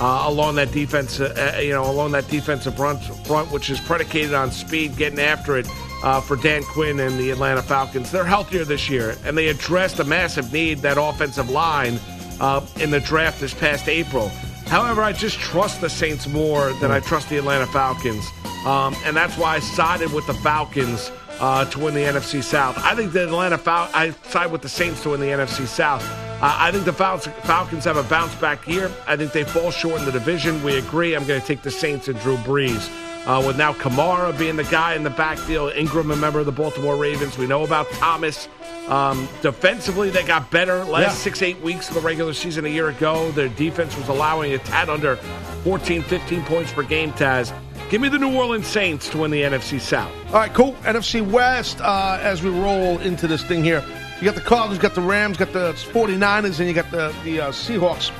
uh, 0.00 0.24
along 0.26 0.54
that 0.54 0.72
defense, 0.72 1.20
uh, 1.20 1.54
uh, 1.56 1.60
you 1.60 1.70
know, 1.72 1.88
along 1.88 2.12
that 2.12 2.26
defensive 2.28 2.74
front, 2.74 3.02
front, 3.26 3.50
which 3.52 3.68
is 3.68 3.78
predicated 3.80 4.32
on 4.32 4.50
speed, 4.50 4.96
getting 4.96 5.20
after 5.20 5.58
it 5.58 5.68
uh, 6.02 6.20
for 6.20 6.36
Dan 6.36 6.62
Quinn 6.62 6.98
and 7.00 7.18
the 7.18 7.30
Atlanta 7.30 7.62
Falcons. 7.62 8.10
They're 8.10 8.24
healthier 8.24 8.64
this 8.64 8.88
year, 8.88 9.16
and 9.24 9.36
they 9.36 9.48
addressed 9.48 9.98
a 10.00 10.04
massive 10.04 10.52
need 10.52 10.78
that 10.78 10.96
offensive 10.98 11.50
line 11.50 12.00
uh, 12.40 12.64
in 12.80 12.90
the 12.90 13.00
draft 13.00 13.40
this 13.40 13.52
past 13.52 13.88
April. 13.88 14.28
However, 14.66 15.02
I 15.02 15.12
just 15.12 15.38
trust 15.38 15.80
the 15.80 15.90
Saints 15.90 16.26
more 16.26 16.72
than 16.74 16.90
I 16.90 17.00
trust 17.00 17.28
the 17.28 17.36
Atlanta 17.36 17.66
Falcons, 17.66 18.24
um, 18.64 18.96
and 19.04 19.14
that's 19.14 19.36
why 19.36 19.56
I 19.56 19.58
sided 19.58 20.12
with 20.12 20.26
the 20.26 20.34
Falcons 20.34 21.10
uh, 21.40 21.64
to 21.66 21.78
win 21.78 21.92
the 21.92 22.00
NFC 22.00 22.42
South. 22.42 22.78
I 22.78 22.94
think 22.94 23.12
the 23.12 23.24
Atlanta 23.24 23.58
Fal- 23.58 23.90
I 23.92 24.10
side 24.28 24.50
with 24.50 24.62
the 24.62 24.68
Saints 24.68 25.02
to 25.02 25.10
win 25.10 25.20
the 25.20 25.26
NFC 25.26 25.66
South. 25.66 26.02
Uh, 26.40 26.56
I 26.58 26.72
think 26.72 26.86
the 26.86 26.92
Fal- 26.92 27.18
Falcons 27.18 27.84
have 27.84 27.98
a 27.98 28.02
bounce 28.04 28.34
back 28.36 28.66
year. 28.66 28.90
I 29.06 29.16
think 29.16 29.32
they 29.32 29.44
fall 29.44 29.70
short 29.70 30.00
in 30.00 30.06
the 30.06 30.12
division. 30.12 30.62
We 30.62 30.78
agree. 30.78 31.14
I'm 31.14 31.26
going 31.26 31.40
to 31.40 31.46
take 31.46 31.62
the 31.62 31.70
Saints 31.70 32.08
and 32.08 32.18
Drew 32.20 32.36
Brees. 32.38 32.90
Uh, 33.26 33.42
with 33.46 33.58
now 33.58 33.74
Kamara 33.74 34.36
being 34.38 34.56
the 34.56 34.64
guy 34.64 34.94
in 34.94 35.02
the 35.02 35.10
backfield, 35.10 35.74
Ingram, 35.74 36.10
a 36.10 36.16
member 36.16 36.40
of 36.40 36.46
the 36.46 36.52
Baltimore 36.52 36.96
Ravens. 36.96 37.36
We 37.36 37.46
know 37.46 37.64
about 37.64 37.90
Thomas. 37.90 38.48
Um, 38.88 39.28
defensively, 39.42 40.08
they 40.08 40.24
got 40.24 40.50
better 40.50 40.82
last 40.84 41.02
yeah. 41.02 41.10
six, 41.10 41.42
eight 41.42 41.60
weeks 41.60 41.88
of 41.88 41.94
the 41.96 42.00
regular 42.00 42.32
season 42.32 42.64
a 42.64 42.68
year 42.68 42.88
ago. 42.88 43.30
Their 43.32 43.50
defense 43.50 43.94
was 43.96 44.08
allowing 44.08 44.54
a 44.54 44.58
tad 44.58 44.88
under 44.88 45.16
14, 45.64 46.02
15 46.02 46.42
points 46.44 46.72
per 46.72 46.82
game, 46.82 47.12
Taz. 47.12 47.54
Give 47.90 48.00
me 48.00 48.08
the 48.08 48.18
New 48.18 48.34
Orleans 48.34 48.66
Saints 48.66 49.08
to 49.10 49.18
win 49.18 49.30
the 49.30 49.42
NFC 49.42 49.80
South. 49.80 50.12
All 50.28 50.34
right, 50.34 50.54
cool. 50.54 50.72
NFC 50.84 51.20
West, 51.28 51.80
uh, 51.82 52.18
as 52.22 52.42
we 52.42 52.48
roll 52.48 52.98
into 52.98 53.26
this 53.26 53.44
thing 53.44 53.62
here, 53.62 53.84
you 54.20 54.26
got 54.26 54.34
the 54.34 54.42
Cardinals, 54.42 54.78
got 54.78 54.94
the 54.94 55.00
Rams, 55.00 55.38
got 55.38 55.52
the 55.54 55.72
49ers, 55.72 56.58
and 56.58 56.68
you 56.68 56.74
got 56.74 56.90
the, 56.90 57.14
the 57.24 57.40
uh, 57.40 57.52
Seahawks. 57.52 58.12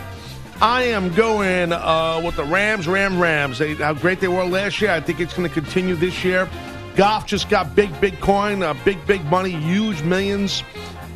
I 0.62 0.84
am 0.84 1.12
going 1.14 1.72
uh, 1.72 2.22
with 2.24 2.36
the 2.36 2.44
Rams, 2.44 2.88
Ram, 2.88 3.20
Rams. 3.20 3.58
They, 3.58 3.74
how 3.74 3.92
great 3.92 4.20
they 4.20 4.28
were 4.28 4.44
last 4.44 4.80
year. 4.80 4.90
I 4.90 5.00
think 5.00 5.20
it's 5.20 5.34
going 5.34 5.48
to 5.48 5.52
continue 5.52 5.94
this 5.96 6.24
year. 6.24 6.48
Goff 6.96 7.26
just 7.26 7.50
got 7.50 7.74
big, 7.74 7.98
big 8.00 8.18
coin, 8.20 8.62
uh, 8.62 8.74
big, 8.84 9.06
big 9.06 9.24
money, 9.26 9.50
huge 9.50 10.02
millions. 10.02 10.62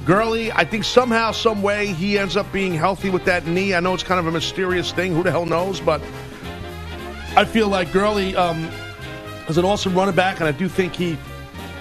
Gurley, 0.05 0.53
I 0.53 0.65
think 0.65 0.85
somehow, 0.85 1.33
some 1.33 1.63
way, 1.63 1.87
he 1.87 2.19
ends 2.19 2.37
up 2.37 2.51
being 2.53 2.75
healthy 2.75 3.09
with 3.09 3.25
that 3.25 3.47
knee. 3.47 3.75
I 3.75 3.81
know 3.81 3.95
it's 3.95 4.03
kind 4.03 4.21
of 4.21 4.27
a 4.27 4.33
mysterious 4.33 4.93
thing. 4.93 5.15
Who 5.15 5.23
the 5.23 5.31
hell 5.31 5.47
knows? 5.47 5.81
But 5.81 6.03
I 7.37 7.47
feel 7.47 7.69
like 7.69 7.91
Gurley 7.91 8.37
um, 8.37 8.69
is 9.49 9.57
an 9.57 9.65
awesome 9.65 9.95
running 9.95 10.15
back, 10.15 10.41
and 10.41 10.49
I 10.49 10.53
do 10.53 10.69
think 10.69 10.95
he 10.95 11.17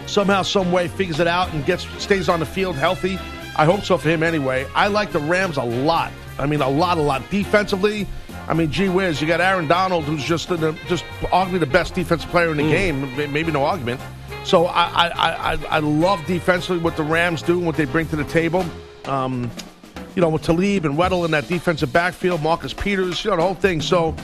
somehow, 0.08 0.42
some 0.42 0.72
way 0.72 0.88
figures 0.88 1.20
it 1.20 1.28
out 1.28 1.52
and 1.54 1.66
gets 1.66 1.88
stays 2.02 2.30
on 2.30 2.39
the 2.39 2.46
field 2.46 2.76
healthy. 2.76 3.18
I 3.56 3.66
hope 3.66 3.84
so 3.84 3.98
for 3.98 4.10
him 4.10 4.24
anyway. 4.24 4.66
I 4.74 4.88
like 4.88 5.12
the 5.12 5.20
Rams 5.20 5.58
a 5.58 5.63
lot. 5.63 6.12
I 6.39 6.48
mean, 6.48 6.62
a 6.62 6.70
lot, 6.70 6.98
a 6.98 7.02
lot. 7.02 7.30
Defensively, 7.30 8.08
I 8.48 8.54
mean, 8.54 8.72
gee 8.72 8.89
whiz, 8.89 9.22
you 9.22 9.28
got 9.28 9.42
Aaron 9.42 9.68
Donald, 9.68 10.06
who's 10.06 10.24
just 10.24 10.50
the, 10.50 10.76
just 10.88 11.04
arguably 11.32 11.60
the 11.60 11.66
best 11.66 11.94
defensive 11.94 12.30
player 12.30 12.50
in 12.50 12.58
the 12.58 12.63
mm. 12.63 12.72
game. 13.16 13.32
Maybe 13.32 13.52
no 13.52 13.63
argument. 13.63 14.02
So 14.44 14.66
I, 14.66 15.08
I, 15.08 15.54
I, 15.54 15.60
I 15.70 15.80
love 15.80 16.26
defensively 16.26 16.80
what 16.80 16.98
the 16.98 17.04
Rams 17.04 17.42
do 17.42 17.58
and 17.58 17.65
what 17.65 17.77
they 17.77 17.86
bring 17.86 18.08
to 18.08 18.15
the 18.15 18.25
table. 18.25 18.65
Um, 19.06 19.50
you 20.15 20.21
know, 20.21 20.30
with 20.30 20.44
Talib 20.44 20.86
and 20.86 20.96
Weddle 20.96 21.25
in 21.25 21.32
that 21.32 21.48
defensive 21.48 21.94
backfield, 21.94 22.42
Marcus 22.42 22.73
Peters, 22.73 23.23
you 23.23 23.32
know, 23.32 23.38
the 23.38 23.44
whole 23.44 23.56
thing. 23.56 23.82
So 23.82 24.15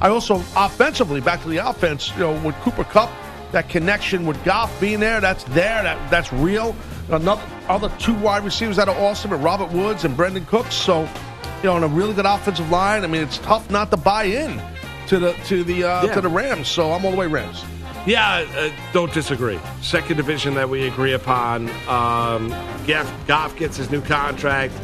I 0.00 0.08
also 0.08 0.36
offensively, 0.56 1.20
back 1.20 1.42
to 1.42 1.48
the 1.48 1.58
offense, 1.58 2.10
you 2.12 2.20
know, 2.20 2.40
with 2.42 2.54
Cooper 2.56 2.84
Kupp, 2.84 3.10
that 3.54 3.68
connection 3.68 4.26
with 4.26 4.42
Goff 4.44 4.78
being 4.80 5.00
there, 5.00 5.20
that's 5.20 5.44
there, 5.44 5.82
that 5.82 6.10
that's 6.10 6.32
real. 6.32 6.76
Another 7.08 7.42
other 7.68 7.90
two 7.98 8.14
wide 8.14 8.44
receivers 8.44 8.76
that 8.76 8.88
are 8.88 8.98
awesome, 8.98 9.32
and 9.32 9.42
Robert 9.42 9.72
Woods 9.72 10.04
and 10.04 10.16
Brandin 10.16 10.46
Cooks. 10.46 10.74
So, 10.74 11.02
you 11.02 11.64
know, 11.64 11.74
on 11.74 11.84
a 11.84 11.88
really 11.88 12.14
good 12.14 12.26
offensive 12.26 12.70
line. 12.70 13.04
I 13.04 13.06
mean, 13.06 13.22
it's 13.22 13.38
tough 13.38 13.70
not 13.70 13.90
to 13.92 13.96
buy 13.96 14.24
in 14.24 14.60
to 15.06 15.18
the 15.18 15.32
to 15.46 15.64
the 15.64 15.84
uh, 15.84 16.04
yeah. 16.04 16.14
to 16.14 16.20
the 16.20 16.28
Rams. 16.28 16.68
So 16.68 16.92
I'm 16.92 17.04
all 17.04 17.10
the 17.10 17.16
way 17.16 17.26
Rams. 17.26 17.64
Yeah, 18.06 18.44
uh, 18.56 18.70
don't 18.92 19.12
disagree. 19.14 19.58
Second 19.80 20.18
division 20.18 20.54
that 20.54 20.68
we 20.68 20.86
agree 20.86 21.14
upon. 21.14 21.70
Um, 21.88 22.50
Goff, 22.86 23.26
Goff 23.26 23.56
gets 23.56 23.78
his 23.78 23.90
new 23.90 24.02
contract. 24.02 24.74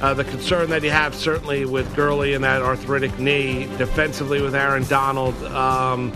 Uh, 0.00 0.14
the 0.14 0.24
concern 0.24 0.70
that 0.70 0.82
you 0.82 0.90
have 0.90 1.14
certainly 1.14 1.64
with 1.64 1.94
Gurley 1.94 2.32
and 2.32 2.42
that 2.42 2.62
arthritic 2.62 3.18
knee, 3.18 3.66
defensively 3.76 4.40
with 4.40 4.54
Aaron 4.54 4.84
Donald. 4.84 5.34
Um, 5.44 6.12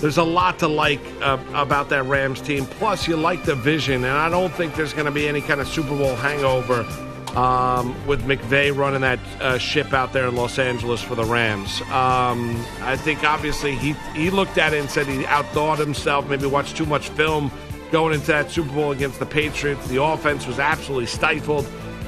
there's 0.00 0.18
a 0.18 0.24
lot 0.24 0.58
to 0.60 0.68
like 0.68 1.00
uh, 1.20 1.38
about 1.54 1.88
that 1.90 2.04
Rams 2.04 2.40
team. 2.40 2.64
Plus, 2.66 3.06
you 3.06 3.16
like 3.16 3.44
the 3.44 3.54
vision, 3.54 4.04
and 4.04 4.16
I 4.16 4.28
don't 4.28 4.52
think 4.52 4.74
there's 4.74 4.92
going 4.92 5.06
to 5.06 5.12
be 5.12 5.28
any 5.28 5.40
kind 5.40 5.60
of 5.60 5.68
Super 5.68 5.96
Bowl 5.96 6.16
hangover 6.16 6.86
um, 7.36 7.94
with 8.06 8.22
McVay 8.24 8.76
running 8.76 9.02
that 9.02 9.20
uh, 9.40 9.58
ship 9.58 9.92
out 9.92 10.12
there 10.12 10.26
in 10.26 10.34
Los 10.34 10.58
Angeles 10.58 11.02
for 11.02 11.14
the 11.14 11.24
Rams. 11.24 11.80
Um, 11.82 12.64
I 12.80 12.96
think 12.96 13.24
obviously 13.24 13.76
he 13.76 13.92
he 14.14 14.30
looked 14.30 14.58
at 14.58 14.72
it 14.72 14.80
and 14.80 14.90
said 14.90 15.06
he 15.06 15.22
outthought 15.24 15.78
himself, 15.78 16.28
maybe 16.28 16.46
watched 16.46 16.76
too 16.76 16.86
much 16.86 17.08
film 17.10 17.50
going 17.92 18.14
into 18.14 18.28
that 18.28 18.50
Super 18.50 18.72
Bowl 18.72 18.92
against 18.92 19.18
the 19.18 19.26
Patriots. 19.26 19.86
The 19.88 20.02
offense 20.02 20.46
was 20.46 20.58
absolutely 20.58 21.06
stifled. 21.06 21.66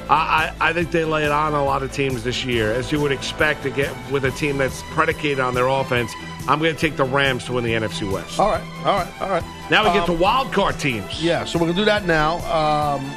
I, 0.09 0.53
I, 0.59 0.69
I 0.69 0.73
think 0.73 0.91
they 0.91 1.05
lay 1.05 1.25
it 1.25 1.31
on 1.31 1.53
a 1.53 1.63
lot 1.63 1.83
of 1.83 1.91
teams 1.91 2.23
this 2.23 2.43
year, 2.43 2.73
as 2.73 2.91
you 2.91 2.99
would 3.01 3.11
expect 3.11 3.63
to 3.63 3.69
get 3.69 3.93
with 4.11 4.25
a 4.25 4.31
team 4.31 4.57
that's 4.57 4.81
predicated 4.91 5.39
on 5.39 5.53
their 5.53 5.67
offense. 5.67 6.13
I'm 6.47 6.59
going 6.59 6.73
to 6.73 6.79
take 6.79 6.97
the 6.97 7.03
Rams 7.05 7.45
to 7.45 7.53
win 7.53 7.63
the 7.63 7.71
NFC 7.73 8.09
West. 8.11 8.39
All 8.39 8.49
right, 8.49 8.63
all 8.85 8.97
right, 8.97 9.21
all 9.21 9.29
right. 9.29 9.43
Now 9.71 9.83
we 9.85 9.93
get 9.97 10.09
Um, 10.09 10.17
to 10.17 10.21
wild 10.21 10.51
card 10.51 10.77
teams. 10.79 11.23
Yeah, 11.23 11.45
so 11.45 11.57
we're 11.57 11.67
gonna 11.67 11.77
do 11.79 11.85
that 11.85 12.05
now. 12.05 12.35
Um, 12.39 13.05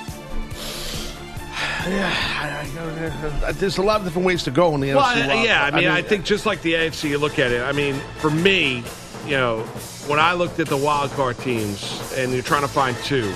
yeah, 1.88 2.12
I, 2.40 3.46
I, 3.48 3.52
there's 3.52 3.78
a 3.78 3.82
lot 3.82 4.00
of 4.00 4.06
different 4.06 4.26
ways 4.26 4.42
to 4.44 4.50
go 4.50 4.74
in 4.74 4.80
the 4.80 4.94
Well, 4.94 5.04
NFC. 5.04 5.22
I- 5.24 5.26
wild 5.28 5.44
yeah, 5.46 5.64
I 5.64 5.70
card. 5.70 5.82
mean, 5.82 5.90
I 5.90 6.02
think 6.02 6.24
just 6.24 6.46
like 6.46 6.62
the 6.62 6.74
AFC, 6.74 7.08
you 7.10 7.18
look 7.18 7.38
at 7.38 7.50
it. 7.52 7.62
I 7.62 7.72
mean, 7.72 7.94
for 8.18 8.30
me, 8.30 8.84
you 9.24 9.32
know, 9.32 9.60
when 10.06 10.18
I 10.20 10.34
looked 10.34 10.60
at 10.60 10.68
the 10.68 10.76
wild 10.76 11.10
card 11.12 11.38
teams, 11.38 12.12
and 12.16 12.32
you're 12.32 12.42
trying 12.42 12.62
to 12.62 12.68
find 12.68 12.96
two, 12.98 13.32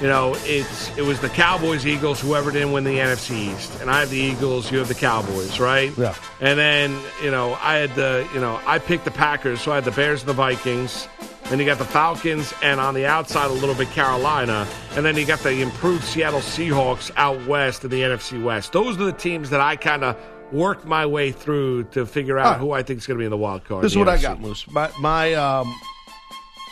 you 0.00 0.06
know, 0.06 0.34
it's 0.40 0.96
it 0.96 1.02
was 1.02 1.20
the 1.20 1.28
Cowboys, 1.28 1.86
Eagles, 1.86 2.20
whoever 2.20 2.50
didn't 2.52 2.72
win 2.72 2.84
the 2.84 2.98
NFC 2.98 3.54
East, 3.54 3.80
and 3.80 3.90
I 3.90 4.00
have 4.00 4.10
the 4.10 4.16
Eagles, 4.16 4.70
you 4.70 4.78
have 4.78 4.88
the 4.88 4.94
Cowboys, 4.94 5.58
right? 5.58 5.96
Yeah. 5.98 6.14
And 6.40 6.58
then 6.58 7.00
you 7.22 7.30
know, 7.30 7.58
I 7.60 7.76
had 7.76 7.94
the 7.94 8.28
you 8.32 8.40
know, 8.40 8.60
I 8.64 8.78
picked 8.78 9.04
the 9.04 9.10
Packers, 9.10 9.60
so 9.60 9.72
I 9.72 9.76
had 9.76 9.84
the 9.84 9.90
Bears 9.90 10.20
and 10.20 10.28
the 10.28 10.34
Vikings. 10.34 11.08
Then 11.44 11.58
you 11.58 11.64
got 11.64 11.78
the 11.78 11.84
Falcons, 11.84 12.52
and 12.62 12.78
on 12.78 12.94
the 12.94 13.06
outside 13.06 13.50
a 13.50 13.54
little 13.54 13.74
bit 13.74 13.88
Carolina, 13.90 14.68
and 14.92 15.04
then 15.04 15.16
you 15.16 15.24
got 15.24 15.40
the 15.40 15.62
improved 15.62 16.04
Seattle 16.04 16.40
Seahawks 16.40 17.10
out 17.16 17.44
west 17.46 17.84
in 17.84 17.90
the 17.90 18.02
NFC 18.02 18.42
West. 18.42 18.72
Those 18.72 19.00
are 19.00 19.04
the 19.04 19.12
teams 19.12 19.50
that 19.50 19.60
I 19.60 19.76
kind 19.76 20.04
of 20.04 20.16
worked 20.52 20.84
my 20.84 21.06
way 21.06 21.32
through 21.32 21.84
to 21.84 22.06
figure 22.06 22.38
out 22.38 22.52
right. 22.52 22.60
who 22.60 22.72
I 22.72 22.82
think 22.82 22.98
is 22.98 23.06
going 23.06 23.16
to 23.16 23.20
be 23.20 23.24
in 23.24 23.30
the 23.30 23.36
wild 23.36 23.64
card. 23.64 23.82
This 23.82 23.92
is 23.92 23.98
what 23.98 24.04
the 24.04 24.12
I 24.12 24.18
got, 24.18 24.40
Moose. 24.40 24.70
My 24.70 24.90
my 25.00 25.34
um, 25.34 25.74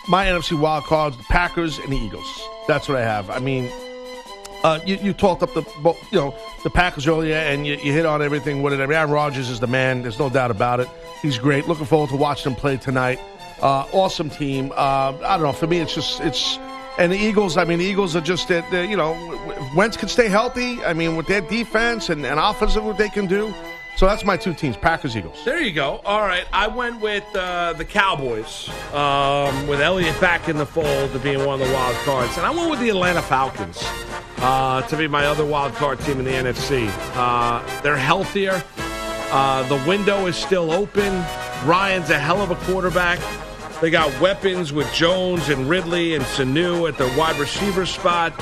my 0.08 0.26
NFC 0.26 0.58
wild 0.58 0.84
cards: 0.84 1.16
the 1.16 1.24
Packers 1.24 1.78
and 1.78 1.92
the 1.92 1.96
Eagles. 1.96 2.48
That's 2.66 2.88
what 2.88 2.98
I 2.98 3.02
have. 3.02 3.30
I 3.30 3.38
mean, 3.38 3.70
uh, 4.64 4.80
you, 4.84 4.96
you 4.96 5.12
talked 5.12 5.42
up 5.42 5.52
the 5.54 5.62
you 6.10 6.18
know 6.18 6.34
the 6.64 6.70
Packers 6.70 7.06
earlier, 7.06 7.36
and 7.36 7.66
you, 7.66 7.74
you 7.76 7.92
hit 7.92 8.06
on 8.06 8.22
everything 8.22 8.62
with 8.62 8.72
it. 8.72 8.80
I 8.80 8.86
mean, 8.86 8.96
Aaron 8.96 9.10
Rodgers 9.10 9.48
is 9.48 9.60
the 9.60 9.66
man. 9.66 10.02
There's 10.02 10.18
no 10.18 10.28
doubt 10.28 10.50
about 10.50 10.80
it. 10.80 10.88
He's 11.22 11.38
great. 11.38 11.68
Looking 11.68 11.86
forward 11.86 12.10
to 12.10 12.16
watching 12.16 12.52
him 12.52 12.56
play 12.58 12.76
tonight. 12.76 13.20
Uh, 13.60 13.86
awesome 13.92 14.30
team. 14.30 14.72
Uh, 14.72 15.16
I 15.24 15.36
don't 15.36 15.42
know. 15.42 15.52
For 15.52 15.66
me, 15.66 15.78
it's 15.78 15.94
just 15.94 16.20
it's. 16.20 16.58
And 16.98 17.12
the 17.12 17.16
Eagles, 17.18 17.58
I 17.58 17.64
mean, 17.66 17.78
the 17.78 17.84
Eagles 17.84 18.16
are 18.16 18.22
just, 18.22 18.48
they're, 18.48 18.84
you 18.84 18.96
know, 18.96 19.12
Wentz 19.76 19.98
can 19.98 20.08
stay 20.08 20.28
healthy. 20.28 20.82
I 20.82 20.94
mean, 20.94 21.14
with 21.14 21.26
their 21.26 21.42
defense 21.42 22.08
and, 22.08 22.24
and 22.24 22.40
offensive, 22.40 22.82
what 22.84 22.96
they 22.96 23.10
can 23.10 23.26
do. 23.26 23.52
So 23.96 24.04
that's 24.04 24.26
my 24.26 24.36
two 24.36 24.52
teams, 24.52 24.76
Packers, 24.76 25.16
Eagles. 25.16 25.42
There 25.42 25.58
you 25.58 25.72
go. 25.72 26.02
All 26.04 26.20
right, 26.20 26.44
I 26.52 26.68
went 26.68 27.00
with 27.00 27.24
uh, 27.34 27.72
the 27.72 27.84
Cowboys, 27.84 28.68
um, 28.92 29.66
with 29.66 29.80
Elliott 29.80 30.20
back 30.20 30.50
in 30.50 30.58
the 30.58 30.66
fold 30.66 31.12
to 31.12 31.18
being 31.18 31.44
one 31.46 31.60
of 31.62 31.66
the 31.66 31.72
wild 31.72 31.96
cards, 32.04 32.36
and 32.36 32.44
I 32.44 32.50
went 32.50 32.70
with 32.70 32.80
the 32.80 32.90
Atlanta 32.90 33.22
Falcons 33.22 33.78
uh, 34.38 34.82
to 34.82 34.96
be 34.98 35.08
my 35.08 35.24
other 35.24 35.46
wild 35.46 35.72
card 35.76 35.98
team 36.00 36.18
in 36.18 36.26
the 36.26 36.30
NFC. 36.30 36.90
Uh, 37.14 37.82
they're 37.82 37.96
healthier. 37.96 38.62
Uh, 39.30 39.66
the 39.68 39.88
window 39.88 40.26
is 40.26 40.36
still 40.36 40.72
open. 40.72 41.24
Ryan's 41.64 42.10
a 42.10 42.18
hell 42.18 42.42
of 42.42 42.50
a 42.50 42.56
quarterback. 42.66 43.18
They 43.80 43.88
got 43.88 44.20
weapons 44.20 44.74
with 44.74 44.92
Jones 44.92 45.48
and 45.48 45.70
Ridley 45.70 46.14
and 46.14 46.24
Sanu 46.24 46.86
at 46.86 46.98
the 46.98 47.06
wide 47.18 47.38
receiver 47.38 47.86
spot. 47.86 48.34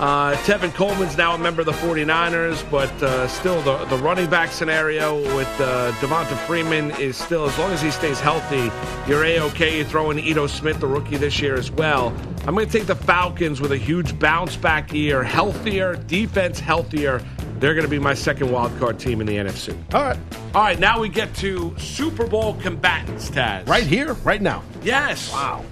Uh, 0.00 0.34
Tevin 0.44 0.72
Coleman's 0.72 1.18
now 1.18 1.34
a 1.34 1.38
member 1.38 1.60
of 1.60 1.66
the 1.66 1.72
49ers, 1.72 2.68
but 2.70 2.90
uh, 3.02 3.28
still 3.28 3.60
the, 3.60 3.84
the 3.84 3.98
running 3.98 4.30
back 4.30 4.50
scenario 4.50 5.16
with 5.36 5.60
uh, 5.60 5.92
Devonta 6.00 6.38
Freeman 6.46 6.90
is 6.92 7.18
still, 7.18 7.44
as 7.44 7.58
long 7.58 7.70
as 7.70 7.82
he 7.82 7.90
stays 7.90 8.18
healthy, 8.18 8.70
you're 9.06 9.22
A-OK. 9.26 9.76
You 9.76 9.84
throw 9.84 10.10
in 10.10 10.18
Ito 10.18 10.46
Smith, 10.46 10.80
the 10.80 10.86
rookie 10.86 11.18
this 11.18 11.38
year 11.42 11.54
as 11.54 11.70
well. 11.70 12.16
I'm 12.46 12.54
going 12.54 12.66
to 12.66 12.72
take 12.72 12.86
the 12.86 12.94
Falcons 12.96 13.60
with 13.60 13.72
a 13.72 13.76
huge 13.76 14.18
bounce 14.18 14.56
back 14.56 14.90
year, 14.94 15.22
healthier, 15.22 15.96
defense 15.96 16.58
healthier. 16.58 17.22
They're 17.60 17.74
going 17.74 17.84
to 17.84 17.90
be 17.90 17.98
my 17.98 18.14
second 18.14 18.50
wild 18.50 18.76
card 18.78 18.98
team 18.98 19.20
in 19.20 19.26
the 19.26 19.36
NFC. 19.36 19.76
All 19.94 20.02
right. 20.02 20.18
All 20.54 20.62
right, 20.62 20.78
now 20.78 20.98
we 20.98 21.10
get 21.10 21.34
to 21.36 21.74
Super 21.78 22.26
Bowl 22.26 22.54
combatants, 22.54 23.30
Taz. 23.30 23.68
Right 23.68 23.86
here, 23.86 24.14
right 24.14 24.40
now. 24.40 24.62
Yes. 24.82 25.30
Wow. 25.30 25.64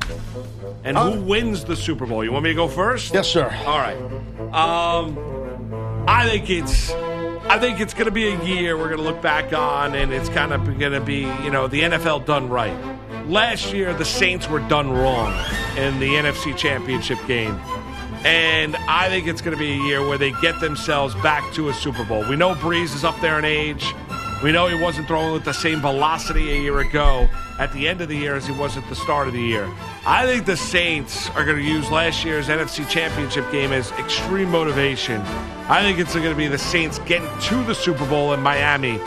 And 0.84 0.98
who 0.98 1.22
wins 1.22 1.64
the 1.64 1.74
Super 1.74 2.04
Bowl? 2.06 2.22
You 2.22 2.30
want 2.30 2.44
me 2.44 2.50
to 2.50 2.54
go 2.54 2.68
first? 2.68 3.14
Yes, 3.14 3.26
sir. 3.26 3.50
All 3.66 3.78
right. 3.78 3.96
Um, 4.54 6.04
I 6.06 6.28
think 6.28 6.50
it's. 6.50 6.90
I 6.90 7.58
think 7.58 7.80
it's 7.80 7.94
going 7.94 8.04
to 8.04 8.10
be 8.10 8.28
a 8.28 8.44
year 8.44 8.76
we're 8.76 8.90
going 8.90 8.98
to 8.98 9.04
look 9.04 9.22
back 9.22 9.54
on, 9.54 9.94
and 9.94 10.12
it's 10.12 10.28
kind 10.28 10.52
of 10.52 10.78
going 10.78 10.92
to 10.92 11.00
be, 11.00 11.20
you 11.42 11.50
know, 11.50 11.66
the 11.66 11.80
NFL 11.80 12.26
done 12.26 12.50
right. 12.50 12.76
Last 13.26 13.72
year, 13.72 13.94
the 13.94 14.04
Saints 14.04 14.46
were 14.48 14.60
done 14.60 14.90
wrong 14.90 15.32
in 15.76 15.98
the 15.98 16.08
NFC 16.08 16.54
Championship 16.54 17.18
game. 17.26 17.58
And 18.24 18.76
I 18.76 19.08
think 19.08 19.26
it's 19.26 19.40
going 19.40 19.56
to 19.56 19.58
be 19.58 19.72
a 19.72 19.82
year 19.84 20.06
where 20.06 20.18
they 20.18 20.32
get 20.40 20.60
themselves 20.60 21.14
back 21.16 21.52
to 21.54 21.68
a 21.68 21.74
Super 21.74 22.04
Bowl. 22.04 22.28
We 22.28 22.36
know 22.36 22.54
Brees 22.54 22.94
is 22.94 23.04
up 23.04 23.18
there 23.20 23.38
in 23.38 23.44
age. 23.44 23.94
We 24.42 24.52
know 24.52 24.66
he 24.68 24.80
wasn't 24.80 25.08
throwing 25.08 25.32
with 25.32 25.44
the 25.44 25.52
same 25.52 25.80
velocity 25.80 26.52
a 26.52 26.60
year 26.60 26.78
ago 26.78 27.28
at 27.58 27.72
the 27.72 27.88
end 27.88 28.00
of 28.00 28.08
the 28.08 28.16
year 28.16 28.36
as 28.36 28.46
he 28.46 28.52
was 28.52 28.76
at 28.76 28.88
the 28.88 28.94
start 28.94 29.26
of 29.26 29.34
the 29.34 29.40
year. 29.40 29.68
I 30.06 30.26
think 30.26 30.46
the 30.46 30.56
Saints 30.56 31.28
are 31.30 31.44
going 31.44 31.56
to 31.56 31.62
use 31.62 31.90
last 31.90 32.24
year's 32.24 32.46
NFC 32.46 32.88
Championship 32.88 33.50
game 33.50 33.72
as 33.72 33.90
extreme 33.92 34.50
motivation. 34.50 35.20
I 35.68 35.82
think 35.82 35.98
it's 35.98 36.14
going 36.14 36.30
to 36.30 36.36
be 36.36 36.46
the 36.46 36.58
Saints 36.58 37.00
getting 37.00 37.28
to 37.40 37.64
the 37.64 37.74
Super 37.74 38.06
Bowl 38.06 38.32
in 38.32 38.40
Miami, 38.40 39.00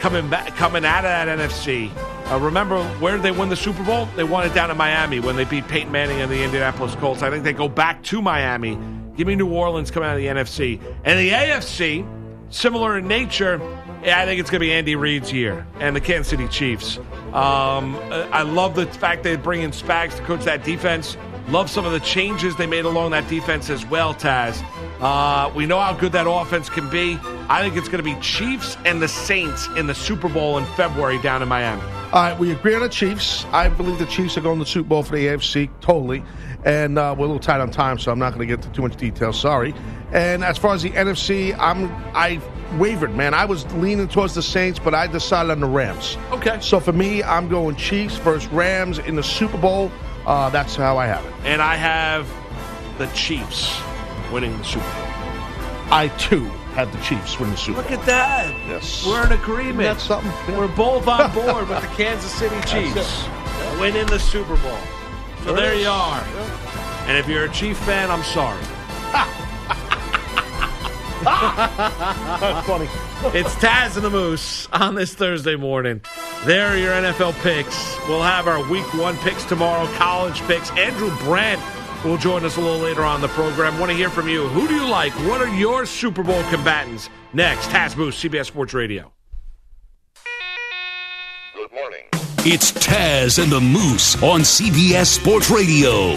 coming 0.00 0.28
back, 0.28 0.48
coming 0.56 0.84
out 0.84 1.04
of 1.04 1.10
that 1.10 1.28
NFC. 1.28 1.90
Uh, 2.30 2.38
remember 2.38 2.82
where 2.98 3.16
did 3.16 3.22
they 3.22 3.30
win 3.30 3.48
the 3.48 3.56
Super 3.56 3.82
Bowl? 3.84 4.06
They 4.16 4.24
won 4.24 4.46
it 4.46 4.54
down 4.54 4.70
in 4.70 4.76
Miami 4.76 5.20
when 5.20 5.36
they 5.36 5.44
beat 5.44 5.68
Peyton 5.68 5.92
Manning 5.92 6.20
and 6.20 6.30
the 6.30 6.42
Indianapolis 6.42 6.94
Colts. 6.94 7.22
I 7.22 7.30
think 7.30 7.44
they 7.44 7.52
go 7.52 7.68
back 7.68 8.02
to 8.04 8.22
Miami. 8.22 8.78
Give 9.16 9.26
me 9.26 9.34
New 9.34 9.50
Orleans 9.50 9.90
coming 9.90 10.08
out 10.08 10.16
of 10.16 10.22
the 10.22 10.28
NFC 10.28 10.80
and 11.04 11.18
the 11.18 11.30
AFC. 11.30 12.06
Similar 12.50 12.98
in 12.98 13.08
nature. 13.08 13.60
Yeah, 14.04 14.20
I 14.20 14.26
think 14.26 14.40
it's 14.40 14.50
going 14.50 14.60
to 14.60 14.66
be 14.66 14.72
Andy 14.72 14.94
Reid's 14.94 15.32
year 15.32 15.66
and 15.80 15.96
the 15.96 16.00
Kansas 16.00 16.28
City 16.28 16.48
Chiefs. 16.48 16.98
Um, 17.32 17.96
I 18.30 18.42
love 18.42 18.74
the 18.74 18.86
fact 18.86 19.22
they 19.22 19.36
bring 19.36 19.62
in 19.62 19.70
Spags 19.70 20.16
to 20.16 20.22
coach 20.24 20.44
that 20.44 20.64
defense. 20.64 21.16
Love 21.48 21.68
some 21.68 21.84
of 21.84 21.92
the 21.92 22.00
changes 22.00 22.56
they 22.56 22.66
made 22.66 22.84
along 22.84 23.10
that 23.10 23.28
defense 23.28 23.68
as 23.68 23.84
well, 23.86 24.14
Taz. 24.14 24.62
Uh, 25.00 25.52
we 25.54 25.66
know 25.66 25.78
how 25.80 25.92
good 25.92 26.12
that 26.12 26.26
offense 26.28 26.68
can 26.68 26.88
be. 26.88 27.18
I 27.48 27.62
think 27.62 27.76
it's 27.76 27.88
going 27.88 28.02
to 28.02 28.14
be 28.14 28.18
Chiefs 28.20 28.76
and 28.84 29.02
the 29.02 29.08
Saints 29.08 29.68
in 29.76 29.86
the 29.86 29.94
Super 29.94 30.28
Bowl 30.28 30.56
in 30.58 30.64
February 30.76 31.18
down 31.18 31.42
in 31.42 31.48
Miami. 31.48 31.82
All 32.12 32.22
right, 32.22 32.38
we 32.38 32.52
agree 32.52 32.74
on 32.74 32.82
the 32.82 32.88
Chiefs. 32.88 33.44
I 33.46 33.68
believe 33.68 33.98
the 33.98 34.06
Chiefs 34.06 34.36
are 34.38 34.40
going 34.40 34.58
to 34.58 34.64
the 34.64 34.70
Super 34.70 34.88
Bowl 34.88 35.02
for 35.02 35.16
the 35.16 35.26
AFC, 35.26 35.68
totally. 35.80 36.22
And 36.64 36.96
uh, 36.96 37.14
we're 37.18 37.24
a 37.24 37.28
little 37.28 37.40
tight 37.40 37.60
on 37.60 37.70
time, 37.70 37.98
so 37.98 38.12
I'm 38.12 38.18
not 38.18 38.34
going 38.34 38.46
to 38.46 38.56
get 38.56 38.64
into 38.64 38.74
too 38.74 38.82
much 38.82 38.96
detail. 38.96 39.32
Sorry. 39.32 39.74
And 40.12 40.44
as 40.44 40.58
far 40.58 40.74
as 40.74 40.82
the 40.82 40.90
NFC, 40.90 41.56
I'm 41.58 41.90
I 42.14 42.40
wavered, 42.78 43.14
man. 43.16 43.34
I 43.34 43.44
was 43.44 43.70
leaning 43.72 44.08
towards 44.08 44.34
the 44.34 44.42
Saints, 44.42 44.78
but 44.78 44.94
I 44.94 45.06
decided 45.06 45.50
on 45.50 45.60
the 45.60 45.66
Rams. 45.66 46.16
Okay. 46.30 46.58
So 46.60 46.78
for 46.78 46.92
me, 46.92 47.22
I'm 47.22 47.48
going 47.48 47.76
Chiefs 47.76 48.16
versus 48.18 48.48
Rams 48.52 48.98
in 48.98 49.16
the 49.16 49.22
Super 49.22 49.58
Bowl. 49.58 49.90
Uh, 50.26 50.50
that's 50.50 50.76
how 50.76 50.98
I 50.98 51.06
have 51.06 51.24
it. 51.24 51.32
And 51.44 51.60
I 51.60 51.76
have 51.76 52.28
the 52.98 53.06
Chiefs 53.08 53.78
winning 54.32 54.56
the 54.58 54.64
Super 54.64 54.84
Bowl. 54.84 55.08
I 55.90 56.08
too 56.18 56.44
had 56.74 56.90
the 56.92 56.98
Chiefs 57.02 57.38
win 57.38 57.50
the 57.50 57.56
Super 57.56 57.82
Bowl. 57.82 57.90
Look 57.90 58.00
at 58.00 58.06
that. 58.06 58.50
Yes. 58.66 59.04
We're 59.06 59.26
in 59.26 59.32
agreement. 59.32 59.80
That's 59.80 60.02
something. 60.04 60.30
Yeah. 60.48 60.58
We're 60.58 60.74
both 60.76 61.06
on 61.06 61.32
board 61.34 61.68
with 61.68 61.80
the 61.80 61.86
Kansas 61.88 62.32
City 62.32 62.56
Chiefs 62.62 63.26
winning 63.78 64.06
the 64.06 64.18
Super 64.18 64.56
Bowl. 64.56 64.78
So 65.44 65.54
there 65.54 65.74
you 65.74 65.88
are. 65.88 66.20
And 67.06 67.18
if 67.18 67.28
you're 67.28 67.44
a 67.44 67.50
Chief 67.50 67.76
fan, 67.78 68.10
I'm 68.10 68.22
sorry. 68.22 68.62
That's 71.24 72.66
funny. 72.66 72.88
It's 73.24 73.54
Taz 73.54 73.94
and 73.94 74.04
the 74.04 74.10
Moose 74.10 74.68
on 74.72 74.96
this 74.96 75.14
Thursday 75.14 75.54
morning. 75.54 76.00
There 76.44 76.66
are 76.66 76.76
your 76.76 76.90
NFL 76.92 77.34
picks. 77.40 77.96
We'll 78.08 78.20
have 78.20 78.48
our 78.48 78.68
week 78.68 78.92
one 78.94 79.16
picks 79.18 79.44
tomorrow, 79.44 79.86
college 79.94 80.40
picks. 80.42 80.70
Andrew 80.72 81.08
Brandt 81.18 81.62
will 82.04 82.18
join 82.18 82.44
us 82.44 82.56
a 82.56 82.60
little 82.60 82.80
later 82.80 83.04
on 83.04 83.20
the 83.20 83.28
program. 83.28 83.78
Want 83.78 83.92
to 83.92 83.96
hear 83.96 84.10
from 84.10 84.28
you. 84.28 84.48
Who 84.48 84.66
do 84.66 84.74
you 84.74 84.86
like? 84.86 85.12
What 85.20 85.40
are 85.40 85.48
your 85.54 85.86
Super 85.86 86.24
Bowl 86.24 86.42
combatants? 86.50 87.08
Next, 87.32 87.68
Taz 87.68 87.96
Moose, 87.96 88.20
CBS 88.20 88.46
Sports 88.46 88.74
Radio. 88.74 89.12
Good 91.54 91.72
morning. 91.72 92.02
It's 92.44 92.72
Taz 92.72 93.40
and 93.40 93.52
the 93.52 93.60
Moose 93.60 94.20
on 94.20 94.40
CBS 94.40 95.06
Sports 95.06 95.48
Radio. 95.48 96.16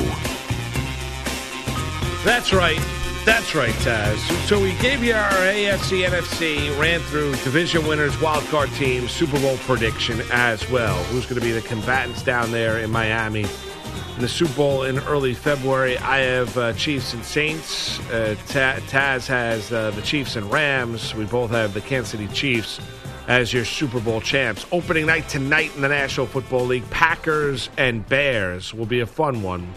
That's 2.23 2.51
right. 2.51 2.79
That's 3.25 3.55
right, 3.55 3.73
Taz. 3.75 4.17
So 4.45 4.61
we 4.61 4.73
gave 4.75 5.03
you 5.03 5.13
our 5.15 5.31
AFC, 5.31 6.05
NFC, 6.07 6.79
ran 6.79 6.99
through 7.01 7.31
division 7.37 7.87
winners, 7.87 8.19
wild 8.21 8.43
card 8.45 8.69
teams, 8.73 9.09
Super 9.11 9.39
Bowl 9.39 9.57
prediction 9.57 10.21
as 10.31 10.69
well. 10.69 10.95
Who's 11.05 11.25
going 11.25 11.41
to 11.41 11.45
be 11.45 11.51
the 11.51 11.61
combatants 11.61 12.21
down 12.21 12.51
there 12.51 12.77
in 12.79 12.91
Miami 12.91 13.41
in 13.45 14.21
the 14.21 14.27
Super 14.27 14.53
Bowl 14.53 14.83
in 14.83 14.99
early 14.99 15.33
February? 15.33 15.97
I 15.97 16.19
have 16.19 16.55
uh, 16.55 16.73
Chiefs 16.73 17.15
and 17.15 17.25
Saints. 17.25 17.99
Uh, 18.11 18.35
Ta- 18.47 18.77
Taz 18.87 19.25
has 19.25 19.71
uh, 19.71 19.89
the 19.91 20.03
Chiefs 20.03 20.35
and 20.35 20.51
Rams. 20.51 21.15
We 21.15 21.25
both 21.25 21.49
have 21.49 21.73
the 21.73 21.81
Kansas 21.81 22.11
City 22.11 22.27
Chiefs 22.27 22.79
as 23.27 23.51
your 23.51 23.65
Super 23.65 23.99
Bowl 23.99 24.21
champs. 24.21 24.67
Opening 24.71 25.07
night 25.07 25.27
tonight 25.29 25.75
in 25.75 25.81
the 25.81 25.89
National 25.89 26.27
Football 26.27 26.65
League, 26.65 26.87
Packers 26.91 27.71
and 27.75 28.07
Bears 28.07 28.71
will 28.71 28.85
be 28.85 28.99
a 28.99 29.07
fun 29.07 29.41
one. 29.41 29.67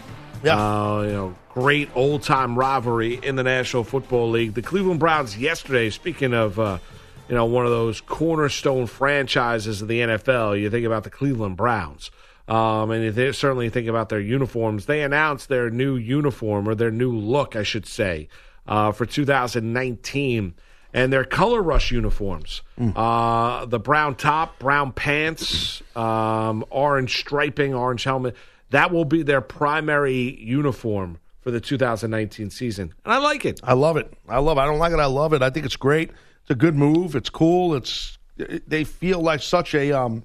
Yeah. 0.43 0.55
Uh, 0.55 1.01
you 1.01 1.11
know, 1.11 1.35
great 1.59 1.89
old 1.93 2.23
time 2.23 2.57
rivalry 2.57 3.19
in 3.21 3.35
the 3.35 3.43
National 3.43 3.83
Football 3.83 4.29
League. 4.29 4.53
The 4.53 4.61
Cleveland 4.61 5.01
Browns 5.01 5.37
yesterday, 5.37 5.89
speaking 5.89 6.33
of, 6.33 6.57
uh, 6.57 6.79
you 7.27 7.35
know, 7.35 7.43
one 7.43 7.65
of 7.65 7.71
those 7.71 7.99
cornerstone 7.99 8.87
franchises 8.87 9.81
of 9.81 9.89
the 9.89 9.99
NFL, 9.99 10.59
you 10.59 10.69
think 10.69 10.85
about 10.85 11.03
the 11.03 11.09
Cleveland 11.09 11.57
Browns. 11.57 12.11
Um, 12.47 12.91
and 12.91 13.03
you 13.03 13.11
th- 13.11 13.35
certainly 13.35 13.69
think 13.69 13.89
about 13.89 14.07
their 14.07 14.21
uniforms. 14.21 14.85
They 14.85 15.03
announced 15.03 15.49
their 15.49 15.69
new 15.69 15.97
uniform, 15.97 16.67
or 16.67 16.75
their 16.75 16.91
new 16.91 17.11
look, 17.11 17.57
I 17.57 17.63
should 17.63 17.85
say, 17.85 18.29
uh, 18.65 18.93
for 18.93 19.05
2019 19.05 20.53
and 20.93 21.13
their 21.13 21.25
color 21.25 21.61
rush 21.61 21.91
uniforms. 21.91 22.61
Uh, 22.95 23.65
the 23.65 23.79
brown 23.79 24.15
top, 24.15 24.59
brown 24.59 24.93
pants, 24.93 25.83
um, 25.93 26.63
orange 26.69 27.19
striping, 27.19 27.73
orange 27.73 28.05
helmet. 28.05 28.35
That 28.69 28.91
will 28.91 29.05
be 29.05 29.23
their 29.23 29.41
primary 29.41 30.41
uniform 30.41 31.19
for 31.41 31.51
the 31.51 31.61
2019 31.61 32.49
season, 32.49 32.93
and 33.05 33.13
I 33.13 33.17
like 33.17 33.45
it. 33.45 33.59
I 33.63 33.73
love 33.73 33.97
it. 33.97 34.13
I 34.27 34.39
love 34.39 34.57
it. 34.57 34.61
I 34.61 34.65
don't 34.65 34.79
like 34.79 34.93
it. 34.93 34.99
I 34.99 35.05
love 35.05 35.33
it. 35.33 35.41
I 35.41 35.49
think 35.49 35.65
it's 35.65 35.75
great. 35.75 36.11
It's 36.41 36.49
a 36.49 36.55
good 36.55 36.75
move. 36.75 37.15
It's 37.15 37.29
cool. 37.29 37.75
It's 37.75 38.17
they 38.37 38.83
feel 38.83 39.21
like 39.21 39.41
such 39.41 39.73
a 39.75 39.91
um, 39.91 40.23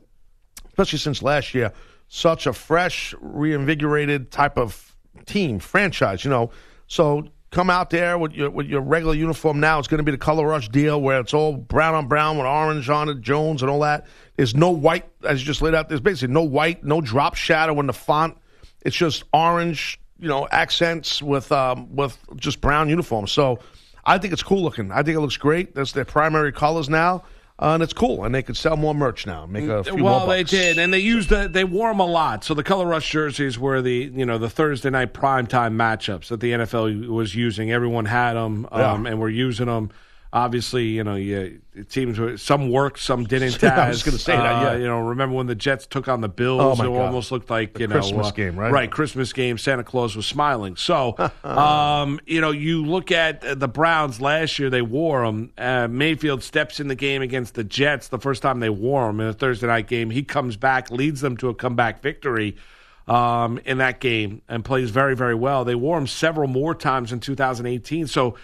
especially 0.68 0.98
since 0.98 1.22
last 1.22 1.54
year, 1.54 1.72
such 2.08 2.46
a 2.46 2.52
fresh, 2.52 3.14
reinvigorated 3.20 4.30
type 4.30 4.58
of 4.58 4.96
team 5.26 5.58
franchise. 5.58 6.24
You 6.24 6.30
know, 6.30 6.50
so 6.86 7.28
come 7.54 7.70
out 7.70 7.90
there 7.90 8.18
with 8.18 8.32
your 8.32 8.50
with 8.50 8.66
your 8.66 8.80
regular 8.80 9.14
uniform. 9.14 9.60
Now 9.60 9.78
it's 9.78 9.88
going 9.88 9.98
to 9.98 10.04
be 10.04 10.10
the 10.10 10.18
color 10.18 10.46
rush 10.46 10.68
deal 10.68 11.00
where 11.00 11.20
it's 11.20 11.32
all 11.32 11.56
brown 11.56 11.94
on 11.94 12.08
brown 12.08 12.36
with 12.36 12.46
orange 12.46 12.90
on 12.90 13.08
it, 13.08 13.20
Jones 13.20 13.62
and 13.62 13.70
all 13.70 13.80
that. 13.80 14.06
There's 14.36 14.54
no 14.54 14.70
white 14.70 15.08
as 15.22 15.40
you 15.40 15.46
just 15.46 15.62
laid 15.62 15.74
out. 15.74 15.88
There's 15.88 16.00
basically 16.00 16.34
no 16.34 16.42
white, 16.42 16.84
no 16.84 17.00
drop 17.00 17.36
shadow 17.36 17.78
in 17.80 17.86
the 17.86 17.92
font. 17.92 18.36
It's 18.82 18.96
just 18.96 19.24
orange, 19.32 19.98
you 20.18 20.28
know, 20.28 20.46
accents 20.50 21.22
with 21.22 21.50
um, 21.52 21.94
with 21.94 22.18
just 22.36 22.60
brown 22.60 22.88
uniforms. 22.88 23.32
So 23.32 23.58
I 24.04 24.18
think 24.18 24.32
it's 24.32 24.42
cool 24.42 24.62
looking. 24.62 24.90
I 24.92 25.02
think 25.02 25.16
it 25.16 25.20
looks 25.20 25.36
great. 25.36 25.74
That's 25.74 25.92
their 25.92 26.04
primary 26.04 26.52
colors 26.52 26.88
now. 26.88 27.24
Uh, 27.56 27.74
and 27.74 27.84
it's 27.84 27.92
cool, 27.92 28.24
and 28.24 28.34
they 28.34 28.42
could 28.42 28.56
sell 28.56 28.76
more 28.76 28.92
merch 28.94 29.28
now, 29.28 29.46
make 29.46 29.68
a 29.68 29.84
few 29.84 30.02
well, 30.02 30.18
more 30.26 30.34
they 30.34 30.42
bucks. 30.42 30.50
did, 30.50 30.76
and 30.76 30.92
they 30.92 30.98
used 30.98 31.28
the 31.28 31.46
they 31.46 31.62
wore 31.62 31.88
them 31.88 32.00
a 32.00 32.06
lot. 32.06 32.42
So 32.42 32.52
the 32.52 32.64
color 32.64 32.84
rush 32.84 33.08
jerseys 33.08 33.56
were 33.60 33.80
the 33.80 34.10
you 34.12 34.26
know 34.26 34.38
the 34.38 34.50
Thursday 34.50 34.90
night 34.90 35.14
primetime 35.14 35.76
matchups 35.76 36.28
that 36.28 36.40
the 36.40 36.50
NFL 36.50 37.06
was 37.06 37.36
using. 37.36 37.70
Everyone 37.70 38.06
had 38.06 38.32
them, 38.34 38.66
um, 38.72 39.04
Yeah. 39.04 39.10
and 39.12 39.20
were 39.20 39.28
using 39.28 39.66
them. 39.66 39.90
Obviously, 40.34 40.86
you 40.86 41.04
know, 41.04 41.14
you, 41.14 41.60
teams 41.90 42.18
were- 42.18 42.36
some 42.36 42.68
worked, 42.68 42.98
some 42.98 43.22
didn't. 43.28 43.62
I 43.62 43.88
was 43.88 44.02
gonna 44.02 44.18
say 44.18 44.36
that, 44.36 44.44
Uh, 44.44 44.72
yeah. 44.72 44.76
You 44.78 44.88
know, 44.88 44.98
remember 44.98 45.36
when 45.36 45.46
the 45.46 45.54
Jets 45.54 45.86
took 45.86 46.08
on 46.08 46.22
the 46.22 46.28
Bills? 46.28 46.60
Oh, 46.60 46.74
my 46.74 46.86
it 46.86 46.88
God. 46.88 47.06
almost 47.06 47.30
looked 47.30 47.50
like 47.50 47.74
The 47.74 47.80
you 47.82 47.86
know 47.86 47.94
Christmas 48.00 48.26
uh, 48.26 48.30
game, 48.32 48.58
right? 48.58 48.72
Right, 48.72 48.90
Christmas 48.90 49.32
game. 49.32 49.58
Santa 49.58 49.84
Claus 49.84 50.16
was 50.16 50.26
smiling. 50.26 50.74
So, 50.74 51.14
um, 51.44 52.18
you 52.26 52.40
know, 52.40 52.50
you 52.50 52.84
look 52.84 53.12
at 53.12 53.60
the 53.60 53.68
Browns 53.68 54.20
last 54.20 54.58
year; 54.58 54.70
they 54.70 54.82
wore 54.82 55.24
them. 55.24 55.52
Uh, 55.56 55.86
Mayfield 55.86 56.42
steps 56.42 56.80
in 56.80 56.88
the 56.88 56.96
game 56.96 57.22
against 57.22 57.54
the 57.54 57.62
Jets 57.62 58.08
the 58.08 58.18
first 58.18 58.42
time 58.42 58.58
they 58.58 58.70
wore 58.70 59.06
them 59.06 59.20
in 59.20 59.28
a 59.28 59.32
Thursday 59.32 59.68
night 59.68 59.86
game. 59.86 60.10
He 60.10 60.24
comes 60.24 60.56
back, 60.56 60.90
leads 60.90 61.20
them 61.20 61.36
to 61.36 61.48
a 61.48 61.54
comeback 61.54 62.02
victory 62.02 62.56
um, 63.06 63.60
in 63.64 63.78
that 63.78 64.00
game, 64.00 64.42
and 64.48 64.64
plays 64.64 64.90
very, 64.90 65.14
very 65.14 65.36
well. 65.36 65.64
They 65.64 65.76
wore 65.76 65.96
them 65.96 66.08
several 66.08 66.48
more 66.48 66.74
times 66.74 67.12
in 67.12 67.20
2018. 67.20 68.08
So. 68.08 68.34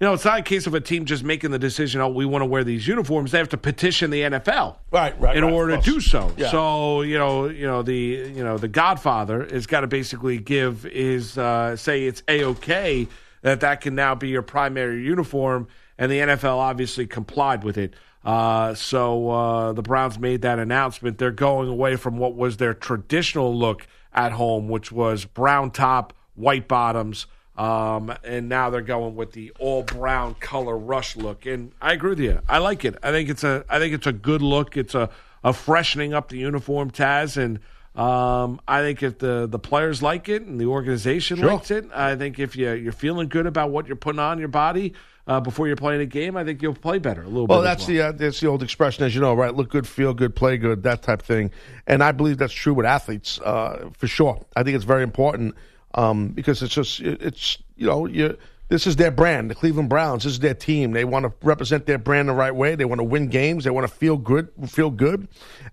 You 0.00 0.06
know, 0.06 0.12
it's 0.12 0.24
not 0.24 0.38
a 0.38 0.42
case 0.42 0.68
of 0.68 0.74
a 0.74 0.80
team 0.80 1.06
just 1.06 1.24
making 1.24 1.50
the 1.50 1.58
decision, 1.58 2.00
oh, 2.00 2.08
we 2.08 2.24
want 2.24 2.42
to 2.42 2.46
wear 2.46 2.62
these 2.62 2.86
uniforms. 2.86 3.32
They 3.32 3.38
have 3.38 3.48
to 3.48 3.56
petition 3.56 4.10
the 4.10 4.22
NFL 4.22 4.76
Right, 4.92 5.20
right, 5.20 5.36
in 5.36 5.44
right, 5.44 5.52
order 5.52 5.76
to 5.76 5.82
do 5.82 6.00
so. 6.00 6.32
Yeah. 6.36 6.50
So 6.50 7.02
you 7.02 7.18
know, 7.18 7.48
you 7.48 7.66
know 7.66 7.82
the 7.82 7.94
you 7.94 8.44
know 8.44 8.58
the 8.58 8.68
Godfather 8.68 9.48
has 9.50 9.66
got 9.66 9.80
to 9.80 9.88
basically 9.88 10.38
give 10.38 10.84
his 10.84 11.36
uh, 11.36 11.74
say 11.74 12.04
it's 12.04 12.22
a 12.28 12.44
okay 12.44 13.08
that 13.42 13.60
that 13.60 13.80
can 13.80 13.96
now 13.96 14.14
be 14.14 14.28
your 14.28 14.42
primary 14.42 15.02
uniform, 15.04 15.66
and 15.96 16.12
the 16.12 16.18
NFL 16.18 16.58
obviously 16.58 17.06
complied 17.06 17.64
with 17.64 17.76
it. 17.76 17.94
Uh, 18.24 18.74
so 18.74 19.30
uh, 19.30 19.72
the 19.72 19.82
Browns 19.82 20.18
made 20.18 20.42
that 20.42 20.58
announcement. 20.58 21.18
They're 21.18 21.30
going 21.30 21.68
away 21.68 21.96
from 21.96 22.18
what 22.18 22.36
was 22.36 22.58
their 22.58 22.74
traditional 22.74 23.56
look 23.56 23.86
at 24.12 24.32
home, 24.32 24.68
which 24.68 24.92
was 24.92 25.24
brown 25.24 25.70
top, 25.70 26.12
white 26.34 26.68
bottoms. 26.68 27.26
Um, 27.58 28.14
and 28.22 28.48
now 28.48 28.70
they're 28.70 28.82
going 28.82 29.16
with 29.16 29.32
the 29.32 29.52
all 29.58 29.82
brown 29.82 30.34
color 30.36 30.78
rush 30.78 31.16
look, 31.16 31.44
and 31.44 31.72
I 31.82 31.92
agree 31.92 32.10
with 32.10 32.20
you. 32.20 32.38
I 32.48 32.58
like 32.58 32.84
it. 32.84 32.96
I 33.02 33.10
think 33.10 33.28
it's 33.28 33.42
a. 33.42 33.64
I 33.68 33.80
think 33.80 33.94
it's 33.94 34.06
a 34.06 34.12
good 34.12 34.42
look. 34.42 34.76
It's 34.76 34.94
a, 34.94 35.10
a 35.42 35.52
freshening 35.52 36.14
up 36.14 36.28
the 36.28 36.38
uniform, 36.38 36.92
Taz, 36.92 37.36
and 37.36 37.58
um, 38.00 38.60
I 38.68 38.82
think 38.82 39.02
if 39.02 39.18
the 39.18 39.48
the 39.50 39.58
players 39.58 40.02
like 40.02 40.28
it 40.28 40.42
and 40.42 40.60
the 40.60 40.66
organization 40.66 41.38
Sure. 41.38 41.54
likes 41.54 41.72
it, 41.72 41.88
I 41.92 42.14
think 42.14 42.38
if 42.38 42.54
you 42.54 42.70
you're 42.74 42.92
feeling 42.92 43.28
good 43.28 43.46
about 43.46 43.70
what 43.70 43.88
you're 43.88 43.96
putting 43.96 44.20
on 44.20 44.38
your 44.38 44.46
body 44.46 44.94
uh, 45.26 45.40
before 45.40 45.66
you're 45.66 45.74
playing 45.74 46.00
a 46.00 46.06
game, 46.06 46.36
I 46.36 46.44
think 46.44 46.62
you'll 46.62 46.74
play 46.74 46.98
better 47.00 47.22
a 47.22 47.26
little 47.26 47.48
Well, 47.48 47.62
bit. 47.62 47.66
as 47.70 47.76
that's 47.78 47.86
the 47.86 48.00
uh, 48.02 48.12
that's 48.12 48.38
the 48.38 48.46
old 48.46 48.62
expression, 48.62 49.02
as 49.04 49.16
you 49.16 49.20
know, 49.20 49.34
right? 49.34 49.52
Look 49.52 49.68
good, 49.70 49.88
feel 49.88 50.14
good, 50.14 50.36
play 50.36 50.58
good, 50.58 50.84
that 50.84 51.02
type 51.02 51.22
of 51.22 51.26
thing. 51.26 51.50
And 51.88 52.04
I 52.04 52.12
believe 52.12 52.38
that's 52.38 52.52
true 52.52 52.74
with 52.74 52.86
athletes 52.86 53.40
uh, 53.40 53.90
for 53.98 54.06
sure. 54.06 54.46
I 54.54 54.62
think 54.62 54.76
it's 54.76 54.84
very 54.84 55.02
important 55.02 55.56
um, 55.94 56.28
because 56.28 56.62
it's 56.62 56.74
just 56.74 57.00
it- 57.00 57.22
it's 57.22 57.58
you 57.76 57.86
know 57.86 58.06
you 58.06 58.36
this 58.68 58.86
is 58.86 58.96
their 58.96 59.10
brand, 59.10 59.50
the 59.50 59.54
Cleveland 59.54 59.88
Browns. 59.88 60.24
This 60.24 60.34
is 60.34 60.38
their 60.40 60.52
team. 60.54 60.92
They 60.92 61.04
want 61.06 61.24
to 61.24 61.32
represent 61.42 61.86
their 61.86 61.96
brand 61.96 62.28
the 62.28 62.34
right 62.34 62.54
way. 62.54 62.74
They 62.74 62.84
want 62.84 62.98
to 62.98 63.04
win 63.04 63.28
games. 63.28 63.64
They 63.64 63.70
want 63.70 63.88
to 63.88 63.94
feel 63.94 64.18
good, 64.18 64.50
feel 64.66 64.90
good. 64.90 65.26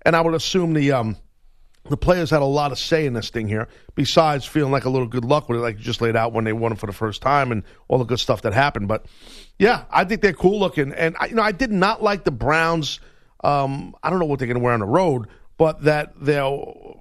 And 0.06 0.16
I 0.16 0.22
would 0.22 0.34
assume 0.34 0.74
the 0.74 0.94
um, 0.94 1.18
the 1.90 1.98
players 1.98 2.30
had 2.30 2.42
a 2.42 2.46
lot 2.46 2.72
of 2.72 2.80
say 2.80 3.06
in 3.06 3.14
this 3.14 3.30
thing 3.30 3.48
here, 3.48 3.68
besides 3.96 4.46
feeling 4.46 4.72
like 4.72 4.86
a 4.86 4.90
little 4.90 5.08
good 5.08 5.26
luck 5.26 5.50
with 5.50 5.60
it, 5.60 5.62
like 5.62 5.78
you 5.78 5.84
just 5.84 6.02
laid 6.02 6.16
out 6.16 6.32
when 6.34 6.46
they 6.46 6.54
won 6.54 6.72
it 6.72 6.80
for 6.80 6.88
the 6.88 6.94
first 6.94 7.22
time 7.22 7.52
and 7.52 7.64
all 7.90 7.98
the 8.00 8.06
good 8.06 8.20
stuff 8.20 8.42
that 8.44 8.54
happened. 8.54 8.88
But 8.88 9.06
yeah, 9.60 9.84
I 9.92 10.04
think 10.06 10.22
they're 10.22 10.34
cool 10.34 10.60
looking. 10.60 10.94
And, 10.94 11.16
I, 11.20 11.28
you 11.28 11.36
know, 11.36 11.44
I 11.44 11.52
did 11.52 11.72
not 11.72 12.02
like 12.02 12.24
the 12.24 12.32
Browns. 12.32 13.00
Um, 13.44 13.96
I 14.02 14.10
don't 14.10 14.18
know 14.20 14.26
what 14.26 14.40
they're 14.40 14.48
going 14.48 14.58
to 14.58 14.64
wear 14.64 14.74
on 14.74 14.80
the 14.80 14.86
road, 14.88 15.28
but 15.58 15.84
that 15.84 16.14
their 16.20 16.50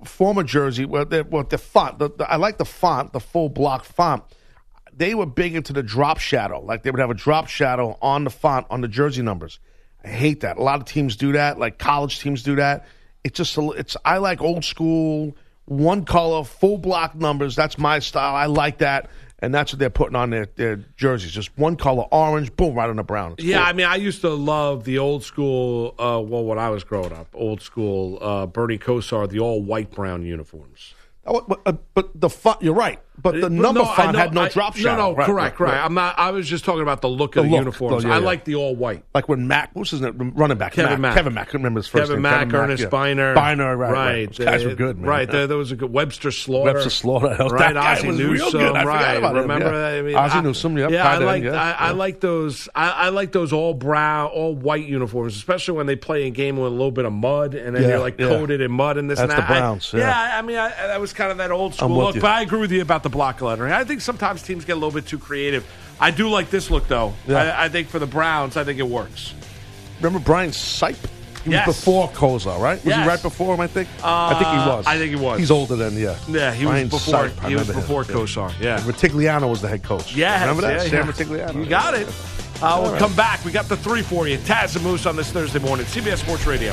former 0.05 0.43
jersey, 0.45 0.85
well, 0.85 1.05
their, 1.05 1.25
well, 1.25 1.45
the 1.45 1.59
font, 1.59 1.99
the, 1.99 2.11
I 2.29 2.37
like 2.37 2.59
the 2.59 2.65
font, 2.65 3.13
the 3.13 3.21
full 3.21 3.49
block 3.49 3.85
font. 3.85 4.23
They 4.97 5.15
were 5.15 5.27
big 5.27 5.57
into 5.57 5.73
the 5.73 5.83
drop 5.83 6.19
shadow. 6.19 6.61
Like 6.61 6.83
they 6.83 6.91
would 6.91 7.01
have 7.01 7.11
a 7.11 7.15
drop 7.15 7.49
shadow 7.49 7.99
on 8.01 8.25
the 8.25 8.31
font 8.31 8.67
on 8.71 8.81
the 8.81 8.89
jersey 8.89 9.23
numbers. 9.23 9.59
I 10.05 10.09
hate 10.09 10.41
that. 10.41 10.57
A 10.57 10.63
lot 10.63 10.81
of 10.81 10.87
teams 10.87 11.17
do 11.17 11.33
that. 11.33 11.59
Like 11.59 11.79
college 11.79 12.21
teams 12.21 12.43
do 12.43 12.57
that. 12.57 12.87
It's 13.25 13.37
just 13.37 13.57
a, 13.57 13.71
it's 13.71 13.97
I 14.05 14.19
like 14.19 14.41
old 14.41 14.65
school 14.65 15.35
one 15.67 16.05
color 16.05 16.45
full 16.45 16.79
block 16.79 17.15
numbers. 17.15 17.57
That's 17.57 17.79
my 17.79 17.99
style. 17.99 18.35
I 18.35 18.47
like 18.47 18.79
that, 18.79 19.09
and 19.45 19.55
that's 19.55 19.73
what 19.73 19.79
they're 19.79 19.91
putting 19.91 20.17
on 20.17 20.31
their, 20.31 20.47
their 20.57 20.77
jerseys. 20.97 21.31
Just 21.31 21.57
one 21.57 21.77
color, 21.77 22.05
orange, 22.11 22.55
boom, 22.57 22.75
right 22.75 22.89
on 22.89 22.97
the 22.97 23.03
brown. 23.03 23.33
It's 23.33 23.45
Yeah, 23.45 23.59
cool. 23.59 23.67
I 23.67 23.73
mean, 23.75 23.87
I 23.87 23.97
used 23.97 24.23
to 24.23 24.31
love 24.31 24.85
the 24.85 24.99
old 24.99 25.23
school. 25.23 25.95
Uh, 25.99 26.21
well, 26.21 26.45
when 26.45 26.59
I 26.59 26.71
was 26.71 26.85
growing 26.85 27.13
up, 27.13 27.29
old 27.35 27.61
school 27.61 28.19
uh, 28.23 28.47
Bernie 28.47 28.79
Kosar, 28.79 29.29
the 29.29 29.41
all 29.41 29.63
white 29.63 29.91
brown 29.91 30.25
uniforms. 30.25 30.95
Oh, 31.27 31.45
but, 31.47 31.61
uh, 31.67 31.73
but 31.95 32.21
the 32.21 32.29
font. 32.29 32.63
You're 32.63 32.75
right. 32.75 33.01
But 33.17 33.41
the 33.41 33.49
number 33.49 33.81
no, 33.81 33.87
font 33.87 34.13
know- 34.13 34.19
had 34.19 34.35
no 34.35 34.43
I- 34.43 34.49
drop 34.49 34.77
shadow. 34.77 34.97
No, 34.97 35.11
no, 35.11 35.17
Right, 35.17 35.27
correct, 35.27 35.61
right, 35.61 35.69
right. 35.69 35.77
right. 35.79 35.85
I'm 35.85 35.95
not. 35.95 36.19
I 36.19 36.31
was 36.33 36.49
just 36.49 36.65
talking 36.65 36.83
about 36.83 37.01
the 37.01 37.09
look 37.09 37.37
of 37.37 37.45
The 37.45 37.49
the, 37.49 37.53
look. 37.53 37.59
uniforms. 37.61 38.05
Oh, 38.05 38.09
yeah, 38.09 38.15
I 38.15 38.19
yeah. 38.19 38.25
like 38.25 38.45
the 38.45 38.57
all 38.57 38.75
white. 38.75 39.05
Like 39.15 39.29
when 39.29 39.47
Mac, 39.47 39.71
what's 39.75 39.91
his 39.93 40.01
name? 40.01 40.33
Running 40.35 40.59
back. 40.59 40.73
Kevin 40.73 41.01
Mack. 41.01 41.15
Kevin 41.15 41.33
Mack. 41.33 41.49
I 41.51 41.53
remember 41.59 41.79
his 41.79 41.87
first 41.87 42.09
Kevin 42.11 42.17
name. 42.17 42.23
Mack, 42.23 42.53
Ernest 42.53 42.83
yeah. 42.83 42.89
Byner, 42.89 43.35
Byner, 43.35 43.77
right, 43.77 43.93
right. 43.93 44.27
Those 44.33 44.39
guys 44.45 44.65
Uh, 44.65 44.71
were 44.71 44.75
good, 44.75 44.99
man. 44.99 45.09
Right, 45.09 45.31
there, 45.31 45.47
there 45.47 45.57
was 45.57 45.71
a 45.71 45.77
good 45.77 45.93
Webster 45.93 46.33
Slaughter. 46.33 46.73
Webster 46.73 46.91
Slaughter. 46.91 47.37
Right? 47.55 47.77
Ozzie 47.77 48.09
was 48.09 48.19
real 48.19 48.31
Newsome, 48.31 48.51
good. 48.61 48.77
I 48.77 48.81
forgot 48.83 49.23
right? 49.23 49.35
Remember 49.43 49.65
yeah. 49.67 49.71
that? 49.71 49.99
I 49.99 50.03
mean, 50.03 50.17
Ozzie 50.17 50.41
Newsome, 50.41 50.77
yep, 50.79 50.91
Yeah, 50.91 51.09
I 51.09 51.19
like 51.19 51.45
I, 51.45 51.71
I 51.73 51.91
like 51.93 52.21
those. 52.21 52.69
I, 52.75 53.11
like 53.11 53.31
those 53.33 53.53
all 53.53 53.75
brown, 53.75 54.27
all 54.31 54.55
white 54.55 54.87
uniforms, 54.87 55.37
especially 55.37 55.77
when 55.77 55.87
they 55.87 55.95
play 55.97 56.27
a 56.27 56.31
game 56.31 56.57
with 56.57 56.67
a 56.67 56.71
little 56.75 56.91
bit 56.91 57.05
of 57.05 57.13
mud, 57.13 57.55
and 57.55 57.75
then 57.77 57.83
Yeah, 57.83 57.89
they're 57.91 57.99
like 58.01 58.19
coated 58.19 58.61
in 58.61 58.73
mud 58.73 58.97
and 58.99 59.09
this 59.09 59.21
That's 59.21 59.35
the 59.35 59.43
Browns, 59.43 59.93
yeah. 59.93 60.01
yeah, 60.01 60.39
I 60.39 60.43
mean, 60.43 60.57
that 60.57 61.01
was 61.01 61.13
kind 61.13 61.31
of 61.31 61.39
that 61.39 61.53
old 61.53 61.75
school 61.77 61.91
look. 61.91 62.15
But 62.17 62.25
I 62.25 62.43
agree 62.43 62.59
with 62.61 62.73
you 62.73 62.83
about 62.83 63.04
the 63.05 63.09
block 63.09 63.41
lettering. 63.41 63.73
I 63.73 63.85
think 63.85 64.01
sometimes 64.01 64.43
teams 64.43 64.65
get 64.65 64.73
a 64.73 64.75
little 64.75 64.91
bit 64.91 65.07
too 65.07 65.19
creative. 65.19 65.65
I 66.01 66.11
do 66.11 66.29
like 66.29 66.51
this 66.51 66.69
look 66.73 66.89
though. 66.89 67.13
Yeah. 67.29 67.37
I, 67.57 67.67
I 67.67 67.69
think 67.69 67.87
for 67.89 68.01
the 68.01 68.07
Browns, 68.07 68.57
I 68.57 68.65
think 68.65 68.81
it 68.81 68.89
works. 68.89 69.33
Remember 70.01 70.19
Brian 70.19 70.51
Sipe? 70.51 70.97
He 71.45 71.51
Yes. 71.51 71.67
was 71.67 71.77
before 71.77 72.09
Kosar, 72.09 72.59
right? 72.59 72.79
Was 72.79 72.87
Yes. 72.87 73.03
he 73.03 73.07
right 73.09 73.23
before 73.23 73.55
him? 73.55 73.61
I 73.61 73.67
think. 73.67 73.87
I 74.03 74.33
think 74.35 74.47
he 74.49 74.57
Uh, 74.57 74.77
was. 74.79 74.87
I 74.87 74.97
think 74.97 75.11
he 75.11 75.17
was. 75.17 75.39
He's 75.39 75.51
older 75.51 75.77
than 75.77 75.95
yeah. 75.97 76.17
Yeah, 76.27 76.53
he 76.55 76.65
Ryan 76.65 76.89
was 76.89 77.05
before. 77.05 77.29
Sipe, 77.29 77.49
he 77.49 77.55
was 77.55 77.69
him. 77.69 77.77
before 77.77 78.03
Kosar. 78.05 78.51
Yeah. 78.61 78.81
Rutigliano 78.81 79.49
was 79.49 79.61
the 79.61 79.69
head 79.69 79.83
coach. 79.83 80.17
Yes, 80.17 80.41
remember 80.41 80.63
that? 80.63 80.73
yeah, 80.87 80.91
Sam 80.91 81.07
yeah. 81.07 81.13
Rutigliano. 81.13 81.55
You 81.63 81.67
got 81.67 81.95
it. 81.95 82.09
Uh, 82.63 82.81
we'll 82.83 82.97
come 82.99 83.15
back. 83.15 83.45
We 83.45 83.53
got 83.53 83.69
the 83.69 83.77
three 83.77 84.01
for 84.03 84.27
you. 84.27 84.39
Taz 84.39 84.75
and 84.75 84.85
Moose 84.85 85.05
on 85.07 85.17
this 85.17 85.31
Thursday 85.31 85.59
morning. 85.59 85.85
CBS 85.87 86.19
Sports 86.21 86.47
Radio. 86.47 86.73